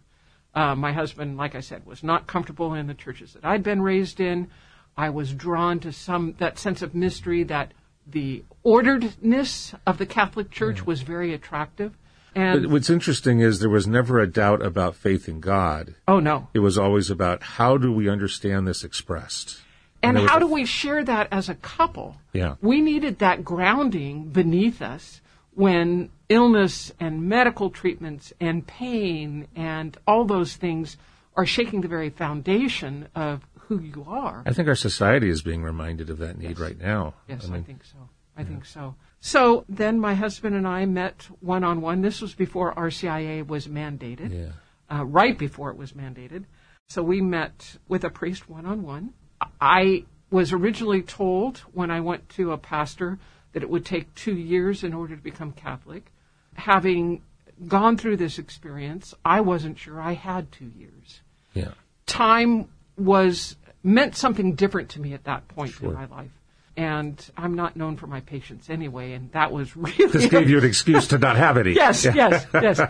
Uh, 0.54 0.76
my 0.76 0.92
husband, 0.92 1.38
like 1.38 1.56
I 1.56 1.60
said, 1.60 1.86
was 1.86 2.04
not 2.04 2.26
comfortable 2.26 2.74
in 2.74 2.88
the 2.88 2.94
churches 2.94 3.34
that 3.34 3.46
I'd 3.46 3.64
been 3.64 3.82
raised 3.82 4.20
in. 4.20 4.50
I 4.96 5.10
was 5.10 5.34
drawn 5.34 5.80
to 5.82 5.92
some 5.92 6.36
that 6.40 6.58
sense 6.58 6.82
of 6.82 6.96
mystery 6.96 7.44
that 7.44 7.74
the 8.10 8.44
orderedness 8.66 9.74
of 9.86 9.98
the 9.98 10.06
Catholic 10.06 10.52
Church 10.52 10.86
was 10.86 11.02
very 11.02 11.34
attractive. 11.34 11.98
And 12.36 12.64
But 12.64 12.72
what's 12.72 12.90
interesting 12.90 13.40
is 13.40 13.60
there 13.60 13.70
was 13.70 13.88
never 13.88 14.20
a 14.20 14.28
doubt 14.28 14.62
about 14.64 14.96
faith 14.96 15.28
in 15.28 15.40
God. 15.40 15.96
oh 16.08 16.20
no. 16.20 16.48
It 16.54 16.60
was 16.60 16.78
always 16.78 17.10
about 17.10 17.42
how 17.44 17.78
do 17.78 17.92
we 17.92 18.10
understand 18.10 18.68
this 18.68 18.84
expressed? 18.84 19.62
And 20.04 20.18
was 20.20 20.30
how 20.30 20.38
a- 20.38 20.40
do 20.42 20.48
we 20.48 20.66
share 20.66 21.04
that 21.04 21.28
as 21.32 21.50
a 21.50 21.56
couple? 21.56 22.18
Yeah. 22.34 22.56
We 22.62 22.82
needed 22.82 23.20
that 23.20 23.44
grounding 23.44 24.30
beneath 24.30 24.82
us 24.82 25.22
when 25.56 26.10
illness 26.30 26.92
and 27.00 27.24
medical 27.28 27.72
treatments 27.72 28.32
and 28.40 28.68
pain 28.68 29.48
and 29.56 29.98
all 30.06 30.26
those 30.26 30.56
things 30.56 30.98
are 31.36 31.46
shaking 31.46 31.82
the 31.82 31.88
very 31.88 32.10
foundation 32.12 33.08
of 33.16 33.42
who 33.68 33.80
you 33.80 34.06
are. 34.08 34.44
I 34.46 34.54
think 34.54 34.68
our 34.68 34.76
society 34.76 35.30
is 35.30 35.42
being 35.42 35.62
reminded 35.64 36.10
of 36.10 36.20
that 36.20 36.38
need 36.38 36.60
right 36.60 36.80
now. 36.80 37.16
Yes, 37.28 37.50
I 37.50 37.56
I, 37.58 37.62
think 37.62 37.84
so. 37.84 37.98
I 38.38 38.44
think 38.44 38.66
so. 38.66 38.96
So 39.20 39.66
then 39.68 40.00
my 40.00 40.14
husband 40.14 40.56
and 40.56 40.68
I 40.68 40.86
met 40.86 41.28
one 41.42 41.64
on 41.64 41.82
one. 41.82 42.02
This 42.02 42.22
was 42.22 42.34
before 42.34 42.74
RCIA 42.76 43.46
was 43.46 43.68
mandated, 43.68 44.32
yeah. 44.32 44.96
uh, 44.96 45.04
right 45.06 45.38
before 45.38 45.70
it 45.70 45.78
was 45.78 45.92
mandated. 45.94 46.46
So 46.88 47.04
we 47.04 47.20
met 47.20 47.78
with 47.90 48.06
a 48.06 48.10
priest 48.10 48.48
one 48.50 48.66
on 48.66 48.84
one. 48.84 49.14
I 49.60 50.06
was 50.32 50.54
originally 50.54 51.02
told 51.02 51.58
when 51.74 51.92
I 51.92 52.00
went 52.00 52.30
to 52.30 52.54
a 52.54 52.58
pastor 52.58 53.20
that 53.52 53.64
it 53.64 53.70
would 53.70 53.86
take 53.86 54.14
two 54.16 54.36
years 54.36 54.84
in 54.84 54.94
order 54.94 55.16
to 55.16 55.22
become 55.22 55.52
Catholic. 55.52 56.12
Having 56.56 57.22
gone 57.68 57.98
through 57.98 58.18
this 58.18 58.40
experience, 58.40 59.14
I 59.26 59.42
wasn't 59.42 59.78
sure 59.78 60.00
I 60.00 60.14
had 60.14 60.52
two 60.52 60.72
years 60.78 61.22
Yeah. 61.54 61.72
time 62.06 62.70
was 62.98 63.56
meant 63.84 64.16
something 64.16 64.56
different 64.56 64.90
to 64.90 65.00
me 65.02 65.14
at 65.14 65.24
that 65.26 65.48
point 65.48 65.72
Sure. 65.74 65.90
in 65.90 65.96
my 65.96 66.06
life. 66.06 66.32
And 66.76 67.24
I'm 67.38 67.56
not 67.56 67.76
known 67.76 67.96
for 67.98 68.06
my 68.08 68.20
patience 68.22 68.70
anyway, 68.70 69.14
and 69.14 69.32
that 69.32 69.52
was 69.52 69.76
really 69.78 70.06
This 70.12 70.28
gave 70.28 70.50
you 70.50 70.58
an 70.58 70.66
excuse 70.66 71.08
to 71.08 71.18
not 71.18 71.36
have 71.38 71.58
any. 71.58 71.72
yes, 71.76 72.04
Yeah. 72.06 72.14
yes, 72.16 72.46
yes. 72.54 72.82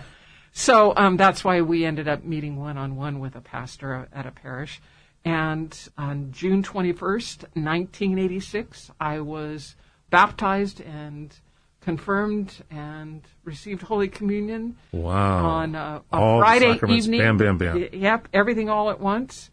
So 0.52 0.94
um, 0.98 1.18
that's 1.18 1.44
why 1.44 1.62
we 1.62 1.86
ended 1.86 2.08
up 2.08 2.24
meeting 2.24 2.58
one 2.58 2.78
on 2.78 2.96
one 2.96 3.20
with 3.20 3.36
a 3.36 3.42
pastor 3.42 4.08
at 4.12 4.26
a 4.26 4.32
parish. 4.32 4.82
And 5.24 5.78
on 5.98 6.32
June 6.32 6.64
21st, 6.64 7.44
1986, 7.54 8.92
I 9.00 9.20
was 9.20 9.76
baptized 10.10 10.82
and 10.82 11.34
confirmed 11.82 12.64
and 12.72 13.22
received 13.44 13.82
Holy 13.84 14.08
Communion 14.08 14.76
Wow. 14.92 15.46
on 15.46 15.76
a, 15.76 16.02
a 16.12 16.40
Friday 16.40 16.80
evening. 16.90 17.20
bam, 17.20 17.38
bam, 17.38 17.58
bam. 17.58 17.88
Yep, 17.94 18.28
everything 18.34 18.70
all 18.70 18.90
at 18.90 19.00
once. 19.00 19.50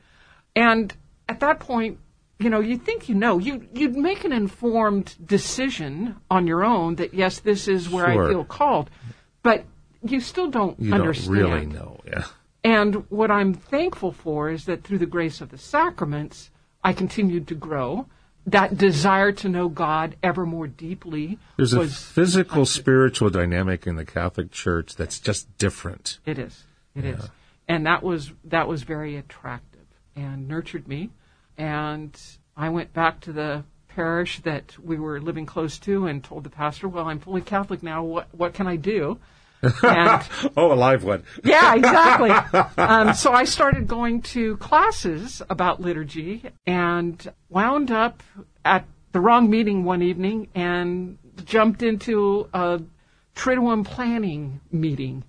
And 0.57 0.94
at 1.28 1.40
that 1.40 1.61
point, 1.61 1.98
you 2.38 2.50
know, 2.50 2.61
you 2.61 2.76
think 2.76 3.09
you 3.09 3.14
know. 3.14 3.38
You 3.38 3.66
you'd 3.72 3.96
make 3.96 4.24
an 4.24 4.32
informed 4.32 5.14
decision 5.24 6.16
on 6.30 6.46
your 6.46 6.64
own 6.64 6.96
that 6.96 7.14
yes, 7.14 7.40
this 7.40 7.68
is 7.68 7.88
where 7.88 8.12
Sure. 8.12 8.26
I 8.26 8.28
feel 8.30 8.44
called, 8.44 8.90
but 9.42 9.64
you 10.02 10.20
still 10.20 10.50
don't 10.50 10.78
understand. 10.78 10.88
You 10.88 10.94
understand. 10.94 11.38
don't 11.38 11.50
really 11.52 11.66
know. 11.66 12.00
Yeah. 12.07 12.24
And 12.64 13.11
what 13.11 13.30
I'm 13.30 13.55
thankful 13.55 14.12
for 14.12 14.50
is 14.50 14.64
that 14.64 14.84
through 14.84 14.98
the 14.98 15.07
grace 15.07 15.40
of 15.40 15.50
the 15.50 15.59
sacraments, 15.59 16.50
I 16.82 16.92
continued 16.92 17.46
to 17.48 17.55
grow. 17.55 18.07
That 18.46 18.76
desire 18.76 19.32
to 19.32 19.48
know 19.48 19.70
God 19.70 20.16
ever 20.22 20.44
more 20.44 20.66
deeply 20.66 21.38
There's 21.57 21.72
a 21.72 21.88
physical, 21.88 22.66
spiritual 22.66 23.30
dynamic 23.30 23.86
in 23.86 23.96
the 23.96 24.05
Catholic 24.05 24.50
Church 24.50 24.96
that's 24.96 25.18
just 25.18 25.57
different. 25.57 26.18
It 26.26 26.38
is. 26.38 26.64
It 26.94 27.07
is. 27.07 27.30
And 27.68 27.86
that 27.86 28.02
was 28.02 28.32
that 28.44 28.68
was 28.68 28.82
very 28.82 29.16
attractive 29.16 29.74
and 30.16 30.48
nurtured 30.48 30.88
me. 30.88 31.10
And 31.56 32.18
I 32.56 32.68
went 32.68 32.92
back 32.92 33.20
to 33.22 33.32
the 33.32 33.64
parish 33.88 34.40
that 34.40 34.76
we 34.78 34.98
were 34.98 35.20
living 35.20 35.46
close 35.46 35.78
to 35.78 36.06
and 36.06 36.22
told 36.22 36.44
the 36.44 36.50
pastor, 36.50 36.88
"Well, 36.88 37.06
I'm 37.06 37.20
fully 37.20 37.40
Catholic 37.40 37.82
now. 37.82 38.02
What 38.02 38.28
what 38.34 38.54
can 38.54 38.66
I 38.66 38.76
do?" 38.76 39.18
And 39.82 40.22
Oh, 40.56 40.72
a 40.72 40.74
live 40.74 41.04
one. 41.04 41.24
yeah, 41.44 41.74
exactly. 41.74 42.30
um, 42.76 43.14
so 43.14 43.32
I 43.32 43.44
started 43.44 43.86
going 43.88 44.22
to 44.22 44.56
classes 44.58 45.42
about 45.48 45.80
liturgy 45.80 46.44
and 46.66 47.32
wound 47.48 47.90
up 47.90 48.22
at 48.64 48.84
the 49.12 49.20
wrong 49.20 49.48
meeting 49.48 49.84
one 49.84 50.02
evening 50.02 50.48
and 50.54 51.18
jumped 51.44 51.82
into 51.82 52.48
a 52.52 52.80
Triduum 53.34 53.84
planning 53.84 54.60
meeting. 54.70 55.24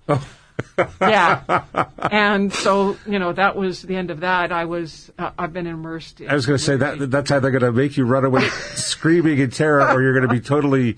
Yeah, 1.01 1.63
and 2.11 2.53
so 2.53 2.97
you 3.07 3.19
know 3.19 3.33
that 3.33 3.55
was 3.55 3.81
the 3.81 3.95
end 3.95 4.11
of 4.11 4.21
that. 4.21 4.51
I 4.51 4.65
was 4.65 5.11
uh, 5.17 5.31
I've 5.37 5.53
been 5.53 5.67
immersed. 5.67 6.21
In 6.21 6.29
I 6.29 6.33
was 6.33 6.45
going 6.45 6.57
to 6.57 6.63
say 6.63 6.75
that 6.77 7.11
that's 7.11 7.29
how 7.29 7.39
they're 7.39 7.51
going 7.51 7.63
to 7.63 7.71
make 7.71 7.97
you 7.97 8.05
run 8.05 8.25
away 8.25 8.47
screaming 8.75 9.39
in 9.39 9.51
terror, 9.51 9.87
or 9.87 10.01
you're 10.01 10.13
going 10.13 10.27
to 10.27 10.33
be 10.33 10.41
totally 10.41 10.97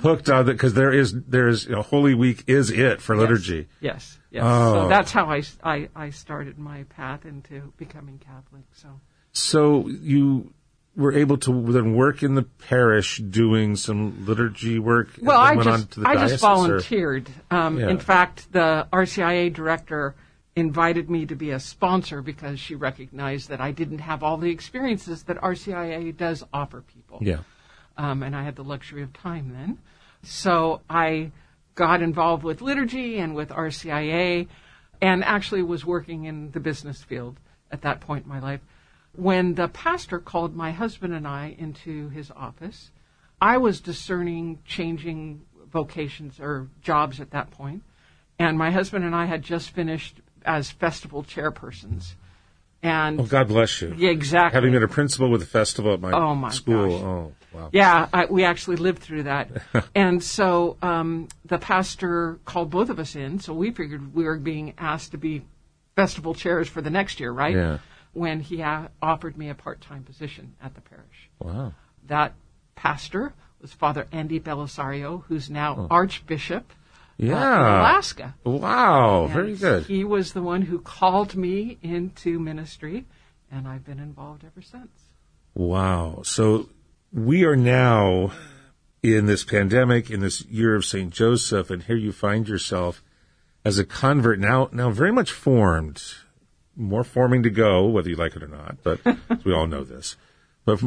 hooked 0.00 0.30
on 0.30 0.42
it 0.42 0.52
because 0.52 0.74
there 0.74 0.92
is 0.92 1.12
there 1.12 1.48
is 1.48 1.66
you 1.66 1.72
know, 1.72 1.82
Holy 1.82 2.14
Week 2.14 2.44
is 2.46 2.70
it 2.70 3.00
for 3.00 3.16
liturgy. 3.16 3.68
Yes, 3.80 4.18
yes. 4.30 4.42
Oh. 4.46 4.82
So 4.82 4.88
that's 4.88 5.12
how 5.12 5.26
I, 5.26 5.42
I 5.62 5.88
I 5.94 6.10
started 6.10 6.58
my 6.58 6.84
path 6.84 7.24
into 7.24 7.72
becoming 7.76 8.18
Catholic. 8.18 8.64
So. 8.72 8.88
So 9.32 9.86
you 9.88 10.52
were 10.98 11.12
able 11.12 11.38
to 11.38 11.72
then 11.72 11.94
work 11.94 12.24
in 12.24 12.34
the 12.34 12.42
parish 12.42 13.18
doing 13.18 13.76
some 13.76 14.26
liturgy 14.26 14.80
work. 14.80 15.08
Well, 15.22 15.38
I 15.38 15.54
went 15.54 15.68
on 15.68 15.78
just 15.78 15.92
to 15.92 16.00
the 16.00 16.08
I 16.08 16.14
diocese, 16.14 16.30
just 16.32 16.42
volunteered. 16.42 17.30
Um, 17.52 17.78
Yeah. 17.78 17.88
In 17.88 17.98
fact, 17.98 18.52
the 18.52 18.88
RCIA 18.92 19.54
director 19.54 20.16
invited 20.56 21.08
me 21.08 21.24
to 21.24 21.36
be 21.36 21.52
a 21.52 21.60
sponsor 21.60 22.20
because 22.20 22.58
she 22.58 22.74
recognized 22.74 23.48
that 23.48 23.60
I 23.60 23.70
didn't 23.70 24.00
have 24.00 24.24
all 24.24 24.36
the 24.36 24.50
experiences 24.50 25.22
that 25.24 25.36
RCIA 25.36 26.16
does 26.16 26.42
offer 26.52 26.80
people. 26.80 27.20
Yeah. 27.22 27.38
Um, 27.96 28.24
and 28.24 28.34
I 28.34 28.42
had 28.42 28.56
the 28.56 28.64
luxury 28.64 29.02
of 29.02 29.12
time 29.12 29.52
then. 29.52 29.78
So 30.24 30.80
I 30.90 31.30
got 31.76 32.02
involved 32.02 32.42
with 32.42 32.60
liturgy 32.60 33.18
and 33.18 33.36
with 33.36 33.50
RCIA 33.50 34.48
and 35.00 35.22
actually 35.22 35.62
was 35.62 35.86
working 35.86 36.24
in 36.24 36.50
the 36.50 36.58
business 36.58 37.02
field 37.04 37.38
at 37.70 37.82
that 37.82 38.00
point 38.00 38.24
in 38.24 38.28
my 38.28 38.40
life. 38.40 38.60
When 39.18 39.54
the 39.54 39.66
pastor 39.66 40.20
called 40.20 40.54
my 40.54 40.70
husband 40.70 41.12
and 41.12 41.26
I 41.26 41.56
into 41.58 42.08
his 42.10 42.30
office, 42.30 42.92
I 43.40 43.58
was 43.58 43.80
discerning 43.80 44.60
changing 44.64 45.42
vocations 45.72 46.38
or 46.38 46.68
jobs 46.82 47.20
at 47.20 47.32
that 47.32 47.50
point, 47.50 47.82
and 48.38 48.56
my 48.56 48.70
husband 48.70 49.04
and 49.04 49.16
I 49.16 49.24
had 49.24 49.42
just 49.42 49.70
finished 49.70 50.20
as 50.44 50.70
festival 50.70 51.24
chairpersons. 51.24 52.14
And 52.80 53.18
Oh, 53.20 53.24
God 53.24 53.48
bless 53.48 53.82
you. 53.82 53.92
yeah, 53.98 54.10
exactly. 54.10 54.56
Having 54.56 54.72
been 54.74 54.84
a 54.84 54.88
principal 54.88 55.28
with 55.32 55.42
a 55.42 55.46
festival 55.46 55.94
at 55.94 56.00
my, 56.00 56.12
Oh, 56.12 56.36
my 56.36 56.50
school. 56.50 56.88
gosh. 56.88 57.02
Oh, 57.02 57.32
wow. 57.52 57.68
Yeah, 57.72 58.08
I, 58.12 58.26
we 58.26 58.44
actually 58.44 58.76
lived 58.76 59.00
through 59.02 59.24
that. 59.24 59.50
and 59.96 60.22
so 60.22 60.76
um, 60.80 61.26
the 61.44 61.58
pastor 61.58 62.38
called 62.44 62.70
both 62.70 62.88
of 62.88 63.00
us 63.00 63.16
in, 63.16 63.40
so 63.40 63.52
we 63.52 63.72
figured 63.72 64.14
we 64.14 64.22
were 64.22 64.38
being 64.38 64.74
asked 64.78 65.10
to 65.10 65.18
be 65.18 65.42
festival 65.96 66.34
chairs 66.34 66.68
for 66.68 66.80
the 66.80 66.90
next 66.90 67.18
year, 67.18 67.32
right? 67.32 67.56
Yeah. 67.56 67.78
When 68.18 68.40
he 68.40 68.60
a- 68.60 68.90
offered 69.00 69.36
me 69.38 69.48
a 69.48 69.54
part 69.54 69.80
time 69.80 70.02
position 70.04 70.54
at 70.62 70.74
the 70.74 70.80
parish. 70.80 71.30
Wow. 71.38 71.72
That 72.06 72.34
pastor 72.74 73.32
was 73.60 73.72
Father 73.72 74.06
Andy 74.12 74.40
Bellisario, 74.40 75.22
who's 75.28 75.48
now 75.50 75.86
Archbishop 75.90 76.64
uh, 76.70 76.74
in 77.24 77.30
Oh. 77.30 77.34
Yeah. 77.34 77.80
Alaska. 77.80 78.34
Wow. 78.44 79.24
And 79.24 79.32
Very 79.32 79.56
good. 79.56 79.84
He 79.86 80.04
was 80.04 80.32
the 80.32 80.42
one 80.42 80.62
who 80.62 80.78
called 80.80 81.34
me 81.36 81.78
into 81.82 82.38
ministry, 82.38 83.06
and 83.50 83.66
I've 83.68 83.84
been 83.84 83.98
involved 84.00 84.44
ever 84.44 84.62
since. 84.62 84.90
Wow. 85.54 86.20
So 86.24 86.68
we 87.12 87.44
are 87.44 87.56
now 87.56 88.32
in 89.02 89.26
this 89.26 89.44
pandemic, 89.44 90.10
in 90.10 90.20
this 90.20 90.44
year 90.46 90.74
of 90.76 90.84
St. 90.84 91.12
Joseph, 91.12 91.70
and 91.70 91.82
here 91.82 91.96
you 91.96 92.12
find 92.12 92.48
yourself 92.48 93.02
as 93.64 93.78
a 93.78 93.84
convert 93.84 94.38
now, 94.38 94.68
now 94.72 94.90
very 94.90 95.12
much 95.12 95.30
formed, 95.32 96.02
more 96.78 97.04
forming 97.04 97.42
to 97.42 97.50
go, 97.50 97.86
whether 97.86 98.08
you 98.08 98.16
like 98.16 98.36
it 98.36 98.42
or 98.42 98.48
not, 98.48 98.76
but 98.82 99.00
we 99.44 99.52
all 99.52 99.66
know 99.66 99.84
this, 99.84 100.16
but 100.64 100.80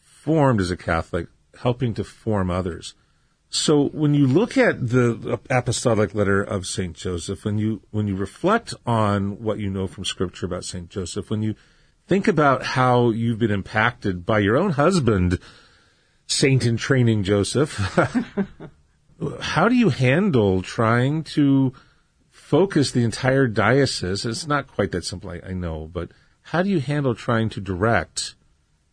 formed 0.00 0.60
as 0.60 0.70
a 0.70 0.76
Catholic, 0.76 1.28
helping 1.60 1.94
to 1.94 2.04
form 2.04 2.50
others. 2.50 2.94
So 3.50 3.88
when 3.88 4.12
you 4.12 4.26
look 4.26 4.58
at 4.58 4.88
the 4.88 5.40
apostolic 5.48 6.14
letter 6.14 6.42
of 6.42 6.66
St. 6.66 6.94
Joseph, 6.94 7.44
when 7.44 7.56
you, 7.56 7.80
when 7.90 8.06
you 8.06 8.14
reflect 8.14 8.74
on 8.84 9.42
what 9.42 9.58
you 9.58 9.70
know 9.70 9.86
from 9.86 10.04
scripture 10.04 10.44
about 10.44 10.64
St. 10.64 10.90
Joseph, 10.90 11.30
when 11.30 11.42
you 11.42 11.54
think 12.06 12.28
about 12.28 12.62
how 12.62 13.10
you've 13.10 13.38
been 13.38 13.50
impacted 13.50 14.26
by 14.26 14.40
your 14.40 14.56
own 14.56 14.72
husband, 14.72 15.38
saint 16.26 16.66
in 16.66 16.76
training 16.76 17.22
Joseph, 17.22 17.76
how 19.40 19.68
do 19.68 19.74
you 19.74 19.88
handle 19.88 20.60
trying 20.60 21.24
to 21.24 21.72
focus 22.48 22.90
the 22.90 23.04
entire 23.04 23.46
diocese? 23.46 24.24
It's 24.24 24.46
not 24.46 24.66
quite 24.66 24.92
that 24.92 25.04
simple, 25.04 25.30
I, 25.30 25.40
I 25.46 25.52
know, 25.52 25.88
but 25.92 26.10
how 26.42 26.62
do 26.62 26.70
you 26.70 26.80
handle 26.80 27.14
trying 27.14 27.50
to 27.50 27.60
direct 27.60 28.34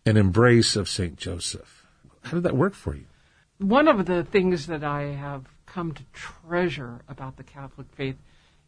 an 0.05 0.17
embrace 0.17 0.75
of 0.75 0.89
St. 0.89 1.15
Joseph? 1.15 1.85
How 2.23 2.31
did 2.31 2.43
that 2.43 2.55
work 2.55 2.73
for 2.73 2.95
you? 2.95 3.05
one 3.57 3.87
of 3.87 4.05
the 4.05 4.23
things 4.23 4.67
that 4.67 4.83
I 4.83 5.03
have 5.13 5.45
come 5.65 5.93
to 5.93 6.03
treasure 6.13 7.01
about 7.07 7.37
the 7.37 7.43
Catholic 7.43 7.87
faith 7.95 8.17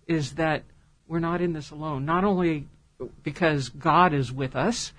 is 0.07 0.33
that 0.33 0.63
we're 1.07 1.19
not 1.19 1.41
in 1.41 1.53
this 1.53 1.71
alone. 1.71 2.05
Not 2.05 2.23
only 2.23 2.67
because 3.23 3.69
God 3.69 4.13
is 4.13 4.31
with 4.31 4.55
us, 4.55 4.93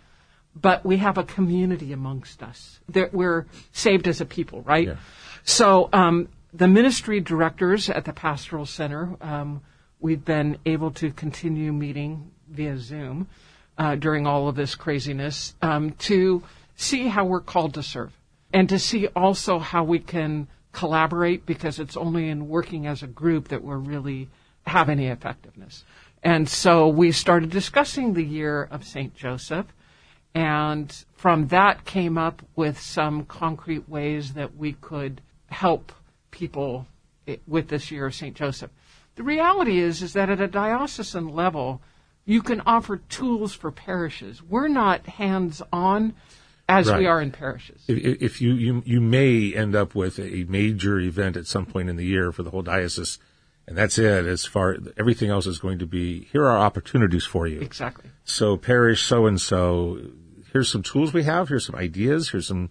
but 0.55 0.85
we 0.85 0.99
have 0.99 1.19
a 1.19 1.25
community 1.25 1.93
amongst 1.93 2.43
us. 2.43 2.81
That 2.89 3.15
we're 3.15 3.47
saved 3.73 4.09
as 4.09 4.21
a 4.21 4.27
people, 4.27 4.63
right? 4.63 4.89
Yeah. 4.89 4.97
So 5.45 5.89
um, 5.93 6.29
the 6.53 6.69
ministry 6.69 7.21
directors 7.21 7.89
at 7.89 8.05
the 8.05 8.13
Pastoral 8.13 8.67
Center, 8.67 9.17
um, 9.21 9.63
we've 10.01 10.25
been 10.25 10.59
able 10.67 10.91
to 10.93 11.11
continue 11.11 11.73
meeting 11.73 12.31
via 12.49 12.79
Zoom 12.79 13.29
uh, 13.77 13.95
during 13.95 14.27
all 14.27 14.49
of 14.49 14.57
this 14.57 14.75
craziness 14.75 15.55
um, 15.63 15.93
to 15.93 16.43
see 16.77 17.09
how 17.09 17.25
we're 17.25 17.41
called 17.41 17.75
to 17.75 17.83
serve 17.83 18.13
and 18.53 18.69
to 18.69 18.79
see 18.79 19.07
also 19.09 19.59
how 19.59 19.85
we 19.85 19.99
can 19.99 20.49
collaborate 20.73 21.45
because 21.45 21.79
it's 21.79 21.97
only 21.97 22.29
in 22.29 22.49
working 22.49 22.87
as 22.87 23.03
a 23.03 23.07
group 23.07 23.49
that 23.49 23.63
we're 23.63 23.77
really 23.77 24.29
have 24.67 24.89
any 24.89 25.07
effectiveness. 25.07 25.85
And 26.23 26.49
so 26.49 26.89
we 26.89 27.13
started 27.13 27.51
discussing 27.51 28.15
the 28.15 28.25
year 28.25 28.65
of 28.71 28.85
St. 28.85 29.15
Joseph 29.15 29.67
and 30.35 31.05
from 31.17 31.49
that 31.49 31.85
came 31.85 32.19
up 32.19 32.43
with 32.55 32.79
some 32.79 33.25
concrete 33.25 33.89
ways 33.89 34.35
that 34.35 34.57
we 34.57 34.75
could 34.75 35.21
help 35.49 35.93
people 36.31 36.87
with 37.47 37.69
this 37.69 37.91
year 37.91 38.07
of 38.07 38.15
St. 38.15 38.37
Joseph. 38.37 38.71
The 39.19 39.25
reality 39.25 39.81
is, 39.81 40.01
is 40.01 40.13
that 40.13 40.31
at 40.31 40.41
a 40.41 40.47
diocesan 40.47 41.29
level, 41.35 41.83
you 42.25 42.41
can 42.41 42.61
offer 42.61 42.99
tools 42.99 43.53
for 43.53 43.73
parishes. 43.73 44.41
We're 44.41 44.69
not 44.69 45.07
hands 45.07 45.61
on 45.73 46.15
as 46.69 46.89
Right. 46.89 47.01
we 47.01 47.07
are 47.07 47.21
in 47.21 47.33
parishes. 47.33 47.83
If, 47.89 48.23
if 48.23 48.41
you, 48.41 48.55
you 48.55 48.83
you 48.87 49.01
may 49.01 49.53
end 49.53 49.75
up 49.75 49.97
with 49.97 50.21
a 50.21 50.45
major 50.49 51.01
event 51.01 51.37
at 51.37 51.47
some 51.49 51.67
point 51.67 51.89
in 51.89 51.97
the 51.97 52.05
year 52.07 52.31
for 52.31 52.45
the 52.45 52.51
whole 52.51 52.63
diocese, 52.63 53.19
and 53.67 53.77
that's 53.77 53.99
it. 53.99 54.25
As 54.25 54.45
far 54.45 54.77
everything 54.97 55.31
else 55.31 55.49
is 55.49 55.59
going 55.59 55.81
to 55.81 55.87
be 55.87 56.29
here 56.33 56.45
are 56.45 56.59
opportunities 56.59 57.25
for 57.25 57.49
you. 57.49 57.61
Exactly. 57.61 58.11
So 58.23 58.57
parish 58.57 59.03
so 59.03 59.27
and 59.27 59.41
so, 59.41 59.99
here's 60.53 60.71
some 60.71 60.85
tools 60.85 61.13
we 61.13 61.25
have. 61.25 61.49
Here's 61.49 61.67
some 61.67 61.75
ideas. 61.75 62.29
Here's 62.31 62.47
some 62.47 62.71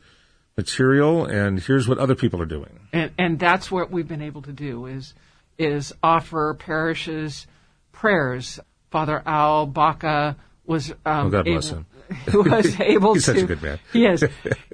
material, 0.56 1.26
and 1.26 1.60
here's 1.60 1.90
what 1.90 1.98
other 1.98 2.16
people 2.16 2.42
are 2.42 2.46
doing. 2.58 2.88
and 2.94 3.12
and 3.18 3.38
that's 3.38 3.70
what 3.70 3.92
we've 3.92 4.08
been 4.08 4.22
able 4.22 4.44
to 4.44 4.54
do 4.54 4.86
is 4.86 5.14
is 5.58 5.94
offer 6.04 6.56
parishes 6.58 7.48
prayers. 7.92 8.60
Father 8.92 9.22
Al 9.26 9.66
Baca 9.66 10.36
was 10.66 10.92
um, 11.06 11.28
Oh, 11.28 11.30
God 11.30 11.46
bless 11.46 11.72
able, 11.72 11.78
him. 11.78 11.86
was 12.52 12.80
able 12.80 13.14
He's 13.16 13.26
to. 13.26 13.34
such 13.34 13.44
a 13.44 13.48
good 13.48 13.62
man. 13.62 13.80
He 13.94 14.06
is. 14.06 14.24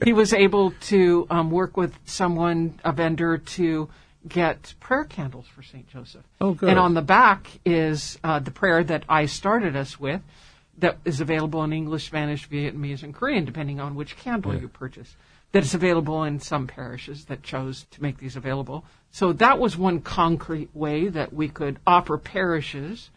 He 0.03 0.13
was 0.13 0.33
able 0.33 0.71
to 0.81 1.27
um, 1.29 1.51
work 1.51 1.77
with 1.77 1.97
someone, 2.05 2.79
a 2.83 2.91
vendor, 2.91 3.37
to 3.37 3.89
get 4.27 4.73
prayer 4.79 5.03
candles 5.03 5.47
for 5.47 5.63
Saint 5.63 5.87
Joseph. 5.89 6.23
Oh, 6.39 6.53
good. 6.53 6.69
And 6.69 6.79
on 6.79 6.93
the 6.93 7.01
back 7.01 7.47
is 7.65 8.17
uh, 8.23 8.39
the 8.39 8.51
prayer 8.51 8.83
that 8.83 9.03
I 9.09 9.25
started 9.25 9.75
us 9.75 9.99
with. 9.99 10.21
That 10.79 10.97
is 11.05 11.21
available 11.21 11.63
in 11.63 11.71
English, 11.71 12.07
Spanish, 12.07 12.49
Vietnamese, 12.49 13.03
and 13.03 13.13
Korean, 13.13 13.45
depending 13.45 13.79
on 13.79 13.93
which 13.93 14.17
candle 14.17 14.55
you 14.55 14.67
purchase. 14.67 15.15
That 15.53 15.63
is 15.63 15.73
available 15.73 16.23
in 16.23 16.39
some 16.39 16.67
parishes 16.67 17.25
that 17.25 17.43
chose 17.43 17.85
to 17.91 18.01
make 18.01 18.17
these 18.17 18.35
available. 18.35 18.85
So 19.11 19.33
that 19.33 19.59
was 19.59 19.77
one 19.77 20.01
concrete 20.01 20.69
way 20.73 21.07
that 21.09 21.31
we 21.31 21.47
could 21.47 21.79
offer 21.85 22.17
parishes 22.17 23.11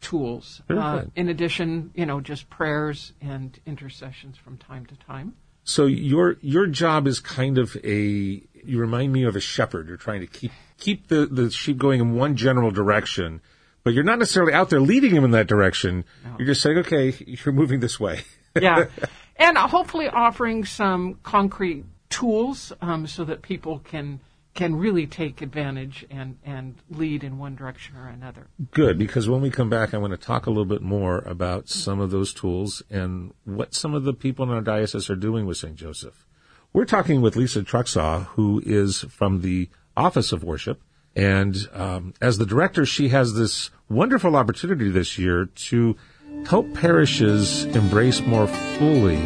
tools. 0.00 0.62
Uh, 0.68 1.04
in 1.14 1.28
addition, 1.28 1.90
you 1.94 2.06
know, 2.06 2.20
just 2.20 2.50
prayers 2.50 3.12
and 3.20 3.58
intercessions 3.66 4.36
from 4.36 4.58
time 4.58 4.86
to 4.86 4.96
time. 4.96 5.34
So 5.64 5.86
your 5.86 6.36
your 6.42 6.66
job 6.66 7.06
is 7.06 7.18
kind 7.18 7.58
of 7.58 7.76
a 7.82 8.42
you 8.64 8.78
remind 8.78 9.12
me 9.12 9.24
of 9.24 9.36
a 9.36 9.40
shepherd. 9.40 9.88
You're 9.88 9.96
trying 9.96 10.20
to 10.20 10.26
keep 10.26 10.52
keep 10.78 11.08
the, 11.08 11.26
the 11.26 11.50
sheep 11.50 11.78
going 11.78 12.00
in 12.00 12.14
one 12.14 12.36
general 12.36 12.70
direction, 12.70 13.40
but 13.82 13.92
you're 13.92 14.04
not 14.04 14.18
necessarily 14.18 14.52
out 14.52 14.70
there 14.70 14.80
leading 14.80 15.14
them 15.14 15.24
in 15.24 15.32
that 15.32 15.46
direction. 15.46 16.04
You're 16.38 16.46
just 16.46 16.62
saying, 16.62 16.78
okay, 16.78 17.14
you're 17.26 17.54
moving 17.54 17.80
this 17.80 17.98
way. 17.98 18.22
yeah, 18.60 18.86
and 19.38 19.56
hopefully 19.56 20.08
offering 20.08 20.64
some 20.64 21.18
concrete 21.22 21.84
tools 22.08 22.72
um, 22.80 23.06
so 23.06 23.24
that 23.24 23.42
people 23.42 23.80
can 23.80 24.20
can 24.54 24.74
really 24.74 25.06
take 25.06 25.42
advantage 25.42 26.06
and 26.10 26.38
and 26.44 26.74
lead 26.90 27.22
in 27.22 27.38
one 27.38 27.54
direction 27.54 27.96
or 27.96 28.08
another. 28.08 28.46
Good, 28.70 28.98
because 28.98 29.28
when 29.28 29.42
we 29.42 29.50
come 29.50 29.68
back, 29.68 29.92
I 29.92 29.98
want 29.98 30.12
to 30.12 30.16
talk 30.16 30.46
a 30.46 30.50
little 30.50 30.64
bit 30.64 30.82
more 30.82 31.18
about 31.18 31.68
some 31.68 32.00
of 32.00 32.10
those 32.10 32.32
tools 32.32 32.82
and 32.90 33.32
what 33.44 33.74
some 33.74 33.94
of 33.94 34.04
the 34.04 34.14
people 34.14 34.46
in 34.46 34.50
our 34.50 34.62
diocese 34.62 35.10
are 35.10 35.16
doing 35.16 35.46
with 35.46 35.58
St. 35.58 35.76
Joseph. 35.76 36.26
We're 36.72 36.86
talking 36.86 37.20
with 37.20 37.36
Lesa 37.36 37.62
Truxaw, 37.62 38.24
who 38.28 38.62
is 38.64 39.02
from 39.02 39.42
the 39.42 39.68
Office 39.96 40.32
of 40.32 40.42
Worship. 40.42 40.82
And 41.14 41.56
um, 41.72 42.12
as 42.20 42.36
the 42.36 42.44
director, 42.44 42.84
she 42.84 43.08
has 43.08 43.34
this 43.34 43.70
wonderful 43.88 44.36
opportunity 44.36 44.90
this 44.90 45.16
year 45.16 45.46
to 45.46 45.96
help 46.44 46.72
parishes 46.74 47.64
embrace 47.64 48.20
more 48.20 48.46
fully 48.46 49.22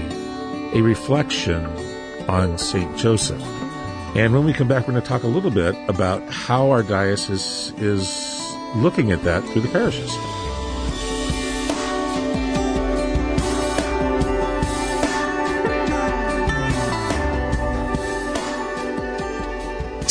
a 0.72 0.82
reflection 0.82 1.66
on 2.28 2.56
St. 2.58 2.96
Joseph. 2.96 3.42
And 4.14 4.32
when 4.32 4.44
we 4.44 4.52
come 4.52 4.68
back, 4.68 4.86
we're 4.86 4.92
going 4.92 5.02
to 5.02 5.08
talk 5.08 5.22
a 5.22 5.28
little 5.28 5.50
bit 5.50 5.74
about 5.88 6.22
how 6.32 6.70
our 6.70 6.82
diocese 6.82 7.72
is 7.78 8.54
looking 8.76 9.10
at 9.10 9.22
that 9.24 9.42
through 9.44 9.62
the 9.62 9.68
parishes. 9.68 10.10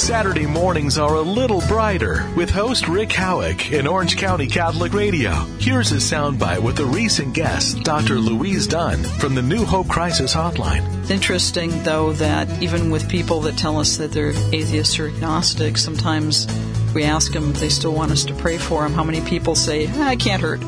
Saturday 0.09 0.47
mornings 0.47 0.97
are 0.97 1.13
a 1.13 1.21
little 1.21 1.61
brighter 1.67 2.27
with 2.35 2.49
host 2.49 2.87
Rick 2.87 3.11
Howick 3.11 3.71
in 3.71 3.85
Orange 3.85 4.17
County 4.17 4.47
Catholic 4.47 4.91
Radio. 4.91 5.33
Here's 5.59 5.91
a 5.91 5.97
soundbite 5.97 6.63
with 6.63 6.79
a 6.79 6.85
recent 6.85 7.35
guest, 7.35 7.83
Dr. 7.83 8.15
Louise 8.15 8.65
Dunn 8.65 9.03
from 9.03 9.35
the 9.35 9.43
New 9.43 9.65
Hope 9.65 9.87
Crisis 9.87 10.33
Hotline. 10.33 11.01
It's 11.01 11.11
interesting, 11.11 11.83
though, 11.83 12.13
that 12.13 12.49
even 12.59 12.89
with 12.89 13.07
people 13.07 13.41
that 13.41 13.55
tell 13.55 13.77
us 13.77 13.97
that 13.97 14.11
they're 14.11 14.33
atheists 14.51 14.97
or 14.97 15.09
agnostics, 15.09 15.83
sometimes 15.83 16.47
we 16.95 17.03
ask 17.03 17.31
them 17.31 17.51
if 17.51 17.59
they 17.59 17.69
still 17.69 17.93
want 17.93 18.11
us 18.11 18.23
to 18.23 18.33
pray 18.33 18.57
for 18.57 18.81
them. 18.81 18.93
How 18.93 19.03
many 19.03 19.21
people 19.21 19.53
say, 19.53 19.87
"Ah, 19.97 20.07
"I 20.07 20.15
can't 20.15 20.41
hurt"? 20.41 20.61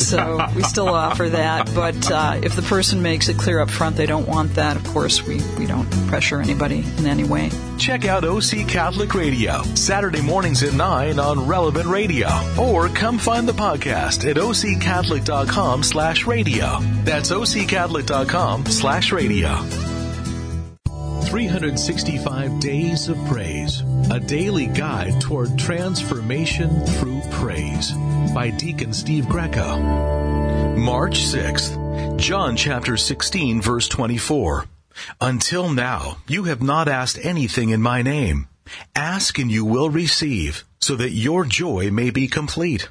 So 0.00 0.46
we 0.56 0.62
still 0.62 0.88
offer 0.88 1.28
that. 1.28 1.70
But 1.74 2.10
uh, 2.10 2.40
if 2.42 2.56
the 2.56 2.62
person 2.62 3.02
makes 3.02 3.28
it 3.28 3.38
clear 3.38 3.60
up 3.60 3.70
front 3.70 3.96
they 3.96 4.06
don't 4.06 4.26
want 4.26 4.54
that, 4.54 4.76
of 4.76 4.84
course 4.84 5.26
we, 5.26 5.40
we 5.58 5.66
don't 5.66 5.88
pressure 6.08 6.40
anybody 6.40 6.84
in 6.98 7.06
any 7.06 7.24
way. 7.24 7.50
Check 7.78 8.04
out 8.04 8.24
OC 8.24 8.68
Catholic 8.68 9.14
Radio, 9.14 9.62
Saturday 9.74 10.22
mornings 10.22 10.62
at 10.62 10.74
9 10.74 11.18
on 11.18 11.46
Relevant 11.46 11.86
Radio. 11.86 12.28
Or 12.58 12.88
come 12.88 13.18
find 13.18 13.48
the 13.48 13.52
podcast 13.52 14.28
at 14.28 14.36
occatholic.com 14.36 15.82
slash 15.82 16.26
radio. 16.26 16.78
That's 17.04 17.30
occatholic.com 17.30 18.66
slash 18.66 19.12
radio. 19.12 19.79
365 21.30 22.58
Days 22.58 23.08
of 23.08 23.16
Praise, 23.26 23.84
a 24.10 24.18
daily 24.18 24.66
guide 24.66 25.20
toward 25.20 25.56
transformation 25.56 26.84
through 26.84 27.20
praise 27.30 27.92
by 28.34 28.50
Deacon 28.50 28.92
Steve 28.92 29.28
Greco. 29.28 29.78
March 30.76 31.20
6th, 31.20 32.16
John 32.18 32.56
chapter 32.56 32.96
16 32.96 33.62
verse 33.62 33.86
24. 33.86 34.64
Until 35.20 35.72
now, 35.72 36.16
you 36.26 36.44
have 36.44 36.62
not 36.62 36.88
asked 36.88 37.24
anything 37.24 37.70
in 37.70 37.80
my 37.80 38.02
name. 38.02 38.48
Ask 38.96 39.38
and 39.38 39.52
you 39.52 39.64
will 39.64 39.88
receive, 39.88 40.64
so 40.80 40.96
that 40.96 41.12
your 41.12 41.44
joy 41.44 41.92
may 41.92 42.10
be 42.10 42.26
complete. 42.26 42.88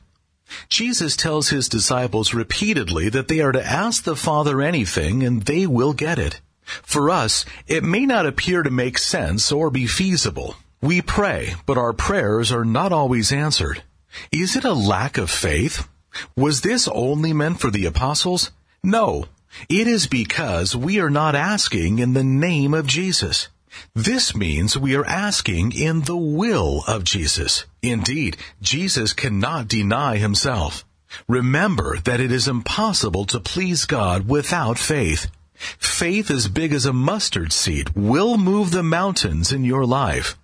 Jesus 0.70 1.18
tells 1.18 1.50
his 1.50 1.68
disciples 1.68 2.34
repeatedly 2.34 3.10
that 3.10 3.28
they 3.28 3.42
are 3.42 3.52
to 3.52 3.62
ask 3.62 4.06
the 4.06 4.16
Father 4.16 4.62
anything 4.62 5.24
and 5.24 5.42
they 5.42 5.68
will 5.68 5.92
get 5.92 6.18
it. 6.18 6.40
For 6.84 7.10
us, 7.10 7.46
it 7.68 7.84
may 7.84 8.06
not 8.06 8.26
appear 8.26 8.64
to 8.64 8.70
make 8.70 8.98
sense 8.98 9.52
or 9.52 9.70
be 9.70 9.88
feasible. 9.88 10.56
We 10.82 11.02
pray, 11.02 11.56
but 11.66 11.78
our 11.78 11.94
prayers 11.94 12.52
are 12.52 12.66
not 12.66 12.92
always 12.92 13.32
answered. 13.32 13.84
Is 14.32 14.56
it 14.56 14.64
a 14.64 14.74
lack 14.74 15.18
of 15.18 15.30
faith? 15.30 15.88
Was 16.36 16.62
this 16.62 16.88
only 16.88 17.34
meant 17.34 17.60
for 17.60 17.70
the 17.70 17.86
apostles? 17.86 18.52
No. 18.84 19.26
It 19.68 19.88
is 19.88 20.08
because 20.08 20.76
we 20.76 21.00
are 21.00 21.10
not 21.10 21.36
asking 21.36 22.00
in 22.00 22.14
the 22.14 22.24
name 22.24 22.74
of 22.74 22.88
Jesus. 22.88 23.50
This 23.94 24.36
means 24.36 24.78
we 24.78 24.96
are 24.96 25.06
asking 25.06 25.74
in 25.74 26.02
the 26.02 26.18
will 26.18 26.84
of 26.88 27.04
Jesus. 27.04 27.66
Indeed, 27.82 28.38
Jesus 28.62 29.14
cannot 29.14 29.68
deny 29.68 30.18
himself. 30.18 30.86
Remember 31.28 31.98
that 32.00 32.20
it 32.20 32.32
is 32.32 32.48
impossible 32.48 33.26
to 33.26 33.40
please 33.40 33.86
God 33.86 34.28
without 34.28 34.78
faith. 34.78 35.28
Faith 35.78 36.32
as 36.32 36.48
big 36.48 36.72
as 36.72 36.86
a 36.86 36.94
mustard 36.94 37.52
seed 37.52 37.90
will 37.90 38.38
move 38.38 38.72
the 38.72 38.82
mountains 38.82 39.52
in 39.52 39.66
your 39.66 39.86
life. 39.86 40.38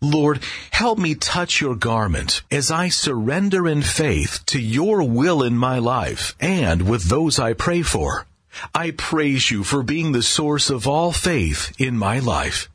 Lord, 0.00 0.40
help 0.72 0.98
me 0.98 1.14
touch 1.14 1.60
your 1.60 1.74
garment 1.74 2.42
as 2.50 2.70
I 2.70 2.88
surrender 2.88 3.66
in 3.66 3.80
faith 3.80 4.44
to 4.46 4.60
your 4.60 5.02
will 5.02 5.42
in 5.42 5.56
my 5.56 5.78
life 5.78 6.36
and 6.38 6.82
with 6.88 7.04
those 7.04 7.38
I 7.38 7.54
pray 7.54 7.82
for. 7.82 8.26
I 8.74 8.90
praise 8.90 9.50
you 9.50 9.64
for 9.64 9.82
being 9.82 10.12
the 10.12 10.22
source 10.22 10.68
of 10.68 10.86
all 10.86 11.12
faith 11.12 11.72
in 11.78 11.96
my 11.96 12.18
life. 12.18 12.68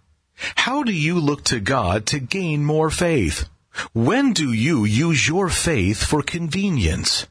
How 0.55 0.81
do 0.81 0.91
you 0.91 1.19
look 1.19 1.43
to 1.45 1.59
God 1.59 2.05
to 2.07 2.19
gain 2.19 2.65
more 2.65 2.89
faith? 2.89 3.47
When 3.93 4.33
do 4.33 4.51
you 4.51 4.83
use 4.85 5.27
your 5.27 5.49
faith 5.49 6.03
for 6.03 6.21
convenience? 6.21 7.27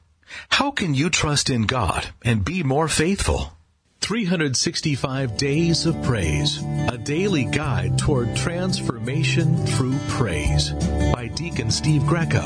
How 0.51 0.71
can 0.71 0.95
you 0.95 1.11
trust 1.11 1.51
in 1.51 1.63
God 1.63 2.09
and 2.23 2.45
be 2.45 2.63
more 2.63 2.89
faithful? 2.89 3.57
365 4.03 5.37
Days 5.37 5.87
of 5.87 6.03
Praise, 6.03 6.61
a 6.89 6.99
daily 6.99 7.45
guide 7.45 7.97
toward 7.97 8.35
transformation 8.35 9.65
through 9.65 9.97
praise 10.09 10.71
by 11.15 11.29
Deacon 11.29 11.71
Steve 11.71 12.05
Greco. 12.05 12.43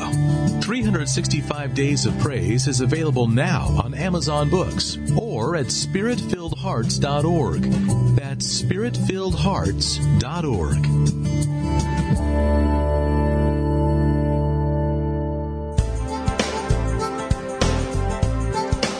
365 0.61 1.73
Days 1.73 2.05
of 2.05 2.15
Praise 2.19 2.67
is 2.67 2.81
available 2.81 3.27
now 3.27 3.75
on 3.83 3.95
Amazon 3.95 4.51
Books 4.51 4.99
or 5.19 5.55
at 5.55 5.65
spiritfilledhearts.org. 5.65 7.63
That's 8.15 8.61
spiritfilledhearts.org. 8.61 10.85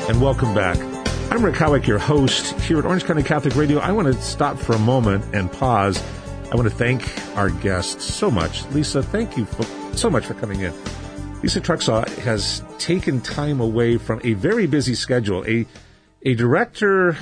and 0.10 0.22
welcome 0.22 0.56
back. 0.56 0.97
I'm 1.30 1.44
Rick 1.44 1.56
Howick, 1.56 1.86
your 1.86 2.00
host 2.00 2.60
here 2.62 2.80
at 2.80 2.86
Orange 2.86 3.04
County 3.04 3.22
Catholic 3.22 3.54
Radio. 3.56 3.80
I 3.80 3.92
want 3.92 4.08
to 4.08 4.20
stop 4.22 4.58
for 4.58 4.74
a 4.74 4.80
moment 4.80 5.36
and 5.36 5.52
pause. 5.52 6.02
I 6.52 6.56
want 6.56 6.70
to 6.70 6.74
thank 6.74 7.04
our 7.36 7.50
guests 7.50 8.06
so 8.06 8.32
much. 8.32 8.66
Lesa, 8.72 9.04
thank 9.04 9.36
you 9.36 9.44
for, 9.44 9.64
so 9.96 10.10
much 10.10 10.26
for 10.26 10.36
coming 10.36 10.62
in. 10.62 10.74
Lesa 11.44 11.60
Truxaw 11.60 12.08
has 12.20 12.64
taken 12.80 13.20
time 13.20 13.60
away 13.60 13.98
from 13.98 14.22
a 14.24 14.34
very 14.34 14.68
busy 14.68 14.96
schedule. 14.96 15.46
A, 15.46 15.68
a 16.24 16.34
director 16.34 17.18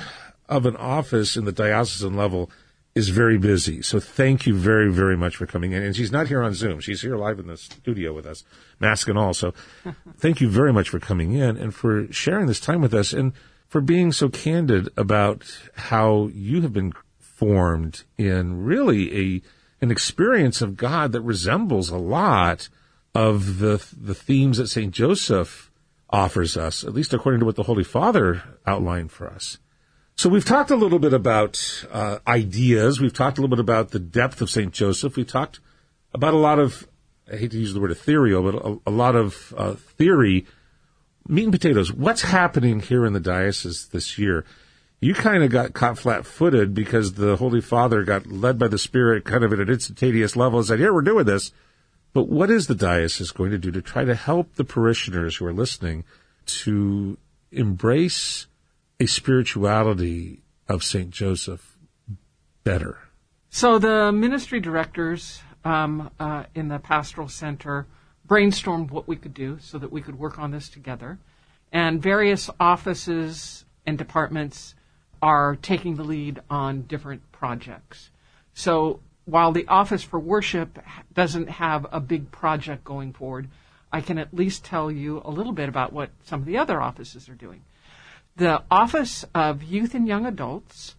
of 0.48 0.66
an 0.66 0.76
office 0.76 1.36
in 1.36 1.44
the 1.44 1.52
diocesan 1.52 2.16
level 2.16 2.48
is 2.94 3.08
very 3.08 3.38
busy. 3.38 3.82
So 3.82 3.98
thank 3.98 4.46
you 4.46 4.54
very, 4.54 4.90
very 4.90 5.16
much 5.16 5.36
for 5.36 5.46
coming 5.46 5.72
in. 5.72 5.82
And 5.82 5.96
she's 5.96 6.12
not 6.12 6.28
here 6.28 6.42
on 6.42 6.54
Zoom. 6.54 6.78
She's 6.78 7.02
here 7.02 7.16
live 7.16 7.40
in 7.40 7.48
the 7.48 7.56
studio 7.56 8.14
with 8.14 8.24
us, 8.24 8.44
mask 8.78 9.08
and 9.08 9.18
all. 9.18 9.34
So 9.34 9.52
thank 10.16 10.40
you 10.40 10.48
very 10.48 10.72
much 10.72 10.88
for 10.88 11.00
coming 11.00 11.32
in 11.32 11.56
and 11.56 11.74
for 11.74 12.10
sharing 12.12 12.46
this 12.46 12.60
time 12.60 12.80
with 12.80 12.94
us 12.94 13.12
and 13.12 13.32
for 13.68 13.80
being 13.80 14.12
so 14.12 14.28
candid 14.28 14.88
about 14.96 15.44
how 15.74 16.28
you 16.32 16.62
have 16.62 16.72
been 16.72 16.92
formed 17.18 18.04
in 18.16 18.64
really 18.64 19.36
a, 19.36 19.42
an 19.80 19.90
experience 19.90 20.62
of 20.62 20.76
God 20.76 21.12
that 21.12 21.20
resembles 21.20 21.90
a 21.90 21.98
lot 21.98 22.68
of 23.14 23.58
the, 23.58 23.84
the 23.98 24.14
themes 24.14 24.58
that 24.58 24.68
St. 24.68 24.92
Joseph 24.92 25.70
offers 26.10 26.56
us, 26.56 26.84
at 26.84 26.94
least 26.94 27.12
according 27.12 27.40
to 27.40 27.46
what 27.46 27.56
the 27.56 27.64
Holy 27.64 27.84
Father 27.84 28.42
outlined 28.66 29.10
for 29.10 29.26
us. 29.28 29.58
So 30.16 30.30
we've 30.30 30.44
talked 30.44 30.70
a 30.70 30.76
little 30.76 30.98
bit 30.98 31.12
about 31.12 31.84
uh, 31.90 32.18
ideas. 32.26 33.00
We've 33.00 33.12
talked 33.12 33.36
a 33.36 33.42
little 33.42 33.54
bit 33.54 33.60
about 33.60 33.90
the 33.90 33.98
depth 33.98 34.40
of 34.40 34.48
St. 34.48 34.72
Joseph. 34.72 35.16
We've 35.16 35.26
talked 35.26 35.60
about 36.14 36.32
a 36.32 36.38
lot 36.38 36.58
of, 36.58 36.88
I 37.30 37.36
hate 37.36 37.50
to 37.50 37.58
use 37.58 37.74
the 37.74 37.80
word 37.80 37.90
ethereal, 37.90 38.42
but 38.42 38.54
a, 38.54 38.78
a 38.86 38.90
lot 38.90 39.14
of 39.14 39.52
uh, 39.56 39.74
theory. 39.74 40.46
Meat 41.28 41.44
and 41.44 41.52
potatoes. 41.52 41.92
What's 41.92 42.22
happening 42.22 42.80
here 42.80 43.04
in 43.04 43.12
the 43.12 43.20
diocese 43.20 43.88
this 43.88 44.18
year? 44.18 44.44
You 45.00 45.14
kind 45.14 45.42
of 45.42 45.50
got 45.50 45.74
caught 45.74 45.98
flat-footed 45.98 46.72
because 46.72 47.14
the 47.14 47.36
Holy 47.36 47.60
Father 47.60 48.02
got 48.04 48.26
led 48.26 48.58
by 48.58 48.68
the 48.68 48.78
Spirit 48.78 49.24
kind 49.24 49.44
of 49.44 49.52
at 49.52 49.60
an 49.60 49.68
instantaneous 49.68 50.36
level 50.36 50.58
and 50.58 50.66
said, 50.66 50.78
here, 50.78 50.94
we're 50.94 51.02
doing 51.02 51.26
this. 51.26 51.52
But 52.12 52.28
what 52.28 52.50
is 52.50 52.66
the 52.66 52.74
diocese 52.74 53.30
going 53.30 53.50
to 53.50 53.58
do 53.58 53.70
to 53.72 53.82
try 53.82 54.04
to 54.04 54.14
help 54.14 54.54
the 54.54 54.64
parishioners 54.64 55.36
who 55.36 55.46
are 55.46 55.52
listening 55.52 56.04
to 56.46 57.18
embrace 57.52 58.46
a 58.98 59.06
spirituality 59.06 60.42
of 60.68 60.82
St. 60.82 61.10
Joseph 61.10 61.76
better? 62.64 62.98
So 63.50 63.78
the 63.78 64.12
ministry 64.12 64.60
directors 64.60 65.42
um, 65.64 66.10
uh, 66.18 66.44
in 66.54 66.68
the 66.68 66.78
pastoral 66.78 67.28
center 67.28 67.86
brainstormed 68.26 68.90
what 68.90 69.08
we 69.08 69.16
could 69.16 69.34
do 69.34 69.58
so 69.60 69.78
that 69.78 69.92
we 69.92 70.00
could 70.00 70.18
work 70.18 70.38
on 70.38 70.50
this 70.50 70.68
together. 70.68 71.18
And 71.72 72.02
various 72.02 72.48
offices 72.58 73.64
and 73.86 73.98
departments 73.98 74.74
are 75.22 75.56
taking 75.56 75.96
the 75.96 76.04
lead 76.04 76.40
on 76.50 76.82
different 76.82 77.30
projects. 77.32 78.10
So 78.54 79.00
while 79.24 79.52
the 79.52 79.66
Office 79.66 80.02
for 80.02 80.18
Worship 80.18 80.78
doesn't 81.12 81.48
have 81.48 81.86
a 81.90 82.00
big 82.00 82.30
project 82.30 82.84
going 82.84 83.12
forward, 83.12 83.48
I 83.92 84.00
can 84.00 84.18
at 84.18 84.34
least 84.34 84.64
tell 84.64 84.90
you 84.90 85.22
a 85.24 85.30
little 85.30 85.52
bit 85.52 85.68
about 85.68 85.92
what 85.92 86.10
some 86.24 86.40
of 86.40 86.46
the 86.46 86.58
other 86.58 86.80
offices 86.80 87.28
are 87.28 87.34
doing. 87.34 87.62
The 88.36 88.62
Office 88.70 89.24
of 89.34 89.62
Youth 89.62 89.94
and 89.94 90.06
Young 90.06 90.26
Adults 90.26 90.94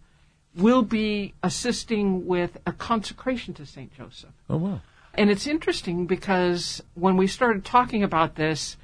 will 0.56 0.82
be 0.82 1.34
assisting 1.42 2.26
with 2.26 2.58
a 2.66 2.72
consecration 2.72 3.54
to 3.54 3.66
St. 3.66 3.94
Joseph. 3.96 4.30
Oh, 4.50 4.56
wow. 4.56 4.80
And 5.14 5.30
it's 5.30 5.46
interesting 5.46 6.06
because 6.06 6.82
when 6.94 7.16
we 7.16 7.26
started 7.26 7.64
talking 7.64 8.02
about 8.02 8.36
this, 8.36 8.76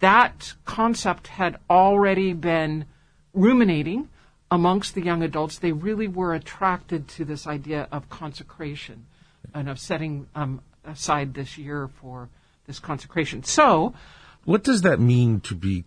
that 0.00 0.54
concept 0.64 1.28
had 1.28 1.58
already 1.68 2.32
been 2.32 2.86
ruminating 3.32 4.08
amongst 4.50 4.94
the 4.94 5.02
young 5.02 5.22
adults. 5.22 5.58
They 5.58 5.72
really 5.72 6.08
were 6.08 6.34
attracted 6.34 7.08
to 7.08 7.24
this 7.24 7.46
idea 7.46 7.88
of 7.90 8.08
consecration 8.08 9.06
and 9.52 9.68
of 9.68 9.78
setting 9.78 10.26
um, 10.34 10.62
aside 10.84 11.34
this 11.34 11.58
year 11.58 11.88
for 12.00 12.28
this 12.66 12.78
consecration. 12.78 13.42
So, 13.42 13.94
what 14.44 14.62
does 14.62 14.82
that 14.82 15.00
mean 15.00 15.40
to 15.40 15.54
be 15.54 15.84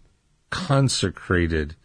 consecrated? 0.49 1.75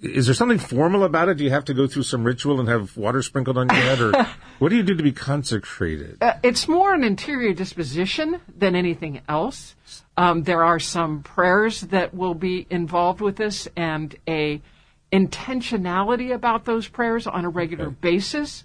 Is 0.00 0.26
there 0.26 0.34
something 0.34 0.58
formal 0.58 1.02
about 1.02 1.28
it? 1.28 1.38
Do 1.38 1.44
you 1.44 1.50
have 1.50 1.64
to 1.66 1.74
go 1.74 1.88
through 1.88 2.04
some 2.04 2.22
ritual 2.22 2.60
and 2.60 2.68
have 2.68 2.96
water 2.96 3.20
sprinkled 3.20 3.58
on 3.58 3.68
your 3.68 3.76
head, 3.76 4.00
or 4.00 4.12
what 4.60 4.68
do 4.68 4.76
you 4.76 4.84
do 4.84 4.94
to 4.94 5.02
be 5.02 5.12
consecrated? 5.12 6.18
Uh, 6.20 6.34
it's 6.44 6.68
more 6.68 6.94
an 6.94 7.02
interior 7.02 7.52
disposition 7.52 8.40
than 8.56 8.76
anything 8.76 9.22
else. 9.28 9.74
Um, 10.16 10.44
there 10.44 10.62
are 10.62 10.78
some 10.78 11.22
prayers 11.22 11.80
that 11.80 12.14
will 12.14 12.34
be 12.34 12.66
involved 12.70 13.20
with 13.20 13.36
this, 13.36 13.66
and 13.76 14.14
a 14.28 14.62
intentionality 15.12 16.32
about 16.32 16.64
those 16.64 16.86
prayers 16.86 17.26
on 17.26 17.44
a 17.44 17.48
regular 17.48 17.86
okay. 17.86 17.96
basis 18.00 18.62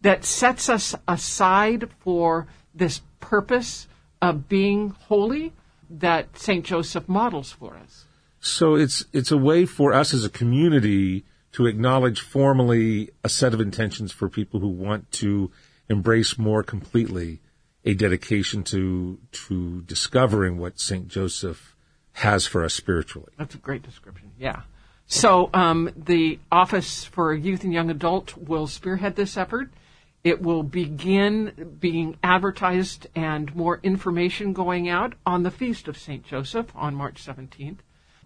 that 0.00 0.24
sets 0.24 0.68
us 0.68 0.94
aside 1.06 1.88
for 2.00 2.48
this 2.74 3.02
purpose 3.20 3.86
of 4.20 4.48
being 4.48 4.90
holy 5.06 5.52
that 5.88 6.36
Saint 6.38 6.64
Joseph 6.64 7.08
models 7.08 7.52
for 7.52 7.76
us. 7.76 8.06
So 8.42 8.74
it's 8.74 9.04
it's 9.12 9.30
a 9.30 9.38
way 9.38 9.64
for 9.66 9.92
us 9.92 10.12
as 10.12 10.24
a 10.24 10.28
community 10.28 11.24
to 11.52 11.66
acknowledge 11.66 12.20
formally 12.20 13.10
a 13.22 13.28
set 13.28 13.54
of 13.54 13.60
intentions 13.60 14.10
for 14.10 14.28
people 14.28 14.58
who 14.58 14.68
want 14.68 15.10
to 15.12 15.50
embrace 15.88 16.36
more 16.36 16.64
completely 16.64 17.40
a 17.84 17.94
dedication 17.94 18.64
to 18.64 19.18
to 19.30 19.82
discovering 19.82 20.58
what 20.58 20.80
Saint 20.80 21.06
Joseph 21.06 21.76
has 22.14 22.44
for 22.44 22.64
us 22.64 22.74
spiritually. 22.74 23.32
That's 23.38 23.54
a 23.54 23.58
great 23.58 23.84
description. 23.84 24.32
Yeah. 24.36 24.62
So 25.06 25.48
um, 25.54 25.90
the 25.96 26.40
Office 26.50 27.04
for 27.04 27.32
Youth 27.32 27.62
and 27.62 27.72
Young 27.72 27.90
Adult 27.90 28.36
will 28.36 28.66
spearhead 28.66 29.14
this 29.14 29.36
effort. 29.36 29.70
It 30.24 30.42
will 30.42 30.64
begin 30.64 31.76
being 31.78 32.16
advertised 32.24 33.06
and 33.14 33.54
more 33.54 33.78
information 33.82 34.52
going 34.52 34.88
out 34.88 35.14
on 35.24 35.42
the 35.42 35.50
Feast 35.50 35.86
of 35.86 35.96
St. 35.96 36.24
Joseph 36.24 36.72
on 36.74 36.94
March 36.94 37.24
17th. 37.24 37.78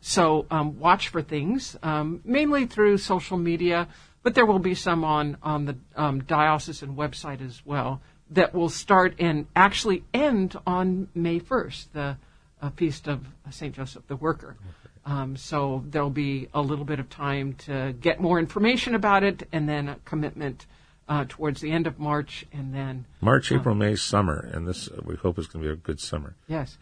So 0.09 0.47
um, 0.53 0.79
watch 0.79 1.09
for 1.09 1.21
things, 1.21 1.77
um, 1.83 2.21
mainly 2.25 2.65
through 2.65 2.99
social 2.99 3.37
media, 3.37 3.89
but 4.23 4.37
there 4.37 4.47
will 4.47 4.61
be 4.61 4.77
some 4.77 5.03
on, 5.03 5.37
on 5.43 5.65
the 5.65 5.77
um, 5.97 6.23
diocesan 6.23 6.95
website 6.95 7.45
as 7.45 7.61
well 7.67 8.01
that 8.31 8.55
will 8.55 8.69
start 8.69 9.17
and 9.19 9.49
actually 9.57 10.05
end 10.15 10.57
on 10.65 11.09
May 11.13 11.41
1st, 11.41 11.87
the 11.93 12.17
uh, 12.63 12.71
feast 12.77 13.09
of 13.09 13.27
St. 13.51 13.75
Joseph 13.75 14.07
the 14.07 14.15
Worker. 14.15 14.57
Um, 15.05 15.37
so 15.37 15.83
there'll 15.89 16.09
be 16.09 16.47
a 16.55 16.63
little 16.63 16.85
bit 16.85 17.01
of 17.01 17.11
time 17.11 17.55
to 17.67 17.93
get 18.01 18.21
more 18.21 18.39
information 18.39 18.95
about 18.95 19.25
it 19.25 19.49
and 19.51 19.69
then 19.69 19.89
a 19.89 19.97
commitment 20.05 20.67
uh, 21.09 21.25
towards 21.29 21.61
the 21.61 21.71
end 21.71 21.87
of 21.87 21.99
March, 21.99 22.45
and 22.53 22.75
then 22.75 23.05
March, 23.21 23.53
April, 23.53 23.73
um, 23.73 23.79
May, 23.79 23.95
summer, 23.95 24.51
and 24.53 24.67
this 24.67 24.89
uh, 24.89 25.01
we 25.05 25.17
hope 25.17 25.39
is 25.39 25.47
going 25.47 25.63
to 25.63 25.69
be 25.69 25.73
a 25.73 25.77
good 25.77 26.01
summer. 26.01 26.35
Yes, 26.49 26.79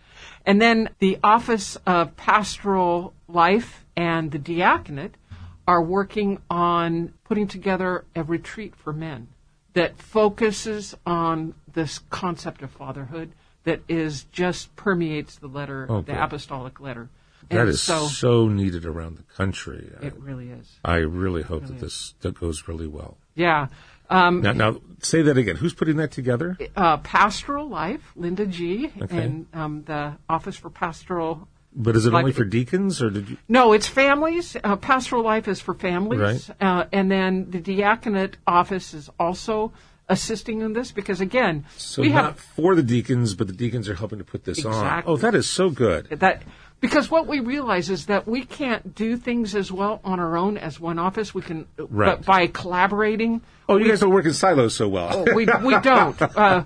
and 0.46 0.60
then 0.60 0.90
the 0.98 1.18
Office 1.22 1.76
of 1.86 2.16
Pastoral 2.16 3.12
Life 3.28 3.84
and 3.96 4.30
the 4.30 4.38
Diaconate 4.38 5.16
are 5.66 5.82
working 5.82 6.40
on 6.50 7.14
putting 7.24 7.48
together 7.48 8.04
a 8.14 8.22
retreat 8.22 8.74
for 8.76 8.92
men 8.92 9.28
that 9.74 9.98
focuses 9.98 10.94
on 11.04 11.54
this 11.72 12.00
concept 12.10 12.62
of 12.62 12.70
fatherhood 12.70 13.32
that 13.64 13.80
is 13.88 14.24
just 14.24 14.74
permeates 14.76 15.36
the 15.36 15.46
letter, 15.46 15.86
okay. 15.90 16.12
the 16.12 16.22
apostolic 16.22 16.80
letter. 16.80 17.08
That 17.50 17.60
and 17.60 17.68
is 17.70 17.82
so, 17.82 18.06
so, 18.06 18.48
needed 18.48 18.86
around 18.86 19.18
the 19.18 19.22
country. 19.34 19.90
It 20.00 20.14
I, 20.14 20.18
really 20.18 20.50
is. 20.50 20.78
I 20.82 20.96
really 20.96 21.42
hope 21.42 21.62
really 21.62 21.74
that 21.74 21.80
this 21.80 22.14
that 22.20 22.38
goes 22.38 22.66
really 22.68 22.86
well. 22.86 23.18
Yeah. 23.34 23.66
Um, 24.10 24.42
now, 24.42 24.52
now, 24.52 24.80
say 25.00 25.22
that 25.22 25.38
again. 25.38 25.56
Who's 25.56 25.74
putting 25.74 25.96
that 25.96 26.10
together? 26.12 26.56
Uh, 26.76 26.98
Pastoral 26.98 27.68
Life, 27.68 28.12
Linda 28.16 28.46
G, 28.46 28.90
okay. 29.00 29.16
and 29.16 29.46
um, 29.54 29.82
the 29.84 30.16
Office 30.28 30.56
for 30.56 30.70
Pastoral. 30.70 31.48
But 31.76 31.96
is 31.96 32.06
it 32.06 32.12
Life. 32.12 32.20
only 32.20 32.32
for 32.32 32.44
deacons, 32.44 33.02
or 33.02 33.10
did 33.10 33.28
you? 33.30 33.36
No, 33.48 33.72
it's 33.72 33.88
families. 33.88 34.56
Uh, 34.62 34.76
Pastoral 34.76 35.22
Life 35.24 35.48
is 35.48 35.60
for 35.60 35.74
families, 35.74 36.20
right? 36.20 36.56
Uh, 36.60 36.84
and 36.92 37.10
then 37.10 37.50
the 37.50 37.60
diaconate 37.60 38.36
office 38.46 38.94
is 38.94 39.10
also 39.18 39.72
assisting 40.08 40.60
in 40.60 40.74
this 40.74 40.92
because 40.92 41.20
again, 41.22 41.64
so 41.76 42.02
we 42.02 42.10
not 42.10 42.24
have 42.24 42.38
for 42.38 42.74
the 42.74 42.82
deacons, 42.82 43.34
but 43.34 43.46
the 43.46 43.52
deacons 43.54 43.88
are 43.88 43.94
helping 43.94 44.18
to 44.18 44.24
put 44.24 44.44
this 44.44 44.58
exactly. 44.58 44.86
on. 44.86 45.02
Oh, 45.06 45.16
that 45.16 45.34
is 45.34 45.48
so 45.48 45.70
good. 45.70 46.08
That 46.10 46.42
Because 46.80 47.10
what 47.10 47.26
we 47.26 47.40
realize 47.40 47.88
is 47.88 48.06
that 48.06 48.28
we 48.28 48.44
can't 48.44 48.94
do 48.94 49.16
things 49.16 49.54
as 49.54 49.72
well 49.72 50.00
on 50.04 50.20
our 50.20 50.36
own 50.36 50.58
as 50.58 50.78
one 50.78 50.98
office. 50.98 51.34
We 51.34 51.40
can, 51.40 51.66
Right. 51.78 52.16
but 52.18 52.26
by 52.26 52.46
collaborating, 52.48 53.40
Oh, 53.68 53.76
you 53.78 53.88
guys 53.88 54.00
don't 54.00 54.10
work 54.12 54.26
in 54.26 54.32
silos 54.34 54.74
so 54.76 54.88
well. 54.88 55.24
we 55.34 55.46
we 55.62 55.78
don't. 55.82 56.20
Uh, 56.20 56.64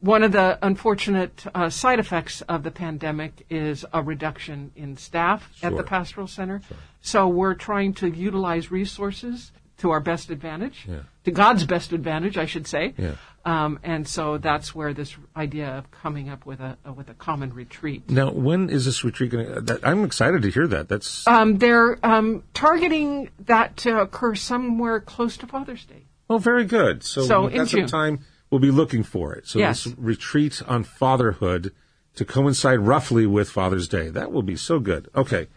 one 0.00 0.22
of 0.22 0.32
the 0.32 0.58
unfortunate 0.62 1.44
uh, 1.54 1.68
side 1.70 1.98
effects 1.98 2.42
of 2.42 2.62
the 2.62 2.70
pandemic 2.70 3.44
is 3.50 3.84
a 3.92 4.02
reduction 4.02 4.70
in 4.76 4.96
staff 4.96 5.50
at 5.62 5.76
the 5.76 5.82
pastoral 5.82 6.26
center. 6.26 6.60
So 7.00 7.26
we're 7.28 7.54
trying 7.54 7.94
to 7.94 8.08
utilize 8.08 8.70
resources 8.70 9.52
to 9.78 9.90
our 9.90 10.00
best 10.00 10.30
advantage, 10.30 10.86
Yeah. 10.88 11.00
to 11.24 11.30
God's 11.30 11.64
best 11.66 11.92
advantage, 11.92 12.38
I 12.38 12.46
should 12.46 12.66
say. 12.66 12.94
Yeah. 12.96 13.12
Um, 13.44 13.78
and 13.82 14.08
so 14.08 14.38
that's 14.38 14.74
where 14.74 14.92
this 14.94 15.14
idea 15.36 15.68
of 15.68 15.90
coming 15.90 16.28
up 16.30 16.46
with 16.46 16.60
a, 16.60 16.76
with 16.94 17.10
a 17.10 17.14
common 17.14 17.52
retreat. 17.52 18.08
Now, 18.10 18.30
when 18.32 18.70
is 18.70 18.84
this 18.86 19.04
retreat 19.04 19.30
going 19.32 19.66
to? 19.66 19.80
I'm 19.84 20.02
excited 20.04 20.42
to 20.42 20.50
hear 20.50 20.66
that. 20.68 20.88
That's 20.88 21.26
Um, 21.26 21.58
they're 21.58 21.98
um, 22.04 22.42
targeting 22.54 23.30
that 23.46 23.76
to 23.78 24.00
occur 24.00 24.34
somewhere 24.34 24.98
close 25.00 25.36
to 25.38 25.46
Father's 25.46 25.84
Day. 25.84 26.04
Oh, 26.28 26.38
very 26.38 26.64
good. 26.64 27.02
So, 27.02 27.22
So 27.22 27.48
got 27.48 27.68
some 27.68 27.86
time. 27.86 28.20
We'll 28.50 28.60
be 28.60 28.70
looking 28.70 29.02
for 29.02 29.34
it. 29.34 29.46
So 29.48 29.58
Yes. 29.58 29.84
this 29.84 29.94
retreat 29.98 30.62
on 30.66 30.84
fatherhood 30.84 31.72
to 32.14 32.24
coincide 32.24 32.80
roughly 32.80 33.26
with 33.26 33.50
Father's 33.50 33.88
Day. 33.88 34.08
That 34.08 34.32
will 34.32 34.42
be 34.42 34.56
so 34.56 34.78
good. 34.78 35.08
Okay. 35.14 35.48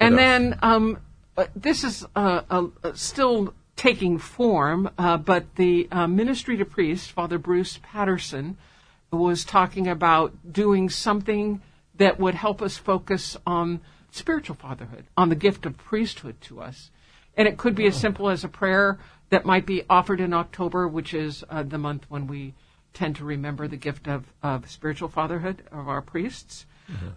And 0.00 0.18
then 0.18 0.58
um, 0.62 0.98
uh, 1.36 1.46
this 1.54 1.84
is 1.84 2.04
uh, 2.16 2.42
uh, 2.50 2.66
uh, 2.82 2.92
still 2.94 3.54
taking 3.76 4.18
form, 4.18 4.90
uh, 4.98 5.16
but 5.16 5.54
the 5.56 5.88
uh, 5.90 6.06
ministry 6.06 6.56
to 6.56 6.64
priests, 6.64 7.06
Father 7.06 7.38
Bruce 7.38 7.78
Patterson, 7.82 8.58
was 9.10 9.44
talking 9.44 9.88
about 9.88 10.52
doing 10.52 10.90
something 10.90 11.60
that 11.96 12.18
would 12.18 12.34
help 12.34 12.60
us 12.62 12.76
focus 12.76 13.36
on 13.46 13.80
spiritual 14.10 14.56
fatherhood, 14.56 15.04
on 15.16 15.28
the 15.28 15.34
gift 15.34 15.64
of 15.66 15.76
priesthood 15.78 16.40
to 16.42 16.60
us. 16.60 16.90
And 17.36 17.48
it 17.48 17.56
could 17.56 17.74
be 17.74 17.86
as 17.86 17.96
simple 17.96 18.28
as 18.28 18.44
a 18.44 18.48
prayer 18.48 18.98
that 19.32 19.46
might 19.46 19.64
be 19.64 19.82
offered 19.88 20.20
in 20.20 20.34
October, 20.34 20.86
which 20.86 21.14
is 21.14 21.42
uh, 21.48 21.62
the 21.62 21.78
month 21.78 22.04
when 22.10 22.26
we 22.26 22.52
tend 22.92 23.16
to 23.16 23.24
remember 23.24 23.66
the 23.66 23.78
gift 23.78 24.06
of, 24.06 24.26
of 24.42 24.70
spiritual 24.70 25.08
fatherhood 25.08 25.62
of 25.72 25.88
our 25.88 26.02
priests. 26.02 26.66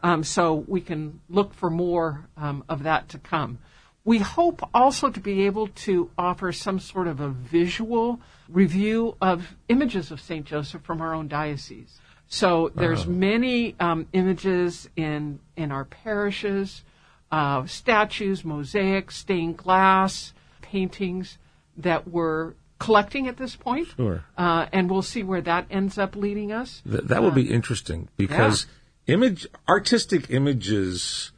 Um, 0.01 0.23
so 0.23 0.63
we 0.67 0.79
can 0.79 1.19
look 1.29 1.53
for 1.53 1.69
more 1.69 2.29
um, 2.37 2.63
of 2.69 2.83
that 2.83 3.09
to 3.09 3.17
come. 3.17 3.59
We 4.05 4.19
hope 4.19 4.69
also 4.73 5.09
to 5.09 5.19
be 5.19 5.45
able 5.45 5.67
to 5.67 6.09
offer 6.17 6.53
some 6.53 6.79
sort 6.79 7.07
of 7.07 7.19
a 7.19 7.27
visual 7.27 8.21
review 8.47 9.17
of 9.21 9.53
images 9.67 10.09
of 10.09 10.21
St. 10.21 10.45
Joseph 10.45 10.83
from 10.83 11.01
our 11.01 11.13
own 11.13 11.27
diocese. 11.27 11.99
So 12.27 12.71
there's 12.75 13.05
many 13.05 13.75
um, 13.79 14.07
images 14.13 14.89
in 14.95 15.39
in 15.57 15.71
our 15.73 15.83
parishes, 15.83 16.83
uh, 17.29 17.65
statues, 17.65 18.45
mosaics, 18.45 19.17
stained 19.17 19.57
glass, 19.57 20.33
paintings 20.61 21.37
that 21.77 22.07
we're 22.07 22.53
collecting 22.79 23.27
at 23.27 23.37
this 23.37 23.55
point. 23.55 23.87
Sure. 23.95 24.23
Uh, 24.37 24.67
and 24.71 24.89
we'll 24.89 25.01
see 25.01 25.23
where 25.23 25.41
that 25.41 25.67
ends 25.69 25.97
up 25.97 26.15
leading 26.15 26.51
us. 26.51 26.81
Th- 26.89 27.03
that 27.03 27.21
will 27.21 27.31
be 27.31 27.51
interesting 27.51 28.09
because 28.17 28.67
image 29.07 29.47
artistic 29.67 30.29
images 30.29 31.31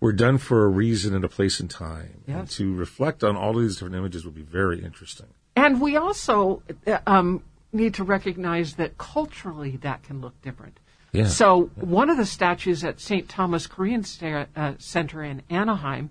were 0.00 0.12
done 0.12 0.36
for 0.36 0.64
a 0.64 0.68
reason 0.68 1.14
and 1.14 1.24
a 1.24 1.28
place 1.28 1.60
and 1.60 1.70
time. 1.70 2.24
And 2.26 2.48
to 2.50 2.74
reflect 2.74 3.22
on 3.22 3.36
all 3.36 3.56
of 3.56 3.62
these 3.62 3.76
different 3.76 3.94
images 3.94 4.24
would 4.24 4.34
be 4.34 4.42
very 4.42 4.82
interesting. 4.82 5.28
And 5.54 5.80
we 5.80 5.96
also 5.96 6.62
uh, 6.86 6.98
um, 7.06 7.42
need 7.72 7.94
to 7.94 8.04
recognize 8.04 8.74
that 8.74 8.98
culturally 8.98 9.76
that 9.78 10.02
can 10.02 10.20
look 10.20 10.40
different. 10.42 10.78
Yeah. 11.12 11.26
So 11.26 11.70
one 11.76 12.10
of 12.10 12.16
the 12.16 12.24
statues 12.24 12.84
at 12.84 12.98
St. 12.98 13.28
Thomas 13.28 13.66
Korean 13.66 14.02
Sta- 14.02 14.46
uh, 14.56 14.72
Center 14.78 15.22
in 15.22 15.42
Anaheim 15.50 16.10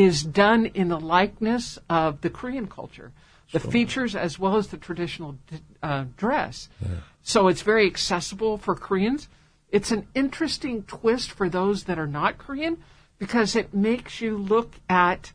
is 0.00 0.22
done 0.22 0.66
in 0.66 0.88
the 0.88 0.98
likeness 1.00 1.78
of 1.88 2.20
the 2.20 2.30
Korean 2.30 2.66
culture, 2.66 3.12
the 3.52 3.60
features 3.60 4.14
as 4.16 4.38
well 4.38 4.56
as 4.56 4.68
the 4.68 4.76
traditional 4.76 5.36
uh, 5.82 6.04
dress. 6.16 6.68
So 7.22 7.48
it's 7.48 7.62
very 7.62 7.86
accessible 7.86 8.56
for 8.58 8.74
Koreans. 8.74 9.28
It's 9.70 9.90
an 9.90 10.06
interesting 10.14 10.82
twist 10.84 11.30
for 11.32 11.48
those 11.48 11.84
that 11.84 11.98
are 11.98 12.06
not 12.06 12.38
Korean 12.38 12.78
because 13.18 13.54
it 13.56 13.74
makes 13.74 14.20
you 14.20 14.38
look 14.38 14.72
at 14.88 15.32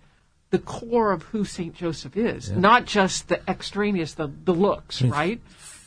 the 0.50 0.60
core 0.60 1.12
of 1.12 1.24
who 1.24 1.46
St. 1.46 1.74
Joseph 1.76 2.16
is, 2.18 2.50
not 2.52 2.86
just 2.86 3.28
the 3.28 3.40
extraneous, 3.50 4.14
the, 4.14 4.32
the 4.46 4.54
looks, 4.54 5.02
right? 5.02 5.40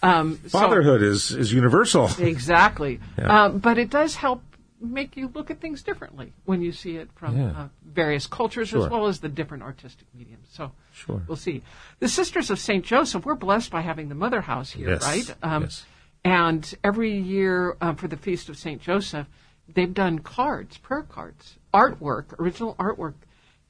Um, 0.03 0.39
so- 0.47 0.59
Fatherhood 0.61 1.03
is, 1.03 1.31
is 1.33 1.53
universal. 1.53 2.11
Exactly. 2.19 3.01
Yeah. 3.19 3.45
Uh, 3.47 3.49
but 3.49 3.79
it 3.79 3.91
does 3.91 4.15
help 4.15 4.43
make 4.81 5.17
you 5.17 5.31
look 5.35 5.51
at 5.51 5.61
things 5.61 5.83
differently 5.83 6.33
when 6.45 6.63
you 6.63 6.73
see 6.73 6.97
it 6.97 7.09
from 7.15 7.37
Yeah. 7.37 7.47
uh, 7.51 7.69
various 7.85 8.27
cultures 8.27 8.69
Sure. 8.69 8.85
as 8.85 8.91
well 8.91 9.07
as 9.07 9.21
the 9.21 9.29
different 9.29 9.63
artistic 9.65 10.07
mediums. 10.15 10.49
So 10.53 10.73
Sure. 10.93 11.23
we'll 11.27 11.37
see. 11.37 11.63
The 11.99 12.09
Sisters 12.09 12.51
of 12.51 12.59
St. 12.59 12.85
Joseph, 12.85 13.25
we're 13.27 13.35
blessed 13.35 13.71
by 13.71 13.81
having 13.81 14.09
the 14.09 14.15
Mother 14.15 14.41
House 14.41 14.71
here, 14.71 14.91
Yes. 14.91 15.03
right? 15.03 15.37
Um, 15.43 15.63
Yes. 15.65 15.85
And 16.25 16.75
every 16.83 17.17
year 17.17 17.77
um, 17.81 17.97
for 17.97 18.09
the 18.09 18.17
Feast 18.17 18.49
of 18.49 18.59
St. 18.59 18.81
Joseph, 18.83 19.27
they've 19.73 19.95
done 19.95 20.19
cards, 20.19 20.77
prayer 20.79 21.03
cards, 21.05 21.57
artwork, 21.73 22.39
original 22.39 22.75
artwork. 22.77 23.15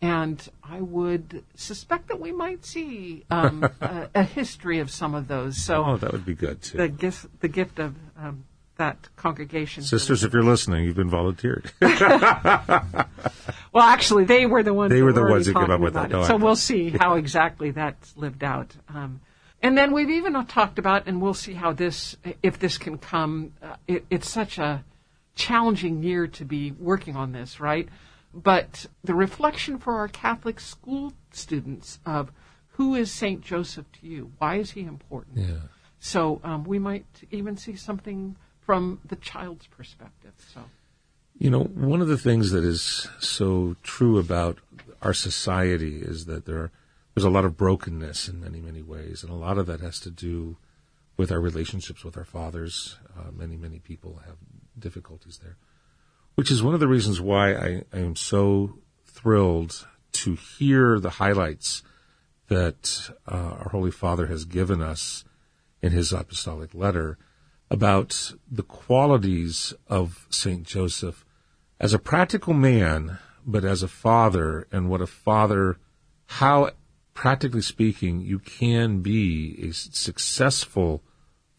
And 0.00 0.46
I 0.62 0.80
would 0.80 1.44
suspect 1.54 2.08
that 2.08 2.20
we 2.20 2.32
might 2.32 2.64
see 2.64 3.24
um, 3.30 3.64
a, 3.80 4.08
a 4.14 4.22
history 4.22 4.78
of 4.78 4.90
some 4.90 5.14
of 5.14 5.26
those. 5.28 5.56
So 5.56 5.84
Oh, 5.84 5.96
that 5.96 6.12
would 6.12 6.24
be 6.24 6.34
good 6.34 6.62
too. 6.62 6.78
the 6.78 6.88
gift 6.88 7.26
the 7.40 7.48
gift 7.48 7.78
of 7.78 7.94
um, 8.16 8.44
that 8.78 9.08
congregation. 9.16 9.82
Sisters, 9.82 10.24
if 10.24 10.32
you're 10.32 10.42
listening, 10.42 10.84
you've 10.84 10.96
been 10.96 11.10
volunteered. 11.10 11.70
Well, 13.72 13.84
actually, 13.84 14.24
they 14.24 14.46
were 14.46 14.62
the 14.62 14.72
ones. 14.72 14.90
They 14.90 14.98
that 14.98 15.04
were 15.04 15.12
the 15.12 15.24
ones 15.24 15.46
who 15.46 15.52
came 15.52 15.70
up 15.70 15.80
with 15.80 15.94
that. 15.94 16.10
No, 16.10 16.24
so 16.24 16.36
we'll 16.36 16.56
see 16.56 16.90
how 16.90 17.14
exactly 17.14 17.70
that's 17.70 18.16
lived 18.16 18.42
out. 18.42 18.74
Um, 18.88 19.20
and 19.62 19.76
then 19.76 19.92
we've 19.92 20.10
even 20.10 20.32
talked 20.46 20.78
about, 20.78 21.06
and 21.06 21.20
we'll 21.20 21.34
see 21.34 21.52
how 21.52 21.72
this, 21.72 22.16
if 22.42 22.58
this 22.58 22.78
can 22.78 22.98
come. 22.98 23.52
Uh, 23.62 23.76
it, 23.86 24.06
it's 24.10 24.28
such 24.28 24.58
a 24.58 24.84
challenging 25.34 26.02
year 26.02 26.26
to 26.26 26.44
be 26.44 26.72
working 26.72 27.14
on 27.14 27.32
this, 27.32 27.60
right? 27.60 27.88
But 28.32 28.86
the 29.04 29.14
reflection 29.14 29.78
for 29.78 29.96
our 29.96 30.08
Catholic 30.08 30.60
school 30.60 31.12
students 31.30 31.98
of 32.06 32.32
who 32.72 32.94
is 32.94 33.12
Saint 33.12 33.42
Joseph 33.42 33.86
to 34.00 34.06
you? 34.06 34.32
Why 34.38 34.56
is 34.56 34.70
he 34.70 34.82
important? 34.82 35.38
yeah. 35.38 35.60
So 36.00 36.40
um, 36.44 36.62
we 36.62 36.78
might 36.78 37.06
even 37.32 37.56
see 37.56 37.74
something 37.74 38.36
from 38.68 39.00
the 39.02 39.16
child's 39.16 39.66
perspective. 39.66 40.34
So 40.52 40.60
You 41.38 41.48
know, 41.48 41.62
one 41.62 42.02
of 42.02 42.08
the 42.08 42.18
things 42.18 42.50
that 42.50 42.64
is 42.64 43.08
so 43.18 43.76
true 43.82 44.18
about 44.18 44.58
our 45.00 45.14
society 45.14 46.02
is 46.02 46.26
that 46.26 46.44
there 46.44 46.70
there's 47.14 47.24
a 47.24 47.30
lot 47.30 47.46
of 47.46 47.56
brokenness 47.56 48.28
in 48.28 48.42
many, 48.42 48.60
many 48.60 48.82
ways, 48.82 49.22
and 49.22 49.32
a 49.32 49.36
lot 49.46 49.56
of 49.56 49.64
that 49.68 49.80
has 49.80 49.98
to 50.00 50.10
do 50.10 50.58
with 51.16 51.32
our 51.32 51.40
relationships 51.40 52.04
with 52.04 52.18
our 52.18 52.26
fathers. 52.26 52.98
Uh, 53.18 53.30
many, 53.32 53.56
many 53.56 53.78
people 53.78 54.20
have 54.26 54.36
difficulties 54.78 55.40
there, 55.42 55.56
which 56.34 56.50
is 56.50 56.62
one 56.62 56.74
of 56.74 56.80
the 56.80 56.86
reasons 56.86 57.22
why 57.22 57.54
I, 57.54 57.82
I 57.90 58.00
am 58.00 58.16
so 58.16 58.74
thrilled 59.06 59.88
to 60.24 60.34
hear 60.34 61.00
the 61.00 61.16
highlights 61.24 61.82
that 62.48 63.10
uh, 63.26 63.34
our 63.60 63.70
Holy 63.70 63.90
Father 63.90 64.26
has 64.26 64.44
given 64.44 64.82
us 64.82 65.24
in 65.80 65.92
his 65.92 66.12
apostolic 66.12 66.74
letter 66.74 67.16
about 67.70 68.32
the 68.50 68.62
qualities 68.62 69.74
of 69.88 70.26
St. 70.30 70.64
Joseph 70.64 71.24
as 71.80 71.92
a 71.92 71.98
practical 71.98 72.54
man, 72.54 73.18
but 73.46 73.64
as 73.64 73.82
a 73.82 73.88
father, 73.88 74.66
and 74.72 74.88
what 74.88 75.00
a 75.00 75.06
father, 75.06 75.78
how, 76.26 76.70
practically 77.14 77.62
speaking, 77.62 78.20
you 78.20 78.38
can 78.38 79.00
be 79.00 79.58
a 79.62 79.72
successful 79.72 81.02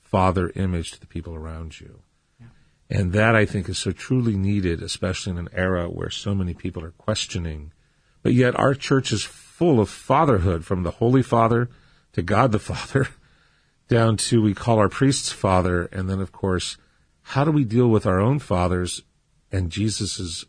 father 0.01 0.51
image 0.55 0.91
to 0.91 0.99
the 0.99 1.07
people 1.07 1.35
around 1.35 1.79
you. 1.79 2.01
And 2.89 3.13
that 3.13 3.35
I 3.35 3.45
think 3.45 3.69
is 3.69 3.77
so 3.77 3.91
truly 3.91 4.35
needed, 4.35 4.81
especially 4.81 5.31
in 5.31 5.37
an 5.37 5.49
era 5.53 5.87
where 5.87 6.09
so 6.09 6.33
many 6.33 6.55
people 6.55 6.83
are 6.83 6.91
questioning. 6.91 7.71
But 8.23 8.33
yet 8.33 8.59
our 8.59 8.73
church 8.73 9.11
is 9.11 9.23
full 9.23 9.79
of 9.79 9.89
fatherhood 9.89 10.65
from 10.65 10.81
the 10.81 10.91
Holy 10.91 11.21
Father 11.21 11.69
to 12.13 12.23
God 12.23 12.51
the 12.51 12.59
Father 12.59 13.07
down 13.89 14.15
to 14.15 14.41
we 14.41 14.53
call 14.53 14.79
our 14.79 14.87
priests 14.87 15.31
father. 15.31 15.85
And 15.91 16.09
then 16.09 16.21
of 16.21 16.31
course, 16.31 16.77
how 17.21 17.43
do 17.43 17.51
we 17.51 17.65
deal 17.65 17.89
with 17.89 18.05
our 18.05 18.19
own 18.19 18.39
fathers 18.39 19.03
and 19.51 19.71
Jesus's 19.71 20.45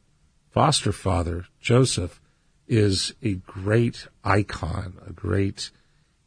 foster 0.51 0.93
father, 0.93 1.47
Joseph, 1.61 2.20
is 2.68 3.14
a 3.22 3.34
great 3.34 4.07
icon, 4.22 4.99
a 5.07 5.12
great 5.12 5.70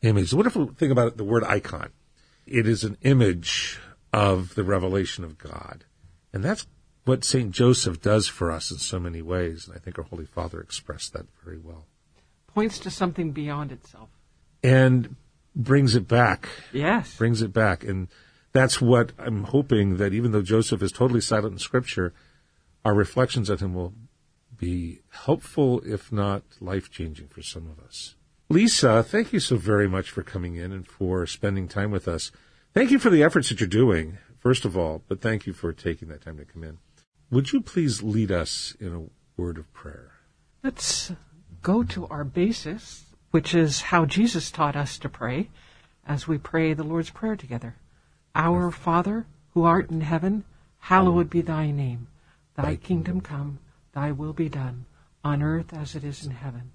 image. 0.01 0.31
The 0.31 0.35
wonderful 0.35 0.67
thing 0.67 0.91
about 0.91 1.17
the 1.17 1.23
word 1.23 1.43
icon, 1.43 1.89
it 2.45 2.67
is 2.67 2.83
an 2.83 2.97
image 3.01 3.79
of 4.11 4.55
the 4.55 4.63
revelation 4.63 5.23
of 5.23 5.37
God. 5.37 5.85
And 6.33 6.43
that's 6.43 6.67
what 7.05 7.23
St. 7.23 7.51
Joseph 7.51 8.01
does 8.01 8.27
for 8.27 8.51
us 8.51 8.71
in 8.71 8.77
so 8.77 8.99
many 8.99 9.21
ways. 9.21 9.67
And 9.67 9.75
I 9.75 9.79
think 9.79 9.97
our 9.97 10.05
Holy 10.05 10.25
Father 10.25 10.59
expressed 10.59 11.13
that 11.13 11.25
very 11.43 11.59
well. 11.59 11.85
points 12.47 12.79
to 12.79 12.89
something 12.91 13.31
beyond 13.31 13.71
itself. 13.71 14.09
And 14.63 15.15
brings 15.55 15.95
it 15.95 16.07
back, 16.07 16.47
Yes. 16.71 17.15
brings 17.17 17.41
it 17.41 17.53
back. 17.53 17.83
And 17.83 18.07
that's 18.51 18.81
what 18.81 19.11
I'm 19.17 19.45
hoping 19.45 19.97
that 19.97 20.13
even 20.13 20.31
though 20.31 20.41
Joseph 20.41 20.81
is 20.81 20.91
totally 20.91 21.21
silent 21.21 21.53
in 21.53 21.59
Scripture, 21.59 22.13
our 22.85 22.93
reflections 22.93 23.49
on 23.49 23.57
him 23.59 23.73
will 23.73 23.93
be 24.57 25.01
helpful, 25.09 25.81
if 25.85 26.11
not 26.11 26.43
life 26.61 26.89
changing 26.91 27.27
for 27.27 27.41
some 27.41 27.67
of 27.69 27.79
us. 27.83 28.15
Lesa, 28.49 29.03
thank 29.03 29.33
you 29.33 29.39
so 29.39 29.55
very 29.55 29.87
much 29.87 30.11
for 30.11 30.21
coming 30.21 30.55
in 30.55 30.71
and 30.71 30.85
for 30.87 31.25
spending 31.25 31.67
time 31.67 31.91
with 31.91 32.07
us. 32.07 32.31
Thank 32.73 32.91
you 32.91 32.99
for 32.99 33.09
the 33.09 33.23
efforts 33.23 33.49
that 33.49 33.59
you're 33.59 33.67
doing, 33.67 34.17
first 34.39 34.65
of 34.65 34.77
all, 34.77 35.03
but 35.07 35.21
thank 35.21 35.47
you 35.47 35.53
for 35.53 35.73
taking 35.73 36.07
that 36.09 36.21
time 36.23 36.37
to 36.37 36.45
come 36.45 36.63
in. 36.63 36.77
Would 37.31 37.51
you 37.51 37.61
please 37.61 38.03
lead 38.03 38.31
us 38.31 38.75
in 38.79 38.93
a 38.93 39.41
word 39.41 39.57
of 39.57 39.71
prayer? 39.73 40.11
Let's 40.63 41.11
go 41.61 41.83
to 41.83 42.05
our 42.07 42.23
basis, 42.23 43.02
which 43.33 43.55
is 43.55 43.81
how 43.81 44.05
Jesus 44.05 44.51
taught 44.51 44.75
us 44.75 44.99
to 44.99 45.09
pray 45.09 45.49
as 46.05 46.27
we 46.27 46.37
pray 46.37 46.71
the 46.75 46.83
Lord's 46.83 47.09
Prayer 47.09 47.35
together. 47.35 47.75
Our 48.35 48.69
Father, 48.69 49.25
who 49.55 49.63
art 49.63 49.89
in 49.89 50.01
heaven, 50.01 50.43
hallowed 50.77 51.31
be 51.31 51.41
thy 51.41 51.71
name. 51.71 52.09
Thy 52.55 52.75
kingdom 52.75 53.21
come, 53.21 53.57
thy 53.93 54.11
will 54.11 54.33
be 54.33 54.49
done, 54.49 54.85
on 55.23 55.41
earth 55.41 55.73
as 55.73 55.95
it 55.95 56.03
is 56.03 56.23
in 56.23 56.29
heaven. 56.29 56.73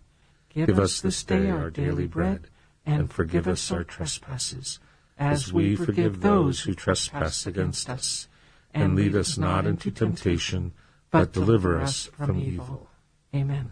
Give 0.49 0.81
us 0.81 1.01
this 1.01 1.23
day 1.23 1.49
our 1.49 1.71
daily 1.71 2.09
bread, 2.09 2.49
and 2.85 3.09
forgive 3.09 3.47
us 3.47 3.71
our 3.71 3.85
trespasses, 3.85 4.81
as 5.17 5.53
we 5.53 5.77
forgive 5.77 6.23
those 6.23 6.63
who 6.63 6.75
trespass 6.75 7.47
against 7.47 7.89
us. 7.89 8.27
And 8.75 8.97
lead 8.97 9.15
us 9.15 9.39
not 9.39 9.65
into 9.65 9.93
temptation, 9.93 10.73
but 11.13 11.33
deliver 11.33 11.81
us 11.81 12.07
from 12.07 12.41
evil. 12.41 12.89
Amen. 13.33 13.71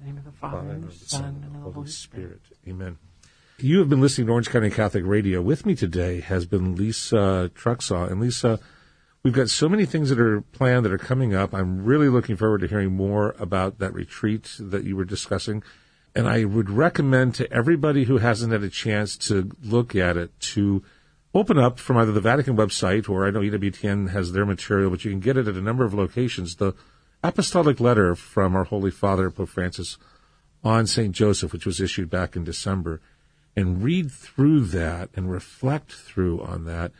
In 0.00 0.06
the 0.06 0.12
name 0.12 0.18
of 0.18 0.24
the 0.24 0.38
Father, 0.38 0.70
and 0.70 0.88
the 0.88 0.92
Son, 0.94 1.42
and 1.44 1.56
of 1.56 1.64
the 1.64 1.70
Holy 1.72 1.86
Spirit. 1.86 2.40
Amen. 2.66 2.96
You 3.58 3.80
have 3.80 3.90
been 3.90 4.00
listening 4.00 4.28
to 4.28 4.32
Orange 4.32 4.48
County 4.48 4.70
Catholic 4.70 5.04
Radio. 5.04 5.42
With 5.42 5.66
me 5.66 5.74
today 5.74 6.20
has 6.20 6.46
been 6.46 6.74
Lesa 6.74 7.50
Truxaw. 7.54 8.10
And 8.10 8.18
Lesa, 8.18 8.60
we've 9.22 9.34
got 9.34 9.50
so 9.50 9.68
many 9.68 9.84
things 9.84 10.08
that 10.08 10.18
are 10.18 10.40
planned 10.40 10.86
that 10.86 10.92
are 10.92 10.98
coming 10.98 11.34
up. 11.34 11.52
I'm 11.52 11.84
really 11.84 12.08
looking 12.08 12.36
forward 12.36 12.62
to 12.62 12.66
hearing 12.66 12.92
more 12.92 13.34
about 13.38 13.78
that 13.80 13.92
retreat 13.92 14.56
that 14.58 14.84
you 14.84 14.96
were 14.96 15.04
discussing. 15.04 15.62
And 16.14 16.26
I 16.26 16.44
would 16.44 16.70
recommend 16.70 17.34
to 17.34 17.52
everybody 17.52 18.04
who 18.04 18.18
hasn't 18.18 18.52
had 18.52 18.62
a 18.62 18.70
chance 18.70 19.18
to 19.28 19.50
look 19.62 19.94
at 19.94 20.16
it 20.16 20.38
to 20.40 20.82
open 21.34 21.58
up 21.58 21.78
from 21.78 21.98
either 21.98 22.12
the 22.12 22.22
Vatican 22.22 22.56
website 22.56 23.06
or 23.06 23.26
I 23.26 23.30
know 23.30 23.40
EWTN 23.40 24.12
has 24.12 24.32
their 24.32 24.46
material, 24.46 24.88
but 24.88 25.04
you 25.04 25.10
can 25.10 25.20
get 25.20 25.36
it 25.36 25.46
at 25.46 25.56
a 25.56 25.60
number 25.60 25.84
of 25.84 25.92
locations. 25.92 26.56
The 26.56 26.74
apostolic 27.22 27.80
letter 27.80 28.14
from 28.14 28.56
our 28.56 28.64
Holy 28.64 28.90
Father, 28.90 29.30
Pope 29.30 29.48
Francis, 29.48 29.98
on 30.62 30.86
St. 30.86 31.14
Joseph, 31.14 31.52
which 31.52 31.66
was 31.66 31.80
issued 31.80 32.10
back 32.10 32.36
in 32.36 32.44
December, 32.44 33.00
and 33.56 33.82
read 33.82 34.10
through 34.10 34.64
that 34.66 35.10
and 35.14 35.30
reflect 35.30 35.92
through 35.92 36.40
on 36.42 36.64
that, 36.64 36.92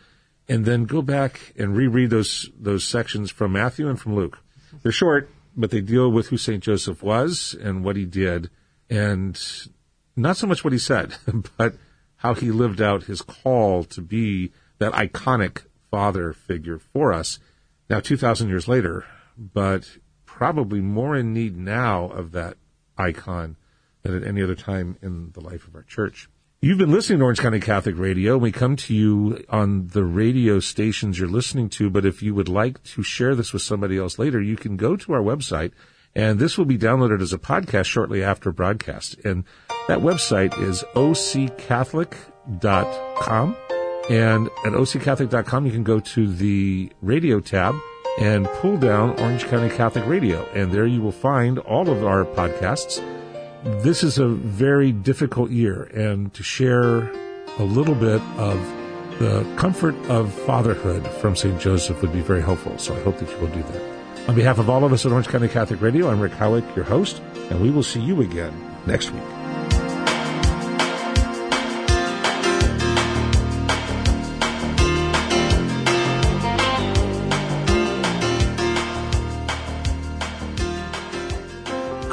and 0.49 0.64
then 0.64 0.85
go 0.85 1.03
back 1.03 1.53
and 1.57 1.77
reread 1.77 2.11
those, 2.11 2.51
those 2.59 2.85
sections 2.85 3.31
from 3.31 3.53
Matthew 3.53 3.89
and 3.89 4.01
from 4.01 4.14
Luke. 4.14 4.39
They're 4.83 4.93
short, 4.93 5.31
but 5.57 5.71
they 5.71 5.81
deal 5.81 6.11
with 6.11 6.29
who 6.29 6.37
St. 6.37 6.62
Joseph 6.62 7.03
was 7.03 7.57
and 7.61 7.85
what 7.85 7.97
he 7.97 8.05
did, 8.05 8.51
and 8.89 9.41
not 10.16 10.37
so 10.37 10.47
much 10.47 10.64
what 10.64 10.73
he 10.73 10.79
said, 10.79 11.14
but 11.57 11.75
how 12.16 12.35
he 12.35 12.51
lived 12.51 12.81
out 12.81 13.05
his 13.05 13.23
call 13.23 13.85
to 13.85 14.01
be 14.01 14.53
that 14.79 14.93
iconic 14.93 15.64
father 15.91 16.33
figure 16.33 16.79
for 16.79 17.12
us 17.12 17.39
now 17.91 17.99
2,000 17.99 18.49
years 18.49 18.68
later, 18.68 19.05
but 19.37 19.85
probably 20.41 20.80
more 20.80 21.14
in 21.14 21.34
need 21.34 21.55
now 21.55 22.07
of 22.07 22.32
that 22.32 22.57
icon 22.97 23.55
than 24.01 24.16
at 24.16 24.26
any 24.26 24.43
other 24.43 24.55
time 24.55 24.97
in 25.03 25.30
the 25.32 25.41
life 25.41 25.68
of 25.68 25.74
our 25.74 25.82
church. 25.82 26.30
You've 26.62 26.78
been 26.78 26.91
listening 26.91 27.18
to 27.18 27.26
Orange 27.26 27.41
County 27.41 27.61
Catholic 27.61 27.99
Radio. 27.99 28.38
We 28.38 28.51
come 28.51 28.74
to 28.76 28.95
you 28.95 29.45
on 29.51 29.88
the 29.88 30.03
radio 30.03 30.59
stations 30.59 31.18
you're 31.18 31.28
listening 31.28 31.68
to, 31.70 31.91
but 31.91 32.07
if 32.07 32.22
you 32.22 32.34
would 32.34 32.49
like 32.49 32.82
to 32.84 33.03
share 33.03 33.34
this 33.34 33.53
with 33.53 33.61
somebody 33.61 33.99
else 33.99 34.18
later, 34.18 34.41
you 34.41 34.57
can 34.57 34.78
go 34.78 34.97
to 34.97 35.12
our 35.12 35.20
website 35.20 35.72
and 36.14 36.38
this 36.38 36.57
will 36.57 36.64
be 36.64 36.78
downloaded 36.78 37.20
as 37.20 37.34
a 37.34 37.38
podcast 37.38 37.84
shortly 37.84 38.24
after 38.24 38.51
broadcast. 38.51 39.16
And 39.22 39.45
that 39.88 39.99
website 39.99 40.59
is 40.59 40.82
occatholic.com. 40.95 43.57
And 44.09 44.47
at 44.64 44.72
occatholic.com, 44.72 45.66
you 45.66 45.72
can 45.72 45.84
go 45.84 46.01
to 46.01 46.26
the 46.26 46.91
radio 47.03 47.41
tab 47.41 47.74
and 48.19 48.47
pull 48.47 48.77
down 48.77 49.19
Orange 49.21 49.47
County 49.47 49.75
Catholic 49.75 50.07
Radio. 50.07 50.45
And 50.55 50.73
there 50.73 50.87
you 50.87 51.01
will 51.01 51.13
find 51.13 51.59
all 51.61 51.89
of 51.89 52.05
our 52.05 52.25
podcasts. 52.25 53.03
This 53.83 54.03
is 54.03 54.19
a 54.19 54.29
very 54.29 54.91
difficult 54.91 55.51
year, 55.51 55.85
and 55.95 56.33
to 56.35 56.43
share 56.43 57.11
a 57.59 57.63
little 57.63 57.95
bit 57.95 58.23
of 58.39 58.59
the 59.19 59.47
comfort 59.57 59.95
of 60.09 60.33
fatherhood 60.33 61.07
from 61.21 61.37
St. 61.37 61.61
Joseph 61.61 62.01
would 62.01 62.13
be 62.13 62.23
very 62.23 62.41
helpful. 62.41 62.79
So 62.79 62.97
I 62.97 63.01
hope 63.03 63.19
that 63.19 63.31
you 63.31 63.37
will 63.37 63.49
do 63.49 63.63
that. 63.63 64.29
On 64.29 64.35
behalf 64.35 64.59
of 64.59 64.71
all 64.71 64.85
of 64.85 64.93
us 64.93 65.05
at 65.05 65.13
Orange 65.13 65.29
County 65.29 65.49
Catholic 65.49 65.81
Radio, 65.83 66.09
I'm 66.09 66.21
Rick 66.21 66.33
Howick, 66.33 66.65
your 66.75 66.87
host, 66.87 67.21
and 67.51 67.61
we 67.61 67.71
will 67.71 67.83
see 67.83 68.01
you 68.01 68.23
again 68.23 68.55
next 68.87 69.11
week. 69.11 69.39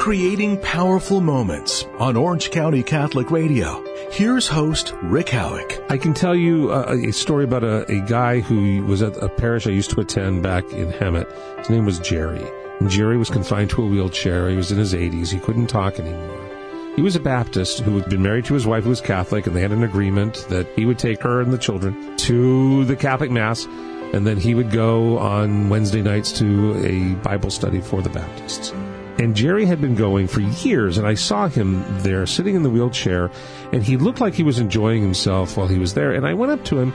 Creating 0.07 0.57
powerful 0.61 1.19
moments 1.19 1.83
on 1.99 2.15
Orange 2.15 2.49
County 2.49 2.81
Catholic 2.81 3.29
Radio. 3.29 3.83
Here's 4.09 4.47
host 4.47 4.93
Rick 5.01 5.27
Howick. 5.27 5.83
I 5.89 5.97
can 5.97 6.13
tell 6.13 6.33
you 6.33 6.71
a, 6.71 7.09
a 7.09 7.11
story 7.11 7.43
about 7.43 7.65
a, 7.65 7.85
a, 7.91 7.99
guy 7.99 8.39
who 8.39 8.85
was 8.85 9.01
at 9.01 9.17
a 9.17 9.27
parish 9.27 9.67
I 9.67 9.71
used 9.71 9.89
to 9.89 9.99
attend 9.99 10.43
back 10.43 10.63
in 10.71 10.93
Hemet. 10.93 11.29
His 11.57 11.69
name 11.69 11.83
was 11.83 11.99
Jerry. 11.99 12.41
And 12.79 12.89
Jerry 12.89 13.17
was 13.17 13.29
confined 13.29 13.69
to 13.71 13.83
a 13.83 13.85
wheelchair. 13.85 14.47
He 14.49 14.55
was 14.55 14.71
in 14.71 14.77
his 14.77 14.93
80s. 14.93 15.29
He 15.29 15.41
couldn't 15.41 15.67
talk 15.67 15.99
anymore. 15.99 16.93
He 16.95 17.01
was 17.01 17.17
a 17.17 17.19
Baptist 17.19 17.81
who 17.81 17.97
had 17.99 18.09
been 18.09 18.23
married 18.23 18.45
to 18.45 18.53
his 18.53 18.65
wife 18.65 18.83
who 18.83 18.89
was 18.91 19.01
Catholic, 19.01 19.45
and 19.45 19.53
they 19.53 19.61
had 19.61 19.73
an 19.73 19.83
agreement 19.83 20.45
that 20.47 20.67
he 20.77 20.85
would 20.85 20.99
take 20.99 21.21
her 21.23 21.41
and 21.41 21.51
the 21.51 21.57
children 21.57 22.15
to 22.15 22.85
the 22.85 22.95
Catholic 22.95 23.29
Mass, 23.29 23.65
and 24.13 24.25
then 24.25 24.37
he 24.37 24.55
would 24.55 24.71
go 24.71 25.17
on 25.17 25.67
Wednesday 25.67 26.01
nights 26.01 26.31
to 26.39 26.77
a 26.85 27.13
Bible 27.15 27.51
study 27.51 27.81
for 27.81 28.01
the 28.01 28.09
Baptists. 28.09 28.71
And 29.19 29.35
Jerry 29.35 29.65
had 29.65 29.81
been 29.81 29.95
going 29.95 30.27
for 30.27 30.41
years, 30.41 30.97
and 30.97 31.07
I 31.07 31.15
saw 31.15 31.47
him 31.47 31.83
there 32.03 32.25
sitting 32.25 32.55
in 32.55 32.63
the 32.63 32.69
wheelchair, 32.69 33.31
and 33.71 33.83
he 33.83 33.97
looked 33.97 34.21
like 34.21 34.35
he 34.35 34.43
was 34.43 34.59
enjoying 34.59 35.01
himself 35.01 35.57
while 35.57 35.67
he 35.67 35.79
was 35.79 35.93
there. 35.93 36.13
And 36.13 36.25
I 36.25 36.33
went 36.33 36.51
up 36.51 36.63
to 36.65 36.79
him 36.79 36.93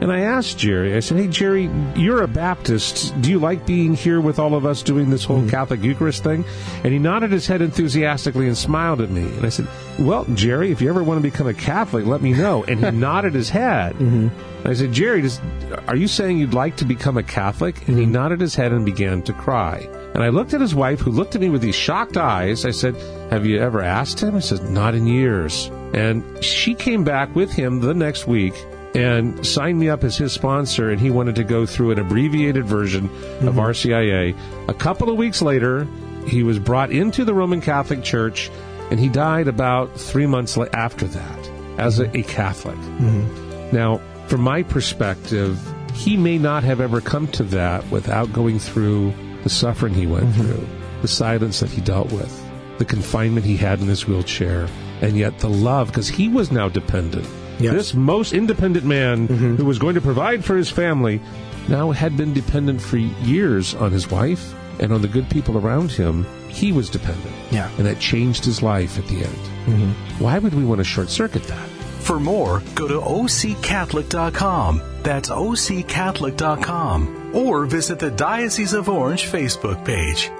and 0.00 0.12
I 0.12 0.20
asked 0.20 0.58
Jerry, 0.58 0.94
I 0.94 1.00
said, 1.00 1.18
Hey, 1.18 1.26
Jerry, 1.26 1.68
you're 1.96 2.22
a 2.22 2.28
Baptist. 2.28 3.20
Do 3.20 3.30
you 3.30 3.40
like 3.40 3.66
being 3.66 3.94
here 3.94 4.20
with 4.20 4.38
all 4.38 4.54
of 4.54 4.64
us 4.64 4.82
doing 4.82 5.10
this 5.10 5.24
whole 5.24 5.38
mm-hmm. 5.38 5.48
Catholic 5.48 5.82
Eucharist 5.82 6.22
thing? 6.22 6.44
And 6.84 6.92
he 6.92 7.00
nodded 7.00 7.32
his 7.32 7.48
head 7.48 7.62
enthusiastically 7.62 8.46
and 8.46 8.56
smiled 8.56 9.00
at 9.00 9.10
me. 9.10 9.22
And 9.22 9.44
I 9.44 9.48
said, 9.48 9.66
Well, 9.98 10.24
Jerry, 10.34 10.70
if 10.70 10.80
you 10.80 10.88
ever 10.88 11.02
want 11.02 11.18
to 11.18 11.22
become 11.28 11.48
a 11.48 11.54
Catholic, 11.54 12.06
let 12.06 12.22
me 12.22 12.32
know. 12.32 12.62
And 12.64 12.84
he 12.84 12.90
nodded 12.92 13.34
his 13.34 13.50
head. 13.50 13.94
Mm-hmm. 13.94 14.68
I 14.68 14.74
said, 14.74 14.92
Jerry, 14.92 15.22
does, 15.22 15.40
are 15.88 15.96
you 15.96 16.06
saying 16.06 16.38
you'd 16.38 16.54
like 16.54 16.76
to 16.76 16.84
become 16.84 17.16
a 17.16 17.22
Catholic? 17.24 17.88
And 17.88 17.98
he 17.98 18.04
mm-hmm. 18.04 18.12
nodded 18.12 18.40
his 18.40 18.54
head 18.54 18.72
and 18.72 18.84
began 18.84 19.22
to 19.22 19.32
cry. 19.32 19.88
And 20.18 20.24
I 20.24 20.30
looked 20.30 20.52
at 20.52 20.60
his 20.60 20.74
wife, 20.74 20.98
who 20.98 21.12
looked 21.12 21.36
at 21.36 21.40
me 21.40 21.48
with 21.48 21.62
these 21.62 21.76
shocked 21.76 22.16
eyes. 22.16 22.64
I 22.64 22.72
said, 22.72 22.96
Have 23.30 23.46
you 23.46 23.60
ever 23.60 23.80
asked 23.80 24.18
him? 24.18 24.34
I 24.34 24.40
said, 24.40 24.68
Not 24.68 24.96
in 24.96 25.06
years. 25.06 25.70
And 25.94 26.42
she 26.42 26.74
came 26.74 27.04
back 27.04 27.32
with 27.36 27.52
him 27.52 27.78
the 27.78 27.94
next 27.94 28.26
week 28.26 28.54
and 28.96 29.46
signed 29.46 29.78
me 29.78 29.88
up 29.88 30.02
as 30.02 30.16
his 30.16 30.32
sponsor, 30.32 30.90
and 30.90 31.00
he 31.00 31.08
wanted 31.08 31.36
to 31.36 31.44
go 31.44 31.66
through 31.66 31.92
an 31.92 32.00
abbreviated 32.00 32.64
version 32.64 33.08
mm-hmm. 33.08 33.46
of 33.46 33.54
RCIA. 33.54 34.36
A 34.66 34.74
couple 34.74 35.08
of 35.08 35.16
weeks 35.16 35.40
later, 35.40 35.86
he 36.26 36.42
was 36.42 36.58
brought 36.58 36.90
into 36.90 37.24
the 37.24 37.32
Roman 37.32 37.60
Catholic 37.60 38.02
Church, 38.02 38.50
and 38.90 38.98
he 38.98 39.08
died 39.08 39.46
about 39.46 40.00
three 40.00 40.26
months 40.26 40.58
after 40.72 41.06
that 41.06 41.50
as 41.78 42.00
a, 42.00 42.18
a 42.18 42.24
Catholic. 42.24 42.74
Mm-hmm. 42.74 43.76
Now, 43.76 44.00
from 44.26 44.40
my 44.40 44.64
perspective, 44.64 45.60
he 45.94 46.16
may 46.16 46.38
not 46.38 46.64
have 46.64 46.80
ever 46.80 47.00
come 47.00 47.28
to 47.28 47.44
that 47.44 47.88
without 47.92 48.32
going 48.32 48.58
through 48.58 49.14
the 49.42 49.50
suffering 49.50 49.94
he 49.94 50.06
went 50.06 50.26
mm-hmm. 50.26 50.42
through, 50.42 50.68
the 51.02 51.08
silence 51.08 51.60
that 51.60 51.70
he 51.70 51.80
dealt 51.80 52.12
with, 52.12 52.44
the 52.78 52.84
confinement 52.84 53.44
he 53.44 53.56
had 53.56 53.80
in 53.80 53.86
his 53.86 54.06
wheelchair, 54.06 54.68
and 55.00 55.16
yet 55.16 55.38
the 55.38 55.48
love, 55.48 55.88
because 55.88 56.08
he 56.08 56.28
was 56.28 56.50
now 56.50 56.68
dependent 56.68 57.26
Yes. 57.60 57.74
This 57.74 57.94
most 57.94 58.32
independent 58.32 58.86
man 58.86 59.26
mm-hmm. 59.26 59.56
who 59.56 59.64
was 59.64 59.78
going 59.78 59.96
to 59.96 60.00
provide 60.00 60.44
for 60.44 60.56
his 60.56 60.70
family 60.70 61.20
now 61.68 61.90
had 61.90 62.16
been 62.16 62.32
dependent 62.32 62.80
for 62.80 62.98
years 62.98 63.74
on 63.74 63.90
his 63.90 64.08
wife 64.10 64.54
and 64.80 64.92
on 64.92 65.02
the 65.02 65.08
good 65.08 65.28
people 65.28 65.58
around 65.58 65.90
him. 65.90 66.24
He 66.48 66.70
was 66.72 66.88
dependent. 66.88 67.34
Yeah. 67.50 67.68
And 67.76 67.86
that 67.86 67.98
changed 67.98 68.44
his 68.44 68.62
life 68.62 68.96
at 68.98 69.06
the 69.08 69.16
end. 69.16 69.38
Mm-hmm. 69.66 70.22
Why 70.22 70.38
would 70.38 70.54
we 70.54 70.64
want 70.64 70.78
to 70.78 70.84
short 70.84 71.10
circuit 71.10 71.42
that? 71.44 71.68
For 71.68 72.20
more, 72.20 72.62
go 72.74 72.86
to 72.88 73.00
occatholic.com. 73.00 74.82
That's 75.02 75.28
occatholic.com. 75.28 77.17
Or 77.32 77.66
visit 77.66 77.98
the 77.98 78.10
Diocese 78.10 78.72
of 78.72 78.88
Orange 78.88 79.24
Facebook 79.24 79.84
page. 79.84 80.30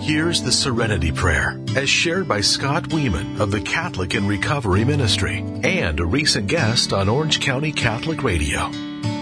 Here's 0.00 0.42
the 0.42 0.52
Serenity 0.52 1.12
Prayer, 1.12 1.60
as 1.76 1.88
shared 1.88 2.28
by 2.28 2.40
Scott 2.40 2.84
Weeman 2.84 3.40
of 3.40 3.50
the 3.50 3.60
Catholic 3.60 4.14
in 4.14 4.26
Recovery 4.26 4.84
Ministry 4.84 5.38
and 5.64 5.98
a 6.00 6.06
recent 6.06 6.46
guest 6.46 6.92
on 6.92 7.08
Orange 7.08 7.40
County 7.40 7.72
Catholic 7.72 8.22
Radio. 8.22 8.70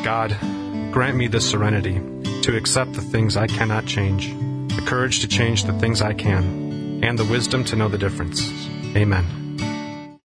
God, 0.05 0.37
grant 0.93 1.17
me 1.17 1.27
the 1.27 1.41
serenity 1.41 1.95
to 2.43 2.57
accept 2.57 2.93
the 2.93 3.01
things 3.01 3.37
I 3.37 3.47
cannot 3.47 3.87
change, 3.87 4.29
the 4.77 4.83
courage 4.87 5.21
to 5.21 5.29
change 5.29 5.65
the 5.65 5.73
things 5.79 6.03
I 6.03 6.13
can, 6.13 7.03
and 7.03 7.19
the 7.19 7.25
wisdom 7.25 7.65
to 7.65 7.77
know 7.77 7.89
the 7.89 7.99
difference. 7.99 8.49
Amen. 8.95 9.46